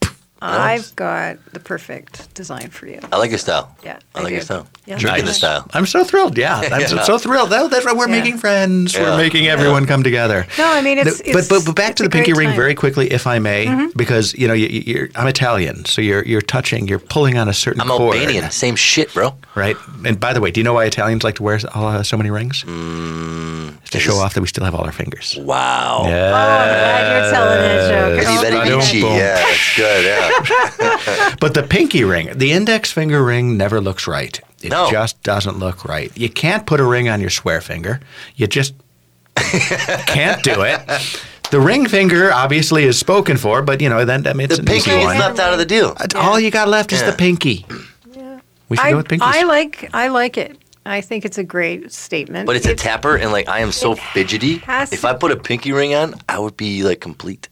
I've 0.45 0.95
got 0.95 1.37
the 1.53 1.59
perfect 1.59 2.33
design 2.33 2.69
for 2.69 2.87
you. 2.87 2.99
I 3.11 3.17
like 3.17 3.29
your 3.29 3.39
style. 3.39 3.75
Yeah, 3.83 3.99
I, 4.13 4.19
I 4.19 4.21
like 4.23 4.29
do. 4.29 4.33
your 4.35 4.43
style. 4.43 4.67
Yeah. 4.85 4.97
Drinking 4.97 5.25
the 5.25 5.33
style. 5.33 5.65
I'm 5.73 5.85
so 5.85 6.03
thrilled. 6.03 6.37
Yeah, 6.37 6.57
I'm 6.71 6.85
so, 6.87 6.95
Yeah. 6.97 7.03
so 7.03 7.17
thrilled. 7.17 7.49
That, 7.51 7.71
that's 7.71 7.85
right. 7.85 7.95
We're 7.95 8.09
Yeah. 8.09 8.19
making 8.19 8.37
friends. 8.39 8.97
We're 8.97 9.15
making 9.17 9.47
everyone 9.47 9.85
come 9.87 10.03
together. 10.03 10.45
No, 10.57 10.69
I 10.71 10.81
mean, 10.81 10.97
it's- 10.97 11.19
but, 11.21 11.27
it's- 11.29 11.47
but 11.47 11.63
but 11.65 11.75
back 11.75 11.91
it's 11.91 11.97
to 11.97 12.03
the 12.03 12.09
pinky 12.09 12.33
ring 12.33 12.49
time. 12.49 12.55
very 12.57 12.75
quickly, 12.75 13.11
if 13.11 13.25
I 13.27 13.39
may, 13.39 13.65
Mm-hmm. 13.67 13.97
because 13.97 14.33
you 14.33 14.47
know 14.47 14.53
you, 14.53 14.67
you're 14.67 15.09
I'm 15.15 15.27
Italian, 15.27 15.85
so 15.85 16.01
you're 16.01 16.23
you're 16.25 16.41
touching, 16.41 16.87
you're 16.89 16.99
pulling 16.99 17.37
on 17.37 17.47
a 17.47 17.53
certain 17.53 17.79
I'm 17.81 17.87
chord, 17.87 18.17
Albanian. 18.17 18.51
Same 18.51 18.75
shit, 18.75 19.13
bro. 19.13 19.35
right? 19.55 19.77
And 20.05 20.19
by 20.19 20.33
the 20.33 20.41
way, 20.41 20.51
do 20.51 20.59
you 20.59 20.63
know 20.65 20.73
why 20.73 20.85
Italians 20.85 21.23
like 21.23 21.35
to 21.35 21.43
wear 21.43 21.59
uh, 21.73 22.03
so 22.03 22.17
many 22.17 22.29
rings? 22.29 22.63
Mm, 22.63 23.81
to 23.91 23.99
show 23.99 24.15
off 24.17 24.33
that 24.33 24.41
we 24.41 24.47
still 24.47 24.65
have 24.65 24.75
all 24.75 24.83
our 24.83 24.91
fingers. 24.91 25.37
Wow. 25.39 26.03
Yeah. 26.07 26.31
Oh, 26.31 26.35
I'm 26.35 26.67
glad 26.67 27.23
you're 27.23 27.31
telling 27.31 27.61
that 27.61 27.89
joke. 27.89 28.23
Yes. 28.23 28.23
Very, 28.23 28.33
Oh, 28.33 28.41
very 28.41 28.69
Boom, 28.69 28.79
Vici. 28.81 29.01
boom. 29.01 29.11
Yeah, 29.15 29.35
that's 29.35 29.75
good. 29.77 30.05
Yeah. 30.05 30.32
But 31.39 31.53
the 31.53 31.63
pinky 31.63 32.03
ring, 32.03 32.29
the 32.37 32.51
index 32.51 32.91
finger 32.91 33.23
ring 33.23 33.57
never 33.57 33.79
looks 33.81 34.07
right. 34.07 34.39
It 34.61 34.69
No. 34.69 34.89
just 34.89 35.21
doesn't 35.23 35.59
look 35.59 35.83
right. 35.85 36.11
You 36.17 36.29
can't 36.29 36.65
put 36.65 36.79
a 36.79 36.83
ring 36.85 37.09
on 37.09 37.19
your 37.21 37.29
swear 37.29 37.61
finger. 37.61 37.99
You 38.35 38.47
just 38.47 38.73
can't 39.35 40.41
do 40.43 40.61
it. 40.61 40.79
The 41.51 41.59
ring 41.59 41.87
finger 41.87 42.31
obviously 42.33 42.83
is 42.85 42.97
spoken 42.97 43.37
for, 43.37 43.61
but 43.61 43.81
you 43.81 43.89
know 43.89 44.05
then 44.05 44.25
I 44.25 44.33
mean, 44.33 44.45
it's 44.45 44.55
the 44.55 44.61
an 44.61 44.65
pinky 44.67 44.89
easy 44.91 44.99
is 44.99 45.05
one. 45.05 45.19
left 45.19 45.39
out 45.39 45.53
of 45.53 45.59
the 45.59 45.65
deal. 45.65 45.95
All 46.15 46.39
you 46.39 46.49
got 46.51 46.67
left 46.67 46.91
is 46.93 47.01
Yeah. 47.01 47.11
the 47.11 47.17
pinky. 47.17 47.65
Yeah. 48.15 48.39
We 48.69 48.77
should 48.77 48.85
I, 48.85 48.91
go 48.91 48.97
with 48.97 49.07
pinkies. 49.07 49.19
I 49.21 49.43
like 49.43 49.89
I 49.93 50.07
like 50.07 50.37
it. 50.37 50.57
I 50.85 50.99
think 51.01 51.23
it's 51.25 51.37
a 51.37 51.43
great 51.43 51.91
statement. 51.93 52.45
But 52.45 52.55
it's 52.57 52.65
a 52.65 52.75
tapper, 52.75 53.15
and 53.15 53.31
like 53.31 53.47
I 53.47 53.59
am 53.59 53.71
so 53.71 53.95
fidgety. 53.95 54.61
If 54.67 55.05
I 55.05 55.13
put 55.13 55.31
a 55.31 55.37
pinky 55.37 55.71
ring 55.71 55.93
on, 55.95 56.15
I 56.27 56.39
would 56.39 56.57
be 56.57 56.83
like 56.83 56.99
complete. 56.99 57.47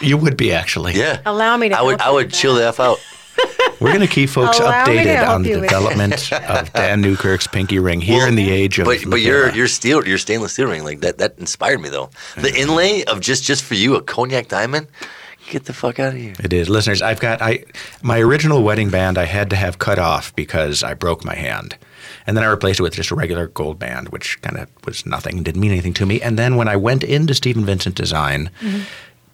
You 0.00 0.16
would 0.16 0.36
be 0.36 0.52
actually. 0.52 0.94
Yeah. 0.94 1.20
Allow 1.26 1.56
me 1.56 1.68
to 1.70 1.78
I 1.78 1.82
would. 1.82 2.00
help 2.00 2.12
I 2.12 2.12
would 2.12 2.32
chill 2.32 2.54
that. 2.54 2.60
the 2.60 2.66
f 2.68 2.80
out. 2.80 2.98
We're 3.80 3.92
going 3.92 4.06
to 4.06 4.06
keep 4.06 4.30
folks 4.30 4.58
Allow 4.60 4.86
me 4.86 4.94
to 4.94 5.00
updated 5.00 5.16
help 5.16 5.28
on 5.28 5.42
the 5.42 5.48
you 5.48 5.60
with 5.60 5.68
development 5.68 6.32
of 6.48 6.72
Dan 6.72 7.00
Newkirk's 7.00 7.46
pinky 7.46 7.78
ring 7.78 8.00
here 8.00 8.26
in 8.26 8.36
the 8.36 8.50
age 8.50 8.78
of. 8.78 8.86
But 8.86 9.00
but 9.08 9.20
your 9.20 9.46
Madeira. 9.46 9.56
your 9.56 9.68
steel 9.68 10.06
your 10.06 10.18
stainless 10.18 10.52
steel 10.52 10.68
ring 10.68 10.84
like 10.84 11.00
that 11.00 11.18
that 11.18 11.38
inspired 11.38 11.80
me 11.80 11.88
though. 11.88 12.10
The 12.36 12.54
inlay 12.58 13.04
of 13.04 13.20
just 13.20 13.44
just 13.44 13.64
for 13.64 13.74
you 13.74 13.96
a 13.96 14.02
cognac 14.02 14.48
diamond. 14.48 14.88
Get 15.50 15.66
the 15.66 15.74
fuck 15.74 15.98
out 15.98 16.14
of 16.14 16.18
here. 16.18 16.32
It 16.42 16.54
is, 16.54 16.70
listeners. 16.70 17.02
I've 17.02 17.20
got 17.20 17.42
I 17.42 17.64
my 18.02 18.18
original 18.18 18.62
wedding 18.62 18.88
band. 18.88 19.18
I 19.18 19.24
had 19.24 19.50
to 19.50 19.56
have 19.56 19.78
cut 19.78 19.98
off 19.98 20.34
because 20.34 20.82
I 20.82 20.94
broke 20.94 21.22
my 21.22 21.34
hand, 21.34 21.76
and 22.26 22.36
then 22.36 22.44
I 22.44 22.46
replaced 22.46 22.80
it 22.80 22.82
with 22.82 22.94
just 22.94 23.10
a 23.10 23.14
regular 23.14 23.48
gold 23.48 23.78
band, 23.78 24.08
which 24.08 24.40
kind 24.40 24.56
of 24.56 24.68
was 24.86 25.04
nothing, 25.04 25.42
didn't 25.42 25.60
mean 25.60 25.72
anything 25.72 25.92
to 25.94 26.06
me. 26.06 26.22
And 26.22 26.38
then 26.38 26.56
when 26.56 26.68
I 26.68 26.76
went 26.76 27.04
into 27.04 27.34
Stephen 27.34 27.66
Vincent 27.66 27.94
Design, 27.94 28.50
mm-hmm. 28.60 28.84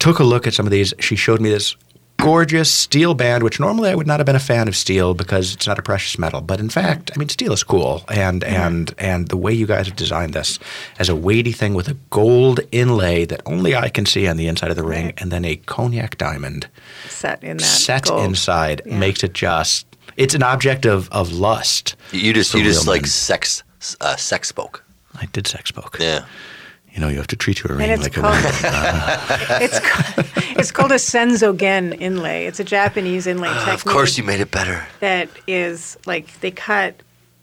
Took 0.01 0.19
a 0.19 0.23
look 0.23 0.47
at 0.47 0.53
some 0.53 0.65
of 0.65 0.71
these, 0.71 0.93
she 0.99 1.15
showed 1.15 1.39
me 1.39 1.49
this 1.49 1.75
gorgeous 2.17 2.71
steel 2.71 3.13
band, 3.13 3.43
which 3.43 3.59
normally 3.59 3.89
I 3.89 3.95
would 3.95 4.07
not 4.07 4.19
have 4.19 4.25
been 4.25 4.35
a 4.35 4.39
fan 4.39 4.67
of 4.67 4.75
steel 4.75 5.13
because 5.13 5.53
it's 5.53 5.65
not 5.67 5.79
a 5.79 5.81
precious 5.81 6.17
metal. 6.19 6.41
But 6.41 6.59
in 6.59 6.69
fact, 6.69 7.11
I 7.13 7.17
mean, 7.17 7.29
steel 7.29 7.53
is 7.53 7.63
cool, 7.63 8.03
and 8.09 8.43
and 8.43 8.93
and 8.97 9.27
the 9.27 9.37
way 9.37 9.53
you 9.53 9.65
guys 9.65 9.87
have 9.87 9.95
designed 9.95 10.33
this 10.33 10.59
as 10.99 11.07
a 11.09 11.15
weighty 11.15 11.51
thing 11.51 11.73
with 11.73 11.87
a 11.87 11.95
gold 12.09 12.59
inlay 12.71 13.25
that 13.25 13.41
only 13.45 13.75
I 13.75 13.89
can 13.89 14.05
see 14.05 14.27
on 14.27 14.37
the 14.37 14.47
inside 14.47 14.69
of 14.71 14.75
the 14.75 14.83
ring, 14.83 15.13
and 15.17 15.31
then 15.31 15.45
a 15.45 15.55
cognac 15.55 16.17
diamond 16.17 16.67
set 17.07 17.43
in 17.43 17.57
that 17.57 17.63
set 17.63 18.05
gold. 18.05 18.25
inside 18.25 18.81
Yeah. 18.85 18.97
makes 18.99 19.23
it 19.23 19.33
just 19.33 19.85
it's 20.17 20.35
an 20.35 20.43
object 20.43 20.85
of, 20.85 21.09
of 21.11 21.31
lust. 21.31 21.95
You 22.11 22.33
just 22.33 22.53
you 22.53 22.63
just 22.63 22.85
real 22.85 22.93
like 22.95 23.07
sex 23.07 23.63
uh, 24.01 24.15
sex 24.15 24.47
spoke. 24.47 24.83
I 25.15 25.25
did 25.27 25.47
sex 25.47 25.69
spoke. 25.69 25.97
Yeah. 25.99 26.25
You 26.93 26.99
know, 26.99 27.07
you 27.07 27.17
have 27.17 27.27
to 27.27 27.35
treat 27.37 27.63
your 27.63 27.77
ring 27.77 27.89
it's 27.89 28.03
like 28.03 28.17
a 28.17 28.21
called- 28.21 28.35
woman. 28.35 28.51
Uh-huh. 28.63 29.59
It's 29.61 29.79
it's 30.59 30.71
called 30.71 30.91
a 30.91 30.99
sen-zogan 30.99 31.93
inlay. 32.01 32.45
It's 32.45 32.59
a 32.59 32.63
Japanese 32.65 33.27
inlay 33.27 33.47
ah, 33.49 33.65
technique. 33.65 33.85
Of 33.85 33.85
course 33.85 34.17
you 34.17 34.23
made 34.23 34.39
it 34.41 34.51
better. 34.51 34.85
that 34.99 35.29
is 35.47 35.97
like 36.05 36.39
they 36.41 36.51
cut 36.51 36.95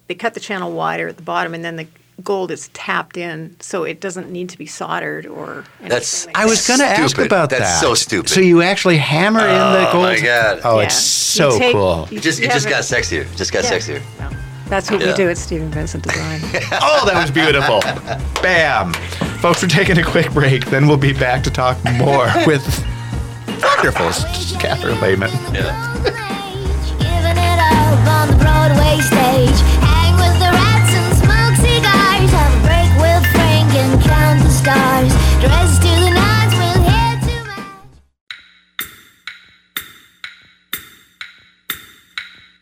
they 0.08 0.14
cut 0.14 0.34
the 0.34 0.40
channel 0.40 0.72
wider 0.72 1.08
at 1.08 1.16
the 1.16 1.22
bottom 1.22 1.54
and 1.54 1.64
then 1.64 1.76
the 1.76 1.86
gold 2.24 2.50
is 2.50 2.68
tapped 2.68 3.16
in, 3.16 3.54
so 3.60 3.84
it 3.84 4.00
doesn't 4.00 4.28
need 4.30 4.48
to 4.50 4.58
be 4.58 4.66
soldered 4.66 5.24
or. 5.24 5.64
anything 5.80 5.88
That's- 5.88 6.26
like 6.26 6.36
I 6.36 6.46
was 6.46 6.66
going 6.66 6.80
to 6.80 6.86
ask 6.86 7.16
about 7.16 7.48
That's 7.50 7.60
that. 7.62 7.68
That's 7.68 7.80
so 7.80 7.94
stupid. 7.94 8.28
So 8.28 8.40
you 8.40 8.60
actually 8.60 8.96
hammer 8.96 9.38
in 9.40 9.46
the 9.46 9.88
Oh, 9.88 9.92
gold? 9.92 10.04
my 10.04 10.20
God. 10.20 10.60
Oh, 10.64 10.78
Yeah. 10.80 10.86
it's 10.86 11.36
You 11.36 11.42
so 11.50 11.58
take- 11.58 11.72
cool. 11.74 12.08
you- 12.10 12.18
It 12.18 12.22
just 12.22 12.40
it 12.40 12.50
just 12.50 12.68
got 12.68 12.82
sexier. 12.82 13.24
Just 13.36 13.52
got 13.52 13.62
yeah. 13.64 13.70
sexier. 13.78 14.02
Well, 14.18 14.32
That's 14.68 14.90
what 14.90 15.00
Yeah. 15.00 15.08
we 15.08 15.14
do 15.14 15.28
at 15.30 15.38
Stephen 15.38 15.70
Vincent 15.70 16.04
Design. 16.04 16.40
Oh, 16.80 17.04
that 17.06 17.20
was 17.20 17.30
beautiful. 17.30 17.80
Bam. 18.42 18.92
Folks, 19.40 19.62
we're 19.62 19.68
taking 19.68 19.98
a 19.98 20.04
quick 20.04 20.30
break. 20.32 20.66
Then 20.66 20.86
we'll 20.88 20.96
be 20.96 21.12
back 21.12 21.42
to 21.44 21.50
talk 21.50 21.76
more 21.94 22.26
with 22.46 22.62
wonderful 23.62 24.10
Catherine 24.58 25.00
Lehman. 25.00 25.30
Yeah. 25.54 25.94
Giving 26.98 27.36
it 27.36 27.58
up 27.60 28.08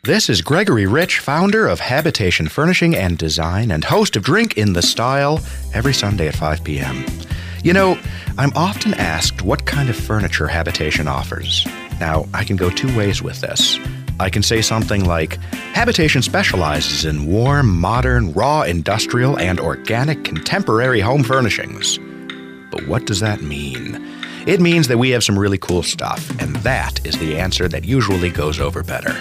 This 0.06 0.30
is 0.30 0.40
Gregory 0.40 0.86
Rich, 0.86 1.18
founder 1.18 1.66
of 1.66 1.80
Habitation 1.80 2.46
Furnishing 2.46 2.94
and 2.94 3.18
Design 3.18 3.72
and 3.72 3.82
host 3.82 4.14
of 4.14 4.22
Drink 4.22 4.56
in 4.56 4.72
the 4.72 4.80
Style 4.80 5.40
every 5.74 5.92
Sunday 5.92 6.28
at 6.28 6.36
5 6.36 6.62
p.m. 6.62 7.04
You 7.64 7.72
know, 7.72 7.98
I'm 8.38 8.52
often 8.54 8.94
asked 8.94 9.42
what 9.42 9.66
kind 9.66 9.90
of 9.90 9.96
furniture 9.96 10.46
Habitation 10.46 11.08
offers. 11.08 11.66
Now, 11.98 12.28
I 12.32 12.44
can 12.44 12.54
go 12.54 12.70
two 12.70 12.96
ways 12.96 13.20
with 13.20 13.40
this. 13.40 13.80
I 14.20 14.30
can 14.30 14.44
say 14.44 14.62
something 14.62 15.04
like 15.06 15.42
Habitation 15.74 16.22
specializes 16.22 17.04
in 17.04 17.26
warm, 17.26 17.76
modern, 17.76 18.32
raw, 18.32 18.62
industrial, 18.62 19.36
and 19.40 19.58
organic 19.58 20.22
contemporary 20.22 21.00
home 21.00 21.24
furnishings. 21.24 21.98
But 22.70 22.86
what 22.86 23.06
does 23.06 23.18
that 23.18 23.42
mean? 23.42 23.96
It 24.46 24.60
means 24.60 24.86
that 24.86 24.98
we 24.98 25.10
have 25.10 25.24
some 25.24 25.36
really 25.36 25.58
cool 25.58 25.82
stuff, 25.82 26.30
and 26.40 26.54
that 26.58 27.04
is 27.04 27.18
the 27.18 27.36
answer 27.36 27.66
that 27.66 27.84
usually 27.84 28.30
goes 28.30 28.60
over 28.60 28.84
better. 28.84 29.12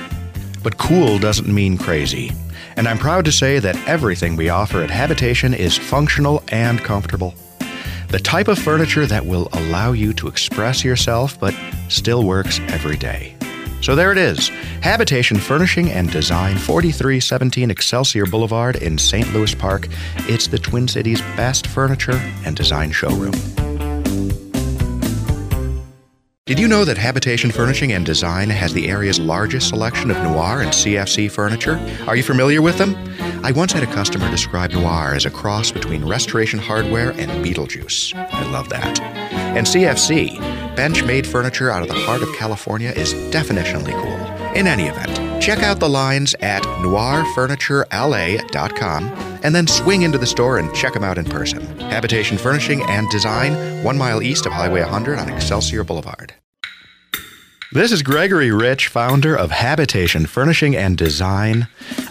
But 0.65 0.79
cool 0.79 1.19
doesn't 1.19 1.47
mean 1.47 1.77
crazy. 1.77 2.31
And 2.75 2.87
I'm 2.87 2.97
proud 2.97 3.23
to 3.25 3.31
say 3.31 3.59
that 3.59 3.77
everything 3.87 4.35
we 4.35 4.49
offer 4.49 4.81
at 4.81 4.89
Habitation 4.89 5.53
is 5.53 5.77
functional 5.77 6.43
and 6.47 6.79
comfortable. 6.79 7.35
The 8.07 8.17
type 8.17 8.47
of 8.47 8.57
furniture 8.57 9.05
that 9.05 9.27
will 9.27 9.47
allow 9.53 9.91
you 9.91 10.11
to 10.13 10.27
express 10.27 10.83
yourself 10.83 11.39
but 11.39 11.53
still 11.87 12.23
works 12.23 12.59
every 12.69 12.97
day. 12.97 13.35
So 13.81 13.93
there 13.93 14.11
it 14.11 14.17
is 14.17 14.49
Habitation 14.81 15.37
Furnishing 15.37 15.91
and 15.91 16.11
Design, 16.11 16.57
4317 16.57 17.69
Excelsior 17.69 18.25
Boulevard 18.25 18.77
in 18.77 18.97
St. 18.97 19.31
Louis 19.33 19.53
Park. 19.53 19.87
It's 20.27 20.47
the 20.47 20.57
Twin 20.57 20.87
Cities' 20.87 21.21
best 21.37 21.67
furniture 21.67 22.19
and 22.43 22.55
design 22.55 22.91
showroom. 22.91 23.35
Did 26.45 26.59
you 26.59 26.67
know 26.67 26.85
that 26.85 26.99
Habitation 26.99 27.49
Furnishing 27.49 27.91
and 27.91 28.05
Design 28.05 28.51
has 28.51 28.71
the 28.71 28.87
area's 28.87 29.17
largest 29.19 29.69
selection 29.69 30.11
of 30.11 30.17
noir 30.17 30.61
and 30.61 30.69
CFC 30.69 31.31
furniture? 31.31 31.79
Are 32.05 32.15
you 32.15 32.21
familiar 32.21 32.61
with 32.61 32.77
them? 32.77 32.95
I 33.43 33.51
once 33.51 33.71
had 33.71 33.81
a 33.81 33.87
customer 33.87 34.29
describe 34.29 34.71
noir 34.71 35.15
as 35.15 35.25
a 35.25 35.31
cross 35.31 35.71
between 35.71 36.05
Restoration 36.05 36.59
Hardware 36.59 37.09
and 37.17 37.31
Beetlejuice. 37.43 38.13
I 38.13 38.51
love 38.51 38.69
that. 38.69 39.01
And 39.01 39.65
CFC, 39.65 40.37
bench 40.75 41.03
made 41.03 41.25
furniture 41.25 41.71
out 41.71 41.81
of 41.81 41.87
the 41.87 41.95
heart 41.95 42.21
of 42.21 42.31
California, 42.35 42.91
is 42.91 43.15
definitionally 43.33 43.99
cool. 43.99 44.53
In 44.55 44.67
any 44.67 44.83
event, 44.83 45.24
check 45.45 45.61
out 45.61 45.79
the 45.79 45.87
lines 45.87 46.33
at 46.39 46.63
noirfurniturela.com 46.63 49.03
and 49.43 49.53
then 49.53 49.67
swing 49.67 50.01
into 50.01 50.17
the 50.17 50.25
store 50.25 50.57
and 50.57 50.73
check 50.73 50.93
them 50.93 51.03
out 51.03 51.19
in 51.19 51.25
person. 51.25 51.61
Habitation 51.81 52.35
Furnishing 52.35 52.81
and 52.87 53.07
Design, 53.11 53.83
one 53.83 53.95
mile 53.95 54.23
east 54.23 54.47
of 54.47 54.53
Highway 54.53 54.81
100 54.81 55.19
on 55.19 55.29
Excelsior 55.29 55.83
Boulevard. 55.83 56.33
This 57.73 57.91
is 57.91 58.01
Gregory 58.01 58.49
Rich, 58.49 58.87
founder 58.87 59.35
of 59.35 59.51
Habitation 59.51 60.25
Furnishing 60.25 60.75
and 60.75 60.97
Design. 60.97 61.67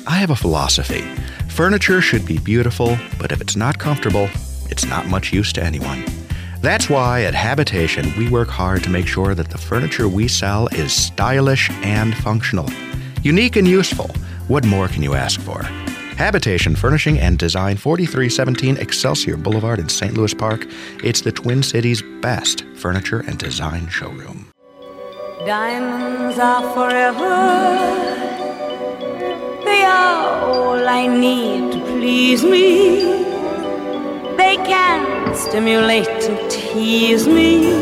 I 0.06 0.18
have 0.18 0.30
a 0.30 0.36
philosophy 0.36 1.02
furniture 1.48 2.00
should 2.00 2.24
be 2.24 2.38
beautiful, 2.38 2.96
but 3.18 3.32
if 3.32 3.40
it's 3.40 3.56
not 3.56 3.80
comfortable, 3.80 4.28
it's 4.70 4.86
not 4.86 5.08
much 5.08 5.32
use 5.32 5.52
to 5.54 5.62
anyone. 5.62 6.04
That's 6.60 6.88
why 6.88 7.24
at 7.24 7.34
Habitation 7.34 8.16
we 8.16 8.28
work 8.28 8.48
hard 8.48 8.84
to 8.84 8.90
make 8.90 9.08
sure 9.08 9.34
that 9.34 9.50
the 9.50 9.58
furniture 9.58 10.08
we 10.08 10.28
sell 10.28 10.68
is 10.68 10.92
stylish 10.92 11.68
and 11.82 12.16
functional. 12.16 12.68
Unique 13.24 13.56
and 13.56 13.66
useful. 13.66 14.10
What 14.48 14.66
more 14.66 14.86
can 14.86 15.02
you 15.02 15.14
ask 15.14 15.40
for? 15.40 15.62
Habitation 16.18 16.76
Furnishing 16.76 17.18
and 17.18 17.38
Design, 17.38 17.78
4317 17.78 18.76
Excelsior 18.76 19.38
Boulevard 19.38 19.78
in 19.78 19.88
St. 19.88 20.12
Louis 20.12 20.34
Park. 20.34 20.66
It's 21.02 21.22
the 21.22 21.32
Twin 21.32 21.62
Cities' 21.62 22.02
best 22.20 22.66
furniture 22.76 23.20
and 23.20 23.38
design 23.38 23.88
showroom. 23.88 24.52
Diamonds 25.46 26.38
are 26.38 26.70
forever. 26.74 27.34
They 29.64 29.82
are 29.84 30.42
all 30.42 30.86
I 30.86 31.06
need 31.06 31.72
to 31.72 31.80
please 31.80 32.44
me. 32.44 33.24
They 34.36 34.56
can 34.56 35.34
stimulate 35.34 36.08
and 36.28 36.50
tease 36.50 37.26
me. 37.26 37.72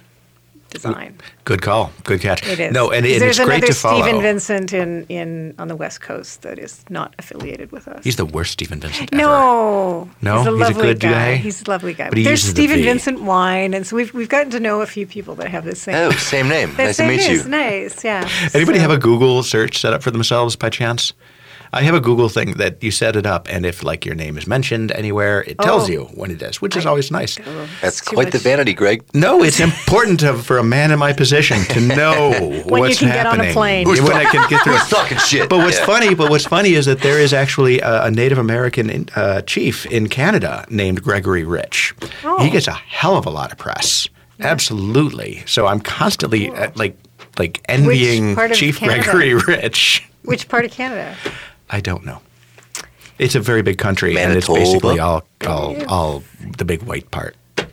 Design. 0.69 1.17
Good 1.45 1.61
call. 1.61 1.91
Good 2.03 2.19
catch. 2.21 2.45
It 2.45 2.59
is. 2.59 2.73
No, 2.73 2.91
and, 2.91 3.05
and 3.05 3.21
There's 3.21 3.37
it's 3.39 3.45
great 3.45 3.57
another 3.59 3.67
to 3.67 3.73
follow. 3.73 4.01
Stephen 4.03 4.21
Vincent 4.21 4.73
in, 4.73 5.05
in 5.07 5.55
on 5.57 5.69
the 5.69 5.75
West 5.77 6.01
Coast 6.01 6.41
that 6.41 6.59
is 6.59 6.83
not 6.89 7.15
affiliated 7.19 7.71
with 7.71 7.87
us. 7.87 8.03
He's 8.03 8.17
the 8.17 8.25
worst 8.25 8.51
Stephen 8.51 8.79
Vincent 8.81 9.09
ever. 9.13 9.21
No, 9.21 10.09
No? 10.21 10.37
he's 10.39 10.47
a 10.47 10.49
He's 10.51 10.57
a 10.57 10.59
lovely 10.59 10.83
good 10.83 10.99
guy. 10.99 11.11
guy? 11.11 11.35
He's 11.35 11.61
a 11.61 11.69
lovely 11.69 11.93
guy. 11.93 12.09
But 12.09 12.17
he 12.17 12.23
There's 12.25 12.41
uses 12.43 12.53
the 12.53 12.61
Stephen 12.63 12.77
V. 12.79 12.83
Vincent 12.83 13.21
Wine, 13.21 13.73
and 13.73 13.87
so 13.87 13.95
we've 13.95 14.13
we've 14.13 14.29
gotten 14.29 14.51
to 14.51 14.59
know 14.59 14.81
a 14.81 14.85
few 14.85 15.07
people 15.07 15.35
that 15.35 15.47
have 15.49 15.63
this 15.63 15.81
same. 15.81 15.95
Oh, 15.95 16.11
same 16.11 16.49
name. 16.49 16.69
that 16.77 16.85
nice 16.87 16.97
to 16.97 17.07
meet 17.07 17.19
is 17.21 17.43
you. 17.45 17.49
Nice, 17.49 18.03
yeah. 18.03 18.29
Anybody 18.53 18.77
So- 18.79 18.81
have 18.81 18.91
a 18.91 18.97
Google 18.97 19.43
search 19.43 19.77
set 19.79 19.93
up 19.93 20.03
for 20.03 20.11
themselves 20.11 20.55
by 20.57 20.69
chance? 20.69 21.13
I 21.73 21.81
have 21.83 21.95
a 21.95 21.99
Google 21.99 22.29
thing 22.29 22.53
that 22.57 22.81
you 22.83 22.91
set 22.91 23.15
it 23.15 23.25
up, 23.25 23.47
and 23.49 23.65
if 23.65 23.83
like 23.83 24.05
your 24.05 24.15
name 24.15 24.37
is 24.37 24.47
mentioned 24.47 24.91
anywhere, 24.91 25.43
it 25.47 25.57
tells 25.59 25.89
Oh. 25.89 25.91
you 25.91 26.03
when 26.15 26.31
it 26.31 26.41
is, 26.41 26.61
which 26.61 26.75
is 26.77 26.85
always 26.85 27.11
nice. 27.11 27.37
That's 27.81 28.01
too 28.01 28.15
quite 28.15 28.31
the 28.31 28.37
vanity, 28.39 28.73
Greg. 28.73 29.03
No, 29.13 29.43
it's 29.43 29.59
important 29.59 30.19
to, 30.21 30.33
for 30.35 30.57
a 30.57 30.63
man 30.63 30.91
in 30.91 30.99
my 30.99 31.13
position 31.13 31.63
to 31.65 31.79
know 31.95 32.31
When 32.31 32.51
you 32.53 32.63
what's 32.65 32.99
can 32.99 33.09
get 33.09 33.25
on 33.25 33.39
a 33.39 33.45
happening. 33.45 33.53
plane. 33.53 33.87
when 33.87 34.13
I 34.13 34.25
can 34.25 34.47
get 34.49 34.63
through. 34.63 34.73
Who's 34.73 34.89
talking 34.89 35.17
shit? 35.17 35.49
But 35.49 35.57
what's 35.59 35.79
Yeah. 35.79 35.85
funny, 35.85 36.15
but 36.15 36.29
what's 36.29 36.45
funny 36.45 36.73
is 36.73 36.85
that 36.85 36.99
there 37.01 37.19
is 37.19 37.33
actually 37.33 37.79
a, 37.81 38.03
a 38.05 38.11
Native 38.11 38.37
American 38.37 38.89
in- 38.89 39.09
uh, 39.15 39.41
chief 39.41 39.85
in 39.87 40.07
Canada 40.09 40.65
named 40.69 41.03
Gregory 41.03 41.43
Rich. 41.43 41.93
Oh. 42.23 42.41
He 42.43 42.49
gets 42.49 42.67
a 42.67 42.73
hell 42.73 43.15
of 43.17 43.25
a 43.25 43.29
lot 43.29 43.51
of 43.51 43.57
press. 43.57 44.07
Absolutely. 44.39 45.43
So 45.45 45.67
I'm 45.67 45.79
constantly 45.79 46.49
uh, 46.49 46.71
like 46.75 46.97
like 47.39 47.61
envying 47.69 48.35
Chief 48.53 48.79
Canada? 48.79 49.03
Gregory 49.03 49.33
Rich. 49.47 50.03
Which 50.23 50.47
part 50.49 50.65
of 50.65 50.71
Canada? 50.71 51.15
I 51.69 51.81
don't 51.81 52.05
know. 52.05 52.21
It's 53.19 53.35
a 53.35 53.39
very 53.39 53.61
big 53.63 53.77
country, 53.77 54.17
and 54.17 54.33
it's 54.33 54.47
basically 54.47 54.99
all 54.99 55.23
all 55.47 55.75
all 55.87 56.23
the 56.57 56.65
big 56.65 56.83
white 56.83 57.09
part 57.09 57.35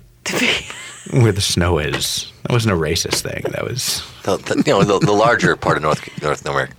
where 1.10 1.32
the 1.32 1.40
snow 1.42 1.78
is. 1.78 2.32
That 2.42 2.52
wasn't 2.52 2.74
a 2.74 2.78
racist 2.78 3.20
thing. 3.22 3.44
That 3.52 3.64
was 3.64 4.02
The, 4.22 4.36
the, 4.38 4.62
you 4.66 4.72
know, 4.72 4.82
the, 4.84 4.98
the 5.04 5.12
larger 5.12 5.54
part 5.56 5.76
of 5.76 5.82
North 5.82 6.22
North 6.22 6.46
America. 6.46 6.74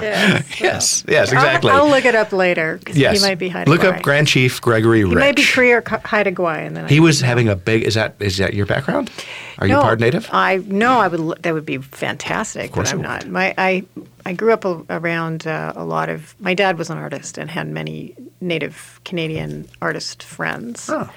Yes, 0.60 1.04
yes, 1.08 1.32
exactly. 1.32 1.70
I'll, 1.70 1.84
I'll 1.84 1.88
look 1.90 2.04
it 2.04 2.14
up 2.14 2.32
later 2.32 2.80
yes, 2.92 3.20
he 3.20 3.26
might 3.28 3.38
be 3.38 3.48
Haida 3.48 3.70
look 3.70 3.84
up 3.84 4.02
Grand 4.02 4.26
Chief 4.28 4.60
Gregory 4.60 4.98
He 4.98 5.04
Rich. 5.04 5.14
might 5.14 5.36
be 5.36 5.44
Cree 5.44 5.72
or 5.72 5.82
Haida 5.86 6.32
Gwaii, 6.32 6.66
and 6.66 6.76
then 6.76 6.84
I 6.84 6.88
He 6.88 6.96
can 6.96 7.04
was 7.04 7.20
know. 7.22 7.28
having 7.28 7.48
a 7.48 7.56
big. 7.56 7.82
Is 7.84 7.94
that 7.94 8.14
is 8.20 8.36
that 8.38 8.54
your 8.54 8.66
background? 8.66 9.10
Are 9.58 9.66
you 9.66 9.74
part 9.74 10.00
native? 10.00 10.28
I 10.32 10.58
no, 10.66 10.98
I 11.00 11.08
would. 11.08 11.42
That 11.42 11.52
would 11.54 11.66
be 11.66 11.78
fantastic, 11.78 12.66
Of 12.66 12.72
course 12.72 12.90
but 12.92 12.96
I'm 12.96 13.02
not. 13.02 13.26
My 13.28 13.54
I 13.58 13.84
I 14.24 14.32
grew 14.34 14.52
up 14.52 14.64
a, 14.64 14.82
around 14.90 15.46
uh, 15.46 15.72
a 15.76 15.84
lot 15.84 16.08
of. 16.08 16.34
My 16.40 16.54
dad 16.54 16.78
was 16.78 16.90
an 16.90 16.98
artist 16.98 17.38
and 17.38 17.50
had 17.50 17.68
many 17.68 18.14
Native 18.40 19.00
Canadian 19.04 19.68
artist 19.82 20.22
friends 20.22 20.88
Oh. 20.90 21.10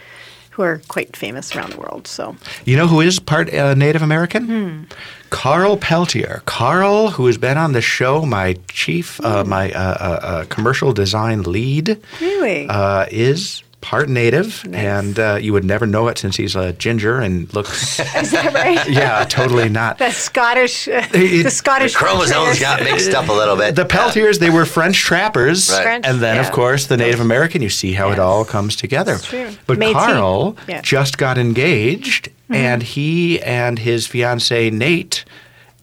Who 0.55 0.61
are 0.63 0.81
quite 0.87 1.15
famous 1.17 1.55
around 1.55 1.71
the 1.73 1.79
world. 1.79 2.07
So 2.07 2.35
You 2.65 2.77
know 2.77 2.87
who 2.87 3.01
is 3.01 3.19
part 3.19 3.53
uh, 3.53 3.73
Native 3.75 4.01
American? 4.03 4.45
Hmm. 4.45 4.83
Carl 5.29 5.77
Peltier. 5.77 6.41
Carl, 6.45 7.09
who 7.09 7.25
has 7.25 7.37
been 7.39 7.57
on 7.57 7.73
the 7.73 7.81
show, 7.81 8.25
my 8.25 8.55
chief, 8.69 9.17
Hmm. 9.17 9.25
uh, 9.25 9.43
my 9.43 9.71
uh, 9.71 9.79
uh, 9.79 10.19
uh, 10.31 10.45
commercial 10.49 10.93
design 10.93 11.41
lead, 11.43 11.97
really, 12.21 12.67
uh, 12.69 13.05
is 13.09 13.62
part 13.83 14.09
Native, 14.09 14.65
Nice. 14.67 14.81
and 14.83 15.19
uh, 15.19 15.37
you 15.39 15.53
would 15.53 15.65
never 15.65 15.85
know 15.85 16.07
it 16.07 16.17
since 16.17 16.35
he's 16.37 16.55
a 16.55 16.73
ginger 16.73 17.19
and 17.19 17.53
looks. 17.53 17.99
is 18.15 18.31
that 18.31 18.53
right? 18.53 18.89
yeah, 18.89 19.23
totally 19.25 19.69
not. 19.69 19.97
The 20.03 20.09
Scottish, 20.11 20.87
uh, 20.87 21.05
It- 21.13 21.43
the 21.43 21.51
Scottish 21.51 21.93
Chromosomes 21.95 22.59
got 22.59 22.81
mixed 22.83 23.13
up 23.13 23.27
a 23.29 23.33
little 23.33 23.55
bit. 23.55 23.75
The 23.75 23.85
Peltiers, 23.85 24.39
they 24.39 24.49
were 24.49 24.65
French 24.65 24.97
trappers, 24.97 25.69
Right. 25.69 25.83
French, 25.83 26.05
and 26.07 26.19
then, 26.21 26.37
of 26.43 26.51
course, 26.51 26.87
the 26.87 26.97
Native 26.97 27.19
American. 27.19 27.61
You 27.61 27.69
see 27.69 27.93
how 27.93 28.09
it 28.11 28.19
all 28.19 28.45
comes 28.45 28.75
together. 28.75 29.13
It's 29.15 29.27
true. 29.27 29.51
But 29.67 29.77
Métis. 29.79 29.93
Carl 29.93 30.57
Yeah. 30.67 30.81
just 30.81 31.17
got 31.17 31.37
engaged, 31.37 32.29
and 32.49 32.81
he 32.81 33.41
and 33.41 33.79
his 33.79 34.07
fiancee 34.07 34.71
Nate 34.71 35.25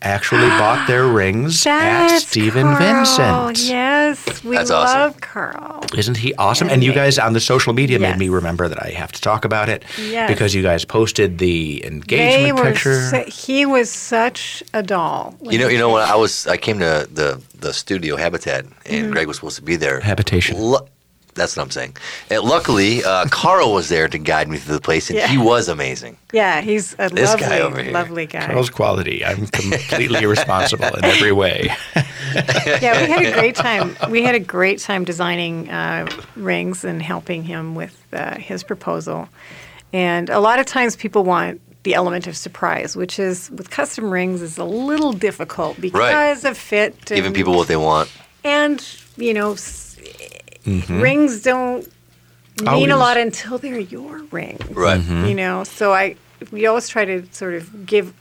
actually 0.02 0.48
bought 0.48 0.86
their 0.86 1.06
rings 1.22 1.66
at 1.66 2.18
Stephen 2.18 2.62
Carl. 2.62 2.78
Vincent. 2.78 3.68
Yes, 3.68 4.44
we 4.44 4.56
That's 4.56 4.70
awesome. 4.70 4.98
love 5.00 5.20
Carl. 5.20 5.84
Isn't 5.96 6.16
he 6.16 6.34
awesome? 6.34 6.66
And 6.68 6.74
And 6.74 6.84
you 6.84 6.92
guys 6.92 7.18
on 7.18 7.32
the 7.32 7.40
social 7.40 7.72
media 7.72 7.98
made 7.98 8.16
me 8.18 8.28
remember 8.28 8.68
that 8.68 8.82
I 8.82 8.90
have 8.90 9.12
to 9.12 9.20
talk 9.20 9.44
about 9.44 9.68
it 9.68 9.84
Yes. 9.98 10.28
because 10.30 10.54
you 10.54 10.62
guys 10.62 10.84
posted 10.84 11.38
the 11.38 11.80
They 11.80 11.86
engagement 11.86 12.58
were. 12.58 12.64
picture. 12.72 13.08
su- 13.10 13.24
he 13.30 13.66
was 13.66 13.90
such 13.90 14.62
a 14.72 14.82
doll. 14.82 15.34
You 15.42 15.58
know, 15.58 15.68
you 15.68 15.78
know 15.78 15.90
when 15.90 16.02
I 16.02 16.14
was, 16.16 16.46
I 16.46 16.56
came 16.56 16.78
to 16.78 17.06
the 17.12 17.40
the 17.58 17.72
studio 17.74 18.16
Habitat, 18.16 18.64
and 18.64 18.74
mm-hmm. 18.86 19.10
Greg 19.12 19.26
was 19.26 19.36
supposed 19.36 19.56
to 19.56 19.62
be 19.62 19.76
there. 19.76 20.00
Habitation. 20.00 20.56
Lu- 20.58 20.86
that's 21.34 21.56
what 21.56 21.62
I'm 21.64 21.70
saying. 21.70 21.96
And 22.30 22.42
luckily, 22.42 23.02
uh, 23.04 23.26
Carl 23.30 23.72
was 23.72 23.88
there 23.88 24.08
to 24.08 24.18
guide 24.18 24.48
me 24.48 24.58
through 24.58 24.74
the 24.74 24.80
place, 24.80 25.10
and 25.10 25.18
Yeah. 25.18 25.28
he 25.28 25.38
was 25.38 25.68
amazing. 25.68 26.16
Yeah, 26.32 26.60
he's 26.60 26.94
a 26.98 27.08
This 27.08 27.30
lovely, 27.30 27.46
guy 27.46 27.60
over 27.60 27.82
here. 27.82 27.92
lovely 27.92 28.26
guy. 28.26 28.46
Carl's 28.46 28.70
quality. 28.70 29.24
I'm 29.24 29.46
completely 29.46 30.26
responsible 30.26 30.86
in 30.96 31.04
every 31.04 31.32
way. 31.32 31.70
yeah, 32.34 33.00
we 33.02 33.10
had 33.10 33.22
a 33.26 33.32
great 33.32 33.54
time. 33.56 33.96
We 34.10 34.22
had 34.22 34.34
a 34.34 34.40
great 34.40 34.78
time 34.78 35.04
designing 35.04 35.68
uh, 35.70 36.08
rings 36.36 36.84
and 36.84 37.02
helping 37.02 37.42
him 37.44 37.74
with 37.74 37.96
uh, 38.12 38.36
his 38.38 38.62
proposal. 38.62 39.28
And 39.92 40.30
a 40.30 40.38
lot 40.40 40.58
of 40.60 40.66
times 40.66 40.94
people 40.96 41.24
want 41.24 41.60
the 41.82 41.94
element 41.94 42.26
of 42.26 42.36
surprise, 42.36 42.94
which 42.94 43.18
is 43.18 43.50
with 43.50 43.70
custom 43.70 44.10
rings 44.10 44.42
is 44.42 44.58
a 44.58 44.64
little 44.64 45.12
difficult 45.12 45.80
because 45.80 46.44
of 46.44 46.56
fit. 46.56 46.94
And, 47.10 47.16
Giving 47.16 47.32
people 47.34 47.54
what 47.56 47.68
they 47.68 47.76
want. 47.76 48.10
and 48.44 48.84
you 49.16 49.34
know, 49.34 49.54
s- 50.66 50.88
rings 50.90 51.42
don't 51.42 51.86
mean 52.60 52.68
Always. 52.68 52.90
a 52.92 52.96
lot 52.96 53.16
until 53.16 53.58
they're 53.58 53.78
your 53.78 54.18
ring. 54.30 54.58
Right. 54.70 55.00
Mm-hmm. 55.00 55.24
You 55.26 55.34
know, 55.34 55.64
so 55.64 55.92
I 55.92 56.16
we 56.50 56.66
always 56.66 56.88
try 56.88 57.04
to 57.04 57.24
sort 57.32 57.54
of 57.54 57.86
give 57.86 58.12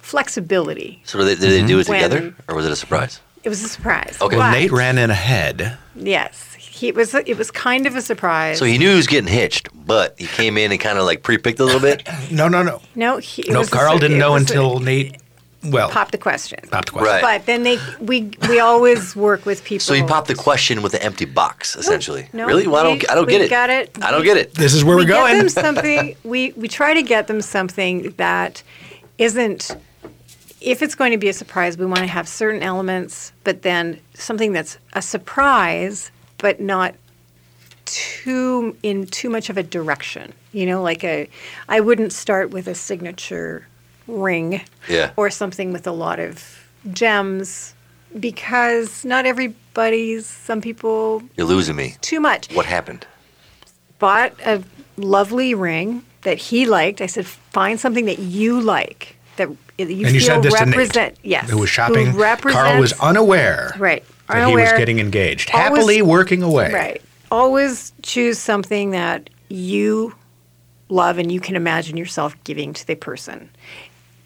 flexibility. 0.00 1.00
So 1.04 1.18
did 1.18 1.26
they, 1.26 1.34
did 1.34 1.40
they 1.50 1.58
mm-hmm. 1.58 1.66
do 1.66 1.78
it 1.80 1.88
When- 1.88 2.02
together, 2.02 2.34
or 2.48 2.54
was 2.54 2.66
it 2.66 2.72
a 2.72 2.76
surprise? 2.76 3.20
It 3.42 3.50
was 3.50 3.62
a 3.62 3.68
surprise. 3.68 4.16
Okay. 4.22 4.36
Well, 4.38 4.50
But- 4.50 4.58
Nate 4.58 4.72
ran 4.72 4.96
in 4.96 5.10
ahead. 5.10 5.76
Yes, 5.94 6.54
he 6.54 6.88
it 6.88 6.94
was. 6.94 7.14
It 7.14 7.36
was 7.38 7.50
kind 7.50 7.86
of 7.86 7.94
a 7.94 8.00
surprise. 8.02 8.58
So 8.58 8.64
he 8.64 8.78
knew 8.78 8.90
he 8.90 8.96
was 8.96 9.06
getting 9.06 9.30
hitched, 9.32 9.68
but 9.86 10.14
he 10.18 10.26
came 10.26 10.56
in 10.58 10.72
and 10.72 10.80
kind 10.80 10.98
of 10.98 11.04
like 11.04 11.22
pre-picked 11.22 11.60
a 11.60 11.64
little 11.64 11.80
bit. 11.80 12.08
No, 12.30 12.48
no, 12.48 12.62
no. 12.62 12.80
no, 12.94 13.18
he, 13.18 13.44
No, 13.48 13.58
was 13.60 13.68
a 13.68 13.70
Carl 13.70 13.98
didn't 13.98 14.18
know 14.18 14.32
was 14.32 14.42
a- 14.42 14.44
until 14.54 14.80
Nate. 14.80 15.16
Well, 15.64 15.88
pop 15.90 16.10
the 16.10 16.18
question. 16.18 16.60
Pop 16.70 16.86
the 16.86 16.92
question. 16.92 17.12
Right. 17.12 17.22
But 17.22 17.46
then 17.46 17.62
they 17.62 17.78
we 18.00 18.32
we 18.48 18.60
always 18.60 19.16
work 19.16 19.46
with 19.46 19.64
people. 19.64 19.80
So 19.80 19.94
he 19.94 20.02
pop 20.02 20.26
the 20.26 20.34
question 20.34 20.82
with 20.82 20.94
an 20.94 21.02
empty 21.02 21.24
box, 21.24 21.76
essentially. 21.76 22.28
No, 22.32 22.46
really? 22.46 22.66
Well, 22.66 22.76
I 22.76 22.82
don't. 22.82 23.10
I 23.10 23.14
don't 23.14 23.28
get 23.28 23.40
it. 23.40 23.50
got 23.50 23.70
it. 23.70 23.96
I 24.02 24.10
don't 24.10 24.24
get 24.24 24.36
it. 24.36 24.54
This 24.54 24.74
is 24.74 24.84
where 24.84 24.96
we 24.96 25.02
we're 25.02 25.08
get 25.08 25.20
going. 25.20 25.38
them 25.38 25.48
something. 25.48 26.16
we 26.24 26.52
we 26.52 26.68
try 26.68 26.94
to 26.94 27.02
get 27.02 27.26
them 27.26 27.40
something 27.40 28.10
that 28.16 28.62
isn't. 29.18 29.76
If 30.60 30.80
it's 30.80 30.94
going 30.94 31.12
to 31.12 31.18
be 31.18 31.28
a 31.28 31.34
surprise, 31.34 31.76
we 31.76 31.84
want 31.84 32.00
to 32.00 32.06
have 32.06 32.26
certain 32.26 32.62
elements, 32.62 33.32
but 33.44 33.62
then 33.62 34.00
something 34.14 34.52
that's 34.52 34.78
a 34.94 35.02
surprise, 35.02 36.10
but 36.38 36.58
not 36.58 36.94
too 37.84 38.76
in 38.82 39.06
too 39.06 39.28
much 39.28 39.50
of 39.50 39.58
a 39.58 39.62
direction. 39.62 40.32
You 40.52 40.66
know, 40.66 40.82
like 40.82 41.04
a, 41.04 41.28
I 41.68 41.80
wouldn't 41.80 42.12
start 42.12 42.50
with 42.50 42.66
a 42.66 42.74
signature 42.74 43.66
ring 44.06 44.60
Yeah. 44.88 45.10
or 45.16 45.30
something 45.30 45.72
with 45.72 45.86
a 45.86 45.92
lot 45.92 46.18
of 46.20 46.68
gems 46.92 47.74
because 48.18 49.04
not 49.04 49.26
everybody's. 49.26 50.26
Some 50.26 50.60
people 50.60 51.22
You're 51.36 51.46
losing 51.46 51.74
me. 51.76 51.96
too 52.00 52.20
much 52.20 52.52
What 52.54 52.66
happened? 52.66 53.06
bought 53.98 54.32
a 54.44 54.62
lovely 54.96 55.54
ring 55.54 56.04
that 56.22 56.38
he 56.38 56.66
liked. 56.66 57.00
I 57.00 57.06
said, 57.06 57.26
find 57.26 57.78
something 57.80 58.04
that 58.06 58.18
you 58.18 58.60
like 58.60 59.16
that 59.36 59.48
you 59.48 59.56
and 59.78 59.90
you 59.90 60.06
feel 60.06 60.20
said 60.20 60.42
this 60.42 60.54
represent. 60.54 60.92
to 60.92 61.00
Nate, 61.00 61.18
Yes, 61.22 61.50
who 61.50 61.58
was 61.58 61.70
shopping. 61.70 62.06
Who 62.06 62.22
Carl 62.22 62.80
was 62.80 62.92
unaware 63.00 63.72
right. 63.78 64.04
that 64.28 64.48
he 64.48 64.54
was 64.54 64.70
getting 64.72 65.00
engaged, 65.00 65.50
Always- 65.52 65.78
happily 65.78 66.02
working 66.02 66.42
away. 66.42 66.72
Right. 66.72 67.02
Always 67.32 67.92
choose 68.02 68.38
something 68.38 68.90
that 68.92 69.28
you 69.48 70.14
love 70.88 71.18
and 71.18 71.32
you 71.32 71.40
can 71.40 71.56
imagine 71.56 71.96
yourself 71.96 72.36
giving 72.44 72.72
to 72.74 72.86
the 72.86 72.94
person, 72.94 73.50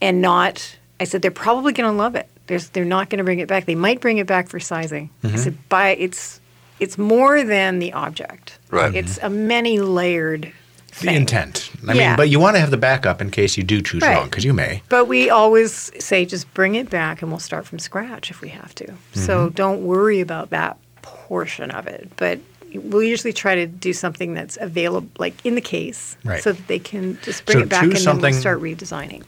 and 0.00 0.20
not. 0.20 0.76
I 1.00 1.04
said 1.04 1.22
they're 1.22 1.30
probably 1.30 1.72
going 1.72 1.90
to 1.90 1.96
love 1.96 2.14
it. 2.14 2.28
There's, 2.46 2.70
they're 2.70 2.84
not 2.84 3.10
going 3.10 3.18
to 3.18 3.24
bring 3.24 3.38
it 3.40 3.48
back. 3.48 3.66
They 3.66 3.74
might 3.74 4.00
bring 4.00 4.18
it 4.18 4.26
back 4.26 4.48
for 4.48 4.58
sizing. 4.58 5.10
Mm-hmm. 5.22 5.34
I 5.34 5.38
said, 5.38 5.68
buy 5.68 5.90
it's 5.90 6.40
it's 6.80 6.96
more 6.96 7.42
than 7.42 7.80
the 7.80 7.92
object. 7.92 8.58
Right. 8.70 8.94
It's 8.94 9.18
a 9.20 9.28
many 9.28 9.80
layered. 9.80 10.52
The 11.00 11.12
intent. 11.14 11.70
I 11.86 11.92
Yeah. 11.92 12.08
mean, 12.08 12.16
but 12.16 12.28
you 12.28 12.40
want 12.40 12.56
to 12.56 12.60
have 12.60 12.70
the 12.72 12.76
backup 12.76 13.20
in 13.20 13.30
case 13.30 13.56
you 13.56 13.62
do 13.62 13.82
choose 13.82 14.02
Right. 14.02 14.16
wrong, 14.16 14.24
because 14.28 14.44
you 14.44 14.52
may. 14.52 14.82
But 14.88 15.06
we 15.06 15.28
always 15.30 15.92
say 16.02 16.24
just 16.24 16.52
bring 16.54 16.74
it 16.74 16.88
back 16.90 17.20
and 17.22 17.30
we'll 17.30 17.38
start 17.40 17.66
from 17.66 17.78
scratch 17.78 18.30
if 18.30 18.40
we 18.40 18.48
have 18.50 18.74
to. 18.76 18.84
Mm-hmm. 18.86 19.20
So 19.20 19.50
don't 19.50 19.82
worry 19.84 20.20
about 20.20 20.50
that 20.50 20.76
portion 21.02 21.70
of 21.70 21.86
it. 21.86 22.10
But 22.16 22.38
we'll 22.74 23.02
usually 23.02 23.32
try 23.32 23.54
to 23.54 23.66
do 23.66 23.92
something 23.92 24.34
that's 24.34 24.58
available, 24.60 25.08
like 25.18 25.34
in 25.44 25.54
the 25.54 25.60
case, 25.60 26.16
Right. 26.24 26.42
so 26.42 26.52
that 26.52 26.66
they 26.68 26.78
can 26.78 27.18
just 27.22 27.44
bring 27.46 27.58
So 27.58 27.62
it 27.62 27.68
back 27.68 27.82
and 27.84 27.92
then 27.96 28.20
we'll 28.20 28.32
start 28.32 28.60
redesigning. 28.60 29.22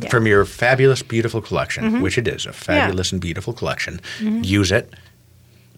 Yeah. 0.00 0.08
From 0.08 0.26
your 0.26 0.44
fabulous, 0.44 1.02
beautiful 1.02 1.40
collection, 1.42 1.84
Mm-hmm. 1.84 2.00
which 2.02 2.18
it 2.18 2.26
is 2.28 2.46
a 2.46 2.52
fabulous 2.52 3.12
and 3.12 3.20
beautiful 3.20 3.52
collection, 3.52 4.00
use 4.20 4.72
it. 4.72 4.92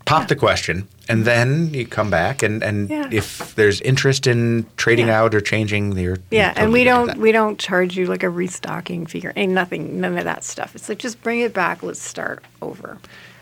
Pop 0.07 0.27
the 0.29 0.35
question, 0.35 0.89
and 1.09 1.25
then 1.25 1.73
you 1.73 1.87
come 1.87 2.11
back, 2.11 2.43
and, 2.43 2.65
and 2.65 2.91
Yeah. 2.91 3.09
if 3.13 3.55
there's 3.55 3.81
interest 3.83 4.27
in 4.27 4.67
trading 4.77 5.07
Yeah. 5.07 5.21
out 5.23 5.35
or 5.35 5.41
changing, 5.41 5.97
you're 5.97 6.17
Yeah, 6.33 6.53
you're 6.57 6.65
and 6.65 6.73
we 6.73 6.83
don't 6.85 7.17
we 7.19 7.31
don't 7.31 7.59
charge 7.61 7.97
you 7.97 8.07
like 8.07 8.25
a 8.25 8.31
restocking 8.31 9.07
fee 9.07 9.23
or 9.25 9.33
nothing, 9.47 10.01
none 10.01 10.19
of 10.19 10.25
that 10.25 10.43
stuff. 10.43 10.75
It's 10.75 10.89
like 10.89 10.99
just 10.99 11.23
bring 11.23 11.41
it 11.41 11.53
back. 11.55 11.83
Let's 11.85 12.03
start 12.03 12.43
over. 12.61 12.99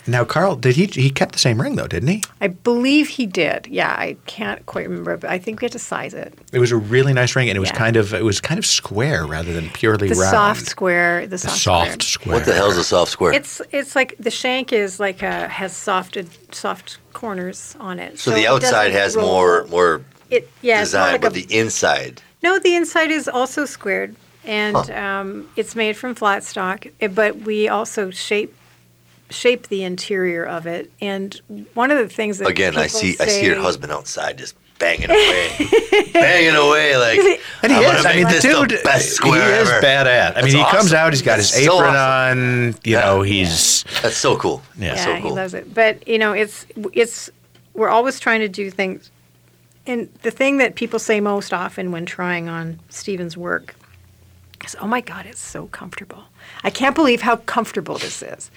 Now, 0.09 0.25
Carl, 0.25 0.57
did 0.57 0.75
he 0.77 0.87
he 0.87 1.11
kept 1.11 1.33
the 1.33 1.39
same 1.39 1.61
ring 1.61 1.77
though, 1.77 1.87
didn't 1.87 2.09
he? 2.09 2.23
I 2.41 2.49
believe 2.49 3.09
he 3.09 3.27
did. 3.27 3.67
Yeah, 3.67 3.91
I 3.91 4.17
can't 4.27 4.65
quite 4.67 4.89
remember, 4.89 5.17
but 5.19 5.29
I 5.31 5.39
think 5.39 5.61
we 5.61 5.67
had 5.67 5.73
to 5.73 5.79
size 5.79 6.15
it. 6.15 6.33
It 6.53 6.59
was 6.59 6.73
a 6.73 6.77
really 6.77 7.13
nice 7.13 7.37
ring, 7.37 7.49
and 7.51 7.57
it 7.57 7.61
was 7.61 7.69
Yeah. 7.71 7.77
kind 7.77 7.97
of 7.97 8.15
it 8.15 8.25
was 8.25 8.41
kind 8.41 8.59
of 8.59 8.65
square 8.67 9.27
rather 9.27 9.53
than 9.53 9.69
purely 9.71 10.09
The 10.09 10.15
round. 10.15 10.31
soft 10.31 10.67
square. 10.67 11.23
The 11.27 11.29
The 11.37 11.39
soft, 11.39 11.59
soft 11.61 11.89
square. 11.89 12.01
square. 12.01 12.35
What 12.37 12.47
the 12.47 12.55
hell's 12.55 12.77
a 12.79 12.85
soft 12.85 13.13
square? 13.13 13.33
It's 13.35 13.61
it's 13.71 13.95
like 13.95 14.15
the 14.19 14.31
shank 14.31 14.73
is 14.73 14.99
like 14.99 15.23
a, 15.23 15.49
has 15.49 15.73
softed 15.75 16.27
soft 16.53 16.99
corners 17.13 17.77
on 17.79 17.99
it. 17.99 18.19
so 18.19 18.31
the 18.31 18.47
outside 18.49 18.93
has 18.93 19.15
roll. 19.15 19.27
more 19.27 19.67
more 19.69 20.01
It 20.31 20.49
yeah, 20.63 20.81
it's 20.83 20.95
more 20.95 21.03
design, 21.03 21.13
like 21.13 21.21
but 21.21 21.33
a, 21.33 21.35
the 21.47 21.47
inside. 21.59 22.23
no. 22.43 22.59
The 22.59 22.75
inside 22.77 23.11
is 23.11 23.29
also 23.29 23.65
squared, 23.67 24.15
and 24.45 24.77
um, 24.91 25.49
it's 25.57 25.75
made 25.75 25.97
from 25.97 26.15
flat 26.15 26.45
stock. 26.45 26.87
eh, 27.01 27.09
But 27.09 27.37
we 27.49 27.69
also 27.69 28.11
shape 28.11 28.55
shape 29.31 29.69
the 29.69 29.85
interior 29.85 30.45
of 30.45 30.67
it. 30.67 30.91
And 31.01 31.35
one 31.75 31.91
of 31.91 31.99
the 31.99 32.09
things 32.09 32.39
that 32.39 32.49
Again, 32.49 32.77
I 32.77 32.87
see 32.87 33.17
I 33.21 33.27
see 33.27 33.45
your 33.47 33.61
husband 33.61 33.93
outside 33.93 34.39
just 34.39 34.55
banging 34.79 35.11
away, 35.11 35.51
banging 36.13 36.55
away 36.55 36.97
like 36.97 37.19
And 37.63 37.73
he 37.73 37.79
is. 37.79 38.07
I 38.07 38.15
mean, 38.15 38.25
the 38.25 38.31
this 38.35 38.43
dude, 38.43 38.71
the 38.71 38.81
best 38.85 39.11
square 39.11 39.55
he 39.57 39.61
is 39.63 39.69
ever. 39.69 39.81
bad 39.81 40.07
at. 40.07 40.37
I 40.39 40.43
mean, 40.43 40.53
That's 40.55 40.71
he 40.71 40.77
comes 40.77 40.93
out. 40.93 41.13
He's 41.13 41.23
got 41.23 41.39
his 41.39 41.51
That's 41.51 41.65
so 41.65 41.77
apron 41.79 41.95
awesome. 41.97 42.39
on. 42.39 42.67
You 42.85 42.93
Yeah. 42.93 43.01
know, 43.07 43.23
he's 43.23 43.85
That's 44.03 44.17
so 44.17 44.37
cool. 44.37 44.63
Yeah. 44.79 44.95
Yeah, 44.95 45.05
so 45.05 45.21
cool. 45.21 45.31
he 45.31 45.37
loves 45.37 45.55
it. 45.55 45.75
But 45.75 46.07
you 46.07 46.19
know, 46.19 46.33
it's 46.33 46.67
it's 46.93 47.29
we're 47.75 47.89
always 47.91 48.19
trying 48.21 48.41
to 48.41 48.49
do 48.49 48.71
things. 48.71 49.11
And 49.87 50.09
the 50.23 50.31
thing 50.31 50.59
that 50.59 50.75
people 50.75 50.99
say 50.99 51.19
most 51.21 51.53
often 51.53 51.93
when 51.93 52.05
trying 52.07 52.49
on 52.49 52.79
Steven's 52.91 53.37
work 53.37 53.75
is, 54.65 54.77
"Oh 54.81 54.87
my 54.87 55.01
God, 55.01 55.25
it's 55.27 55.41
so 55.41 55.67
comfortable! 55.69 56.25
I 56.65 56.71
can't 56.71 56.95
believe 56.95 57.23
how 57.23 57.37
comfortable 57.37 57.99
this 57.99 58.23
is." 58.23 58.51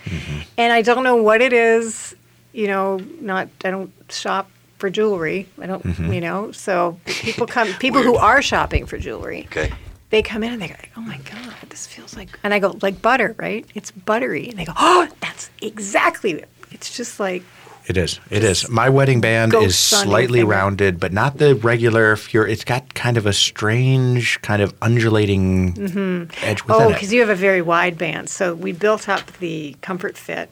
And 0.58 0.74
I 0.74 0.82
don't 0.82 1.04
know 1.04 1.16
what 1.18 1.42
it 1.42 1.54
is. 1.54 2.16
You 2.54 2.68
know, 2.68 3.00
not 3.20 3.48
I 3.64 3.72
don't 3.72 3.92
shop 4.10 4.50
for 4.78 4.90
jewelry. 4.90 5.48
I 5.62 5.68
don't. 5.68 5.84
Mm-hmm. 5.84 6.14
You 6.14 6.22
know, 6.22 6.52
so 6.52 7.00
people 7.06 7.48
come. 7.48 7.68
People 7.80 8.02
who 8.02 8.16
are 8.16 8.42
shopping 8.42 8.86
for 8.86 8.98
jewelry 8.98 9.46
Okay. 9.52 9.72
they 10.10 10.22
come 10.22 10.44
in 10.44 10.52
and 10.54 10.62
they 10.62 10.68
go, 10.68 10.76
"Oh 10.98 11.02
my 11.02 11.18
god, 11.18 11.54
this 11.70 11.88
feels 11.88 12.16
like," 12.16 12.30
and 12.44 12.54
I 12.54 12.60
go, 12.60 12.78
"Like 12.82 13.02
butter, 13.02 13.36
right? 13.38 13.66
It's 13.76 13.92
buttery." 13.92 14.50
And 14.50 14.58
they 14.60 14.66
go, 14.66 14.74
"Oh, 14.78 15.08
that's 15.22 15.50
exactly 15.62 16.32
it. 16.34 16.50
It's 16.72 16.96
just 16.98 17.20
like 17.20 17.44
It 17.92 17.98
is. 17.98 18.22
It 18.30 18.46
is. 18.46 18.70
My 18.70 18.88
wedding 18.88 19.20
band 19.20 19.54
is 19.54 19.78
slightly 19.78 20.46
rounded, 20.46 20.98
but 20.98 21.12
not 21.12 21.40
the 21.40 21.56
regular. 21.56 22.18
It's 22.34 22.64
got 22.64 22.94
kind 22.94 23.18
of 23.18 23.26
a 23.26 23.34
strange, 23.34 24.42
kind 24.42 24.62
of 24.62 24.74
undulating 24.82 25.74
mm-hmm. 25.74 26.46
edge 26.46 26.64
within 26.64 26.84
oh, 26.84 26.90
it. 26.90 26.94
because 26.94 27.12
you 27.12 27.20
have 27.20 27.28
a 27.28 27.36
very 27.36 27.62
wide 27.62 27.98
band. 27.98 28.30
So 28.30 28.56
we 28.56 28.72
built 28.72 29.10
up 29.10 29.30
the 29.40 29.76
comfort 29.82 30.18
fit." 30.18 30.50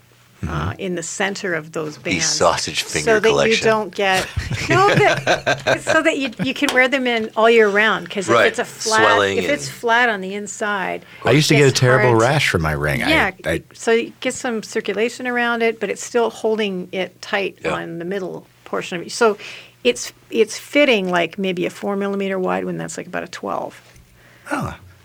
Uh, 0.48 0.74
in 0.80 0.96
the 0.96 1.04
center 1.04 1.54
of 1.54 1.74
those 1.74 1.98
bands, 1.98 2.26
sausage 2.26 2.84
finger 2.84 3.04
so 3.16 3.20
that 3.20 3.28
collection. 3.28 3.58
you 3.58 3.62
don't 3.72 3.94
get 3.94 4.26
no, 4.70 4.88
that, 4.96 5.82
so 5.82 6.02
that 6.02 6.18
you 6.18 6.32
you 6.44 6.54
can 6.54 6.74
wear 6.74 6.88
them 6.88 7.06
in 7.08 7.30
all 7.36 7.50
year 7.50 7.68
round. 7.68 8.06
Because 8.06 8.30
Right. 8.30 8.46
if 8.46 8.52
it's 8.52 8.60
a 8.60 8.64
flat, 8.66 9.00
Swelling 9.02 9.38
if 9.38 9.50
it's 9.50 9.68
flat 9.68 10.08
on 10.08 10.22
the 10.22 10.34
inside, 10.36 11.06
I 11.26 11.32
used 11.32 11.50
to 11.50 11.56
get 11.56 11.68
a 11.68 11.74
terrible 11.74 12.12
hard- 12.12 12.22
rash 12.22 12.50
from 12.50 12.62
my 12.62 12.72
ring. 12.72 13.02
Yeah, 13.02 13.32
I, 13.46 13.50
I, 13.52 13.64
so 13.74 13.92
you 13.92 14.14
get 14.22 14.34
some 14.34 14.64
circulation 14.64 15.28
around 15.28 15.62
it, 15.62 15.80
but 15.82 15.90
it's 15.90 16.04
still 16.06 16.30
holding 16.30 16.88
it 16.94 17.22
tight 17.22 17.58
Yeah. 17.64 17.74
on 17.74 18.00
the 18.00 18.06
middle 18.06 18.48
portion 18.64 18.98
of 19.02 19.06
it. 19.08 19.12
So 19.12 19.38
it's 19.84 20.14
it's 20.30 20.58
fitting 20.58 21.10
like 21.10 21.38
maybe 21.38 21.66
a 21.66 21.70
four 21.70 21.98
millimeter 21.98 22.40
wide 22.40 22.64
when 22.64 22.78
that's 22.78 22.98
like 22.98 23.08
about 23.08 23.24
a 23.24 23.28
twelve. 23.28 23.80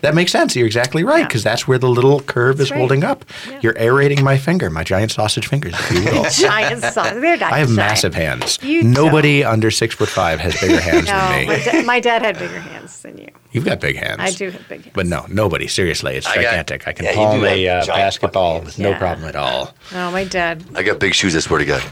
That 0.05 0.15
makes 0.15 0.31
sense. 0.33 0.55
You're 0.55 0.67
exactly 0.67 1.03
right 1.05 1.19
Yeah. 1.21 1.27
because 1.27 1.43
that's 1.43 1.67
where 1.67 1.79
the 1.79 1.89
little 1.89 2.21
curve 2.21 2.61
is 2.61 2.71
right. 2.71 2.79
holding 2.79 3.03
up. 3.05 3.25
Yeah. 3.51 3.59
You're 3.63 3.79
aerating 3.79 4.23
my 4.23 4.39
finger, 4.39 4.71
my 4.71 4.85
giant 4.85 5.11
sausage 5.11 5.47
fingers, 5.49 5.75
if 5.75 5.91
you 5.93 6.05
will. 6.05 6.25
Giant 6.31 6.83
size. 6.83 7.21
They're 7.21 7.37
not 7.37 7.53
I 7.53 7.59
have 7.59 7.69
giant. 7.69 7.77
massive 7.77 8.15
hands. 8.15 8.59
You 8.63 8.83
Nobody 8.83 9.43
under 9.45 9.71
six 9.71 9.95
foot 9.95 10.09
five 10.09 10.41
has 10.41 10.59
bigger 10.61 10.81
hands 10.81 11.07
No, 11.07 11.13
than 11.13 11.47
my, 11.47 11.57
me. 11.57 11.65
da- 11.65 11.83
my 11.83 12.01
dad 12.01 12.23
had 12.23 12.39
bigger 12.39 12.61
hands 12.61 13.03
than 13.03 13.19
you. 13.19 13.29
You've 13.53 13.65
got 13.65 13.81
big 13.81 13.97
hands. 13.97 14.21
I 14.21 14.31
do 14.31 14.51
have 14.51 14.69
big 14.69 14.83
hands. 14.83 14.93
But 14.95 15.07
no, 15.07 15.27
nobody. 15.29 15.67
Seriously, 15.69 16.15
it's 16.17 16.27
I 16.27 16.35
got- 16.37 16.43
gigantic. 16.45 16.87
I 16.89 16.93
can 16.93 17.05
yeah, 17.07 17.11
you 17.13 17.17
palm 17.17 17.45
a 17.45 17.69
uh, 17.69 17.87
basketball 17.87 18.55
fucking 18.55 18.67
with 18.67 18.79
no 18.79 18.95
problem 18.95 19.29
at 19.29 19.37
all. 19.37 19.75
Oh, 19.93 20.11
my 20.11 20.25
dad. 20.25 20.65
I 20.75 20.83
got 20.83 20.99
big 21.01 21.15
shoes. 21.15 21.35
I 21.37 21.41
swear 21.41 21.59
to 21.61 21.65
God. 21.65 21.83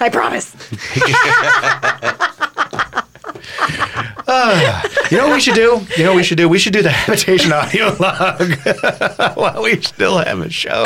I 0.00 0.08
promise. 0.12 0.54
You 4.28 5.18
know 5.18 5.28
what 5.28 5.34
we 5.34 5.40
should 5.40 5.54
do? 5.54 5.80
You 5.96 6.04
know 6.04 6.10
what 6.10 6.16
we 6.16 6.22
should 6.24 6.38
do? 6.38 6.48
We 6.48 6.58
should 6.58 6.72
do 6.72 6.82
the 6.82 6.90
habitation 7.04 7.52
audio 7.52 7.94
log 8.00 8.54
while 9.36 9.62
we 9.62 9.80
still 9.80 10.18
have 10.18 10.40
a 10.40 10.50
show. 10.50 10.84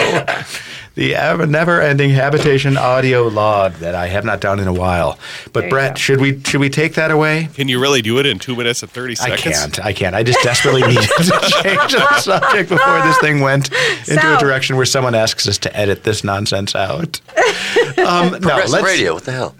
The 0.96 1.14
ever 1.14 1.46
never-ending 1.46 2.10
habitation 2.10 2.76
audio 2.76 3.28
log 3.28 3.74
that 3.74 3.94
I 3.94 4.08
have 4.08 4.24
not 4.24 4.40
done 4.40 4.58
in 4.58 4.66
a 4.68 4.72
while. 4.72 5.18
But 5.46 5.52
There 5.60 5.64
you 5.64 5.70
Brett, 5.70 5.94
go. 5.94 5.98
should 6.00 6.20
we 6.20 6.40
should 6.42 6.60
we 6.60 6.68
take 6.68 6.94
that 6.94 7.10
away? 7.10 7.48
Can 7.54 7.68
you 7.68 7.80
really 7.80 8.02
do 8.02 8.18
it 8.18 8.26
in 8.26 8.38
two 8.38 8.54
minutes 8.56 8.82
and 8.82 8.90
30 8.92 9.12
I 9.12 9.14
seconds? 9.36 9.42
can't. 9.58 9.84
I 9.86 9.92
can't. 9.94 10.14
I 10.14 10.22
just 10.22 10.42
desperately 10.42 10.82
needed 10.82 11.02
to 11.08 11.24
change 11.62 11.92
the 11.92 12.18
subject 12.20 12.68
before 12.68 13.00
this 13.02 13.16
thing 13.18 13.40
went 13.40 13.70
into 14.08 14.36
a 14.36 14.38
direction 14.38 14.76
where 14.76 14.84
someone 14.84 15.14
asks 15.14 15.48
us 15.48 15.56
to 15.58 15.74
edit 15.74 16.02
this 16.04 16.24
nonsense 16.24 16.74
out. 16.74 17.20
Um, 17.96 18.32
no, 18.32 18.38
Progressive 18.40 18.70
let's. 18.72 18.84
radio. 18.84 19.14
What 19.14 19.24
the 19.24 19.32
hell? 19.32 19.54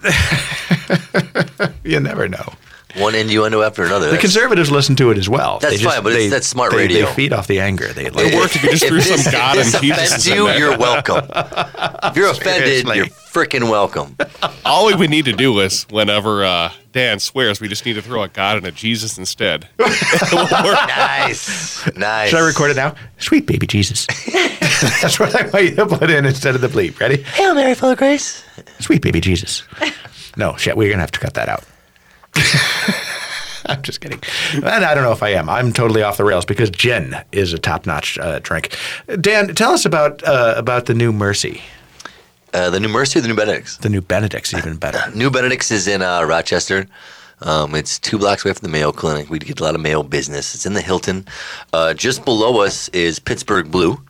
You 1.83 1.99
never 1.99 2.27
know. 2.27 2.53
One 2.97 3.15
innuendo 3.15 3.61
after 3.61 3.83
another. 3.83 4.05
The 4.07 4.11
That's- 4.13 4.21
conservatives 4.33 4.69
listen 4.71 4.95
to 4.97 5.11
it 5.11 5.17
as 5.17 5.29
well. 5.29 5.59
That's 5.59 5.73
They 5.75 5.81
just- 5.81 5.93
fine, 5.95 6.03
but 6.03 6.11
it's- 6.13 6.25
they- 6.25 6.29
that's 6.29 6.47
smart 6.47 6.71
they- 6.71 6.77
radio. 6.77 7.05
They 7.05 7.13
feed 7.13 7.33
off 7.33 7.47
the 7.47 7.59
anger. 7.59 7.87
They 7.93 8.09
like, 8.09 8.27
It 8.27 8.35
worked 8.35 8.55
if 8.55 8.63
you 8.63 8.71
just 8.71 8.85
threw 8.85 9.01
this, 9.01 9.23
some 9.23 9.31
God 9.33 9.57
if 9.57 9.65
and 9.65 9.73
this 9.73 9.81
Jesus 9.81 10.07
offends 10.07 10.27
in 10.27 10.33
you, 10.37 10.47
there. 10.47 10.57
you're 10.59 10.77
welcome. 10.77 11.25
If 12.03 12.15
you're 12.15 12.29
offended, 12.29 12.67
Seriously. 12.87 12.97
you're 12.97 13.05
freaking 13.07 13.69
welcome. 13.69 14.17
All 14.65 14.95
we 14.97 15.07
need 15.07 15.25
to 15.25 15.33
do 15.33 15.59
is 15.61 15.83
whenever 15.89 16.43
uh, 16.43 16.71
Dan 16.91 17.19
swears, 17.19 17.61
we 17.61 17.67
just 17.67 17.85
need 17.85 17.93
to 17.93 18.01
throw 18.01 18.23
a 18.23 18.27
God 18.27 18.57
and 18.57 18.65
a 18.67 18.71
Jesus 18.71 19.17
instead. 19.17 19.67
It 19.79 20.31
will 20.33 20.41
work. 20.65 20.77
Nice, 20.87 21.85
nice. 21.95 22.29
Should 22.29 22.39
I 22.39 22.45
record 22.45 22.71
it 22.71 22.75
now? 22.77 22.95
Sweet 23.19 23.45
baby 23.45 23.67
Jesus. 23.67 24.05
That's 25.01 25.19
what 25.19 25.35
I 25.35 25.47
want 25.47 25.63
you 25.65 25.75
to 25.75 25.85
put 25.85 26.09
in 26.09 26.25
instead 26.25 26.55
of 26.55 26.61
the 26.61 26.67
bleep. 26.67 26.99
Ready? 26.99 27.21
Hail 27.23 27.53
Mary, 27.55 27.75
full 27.75 27.91
of 27.91 27.97
grace. 27.97 28.43
Sweet 28.79 29.01
baby 29.01 29.21
Jesus. 29.21 29.63
No, 30.37 30.55
shit, 30.57 30.75
we're 30.77 30.87
going 30.87 30.97
to 30.97 31.01
have 31.01 31.11
to 31.11 31.19
cut 31.19 31.33
that 31.35 31.49
out. 31.49 31.63
I'm 33.65 33.81
just 33.83 34.01
kidding. 34.01 34.19
And 34.53 34.65
I 34.83 34.93
don't 34.95 35.03
know 35.03 35.11
if 35.11 35.23
I 35.23 35.29
am. 35.29 35.47
I'm 35.49 35.71
totally 35.71 36.01
off 36.01 36.17
the 36.17 36.23
rails 36.23 36.45
because 36.45 36.69
gin 36.69 37.15
is 37.31 37.53
a 37.53 37.59
top-notch 37.59 38.17
uh, 38.17 38.39
drink. 38.39 38.75
Dan, 39.21 39.53
tell 39.55 39.71
us 39.71 39.85
about 39.85 40.23
uh, 40.23 40.55
about 40.57 40.87
the 40.87 40.93
new 40.93 41.11
Mercy. 41.13 41.61
Uh, 42.53 42.69
the 42.69 42.79
new 42.79 42.89
Mercy 42.89 43.19
or 43.19 43.21
the 43.21 43.27
new 43.29 43.35
Benedict's? 43.35 43.77
The 43.77 43.89
new 43.89 44.01
Benedict's 44.01 44.53
even 44.53 44.75
better. 44.75 44.99
New 45.15 45.29
Benedict's 45.31 45.71
is 45.71 45.87
in 45.87 46.01
uh, 46.01 46.23
Rochester. 46.23 46.85
Um, 47.43 47.73
it's 47.75 47.97
two 47.97 48.17
blocks 48.17 48.43
away 48.43 48.53
from 48.53 48.63
the 48.63 48.69
Mayo 48.71 48.91
Clinic. 48.91 49.29
We 49.29 49.39
get 49.39 49.61
a 49.61 49.63
lot 49.63 49.73
of 49.73 49.79
Mayo 49.81 50.03
business. 50.03 50.53
It's 50.53 50.65
in 50.65 50.73
the 50.73 50.81
Hilton. 50.81 51.25
Uh, 51.71 51.93
just 51.93 52.25
below 52.25 52.59
us 52.61 52.89
is 52.89 53.19
Pittsburgh 53.19 53.71
Blue. 53.71 54.01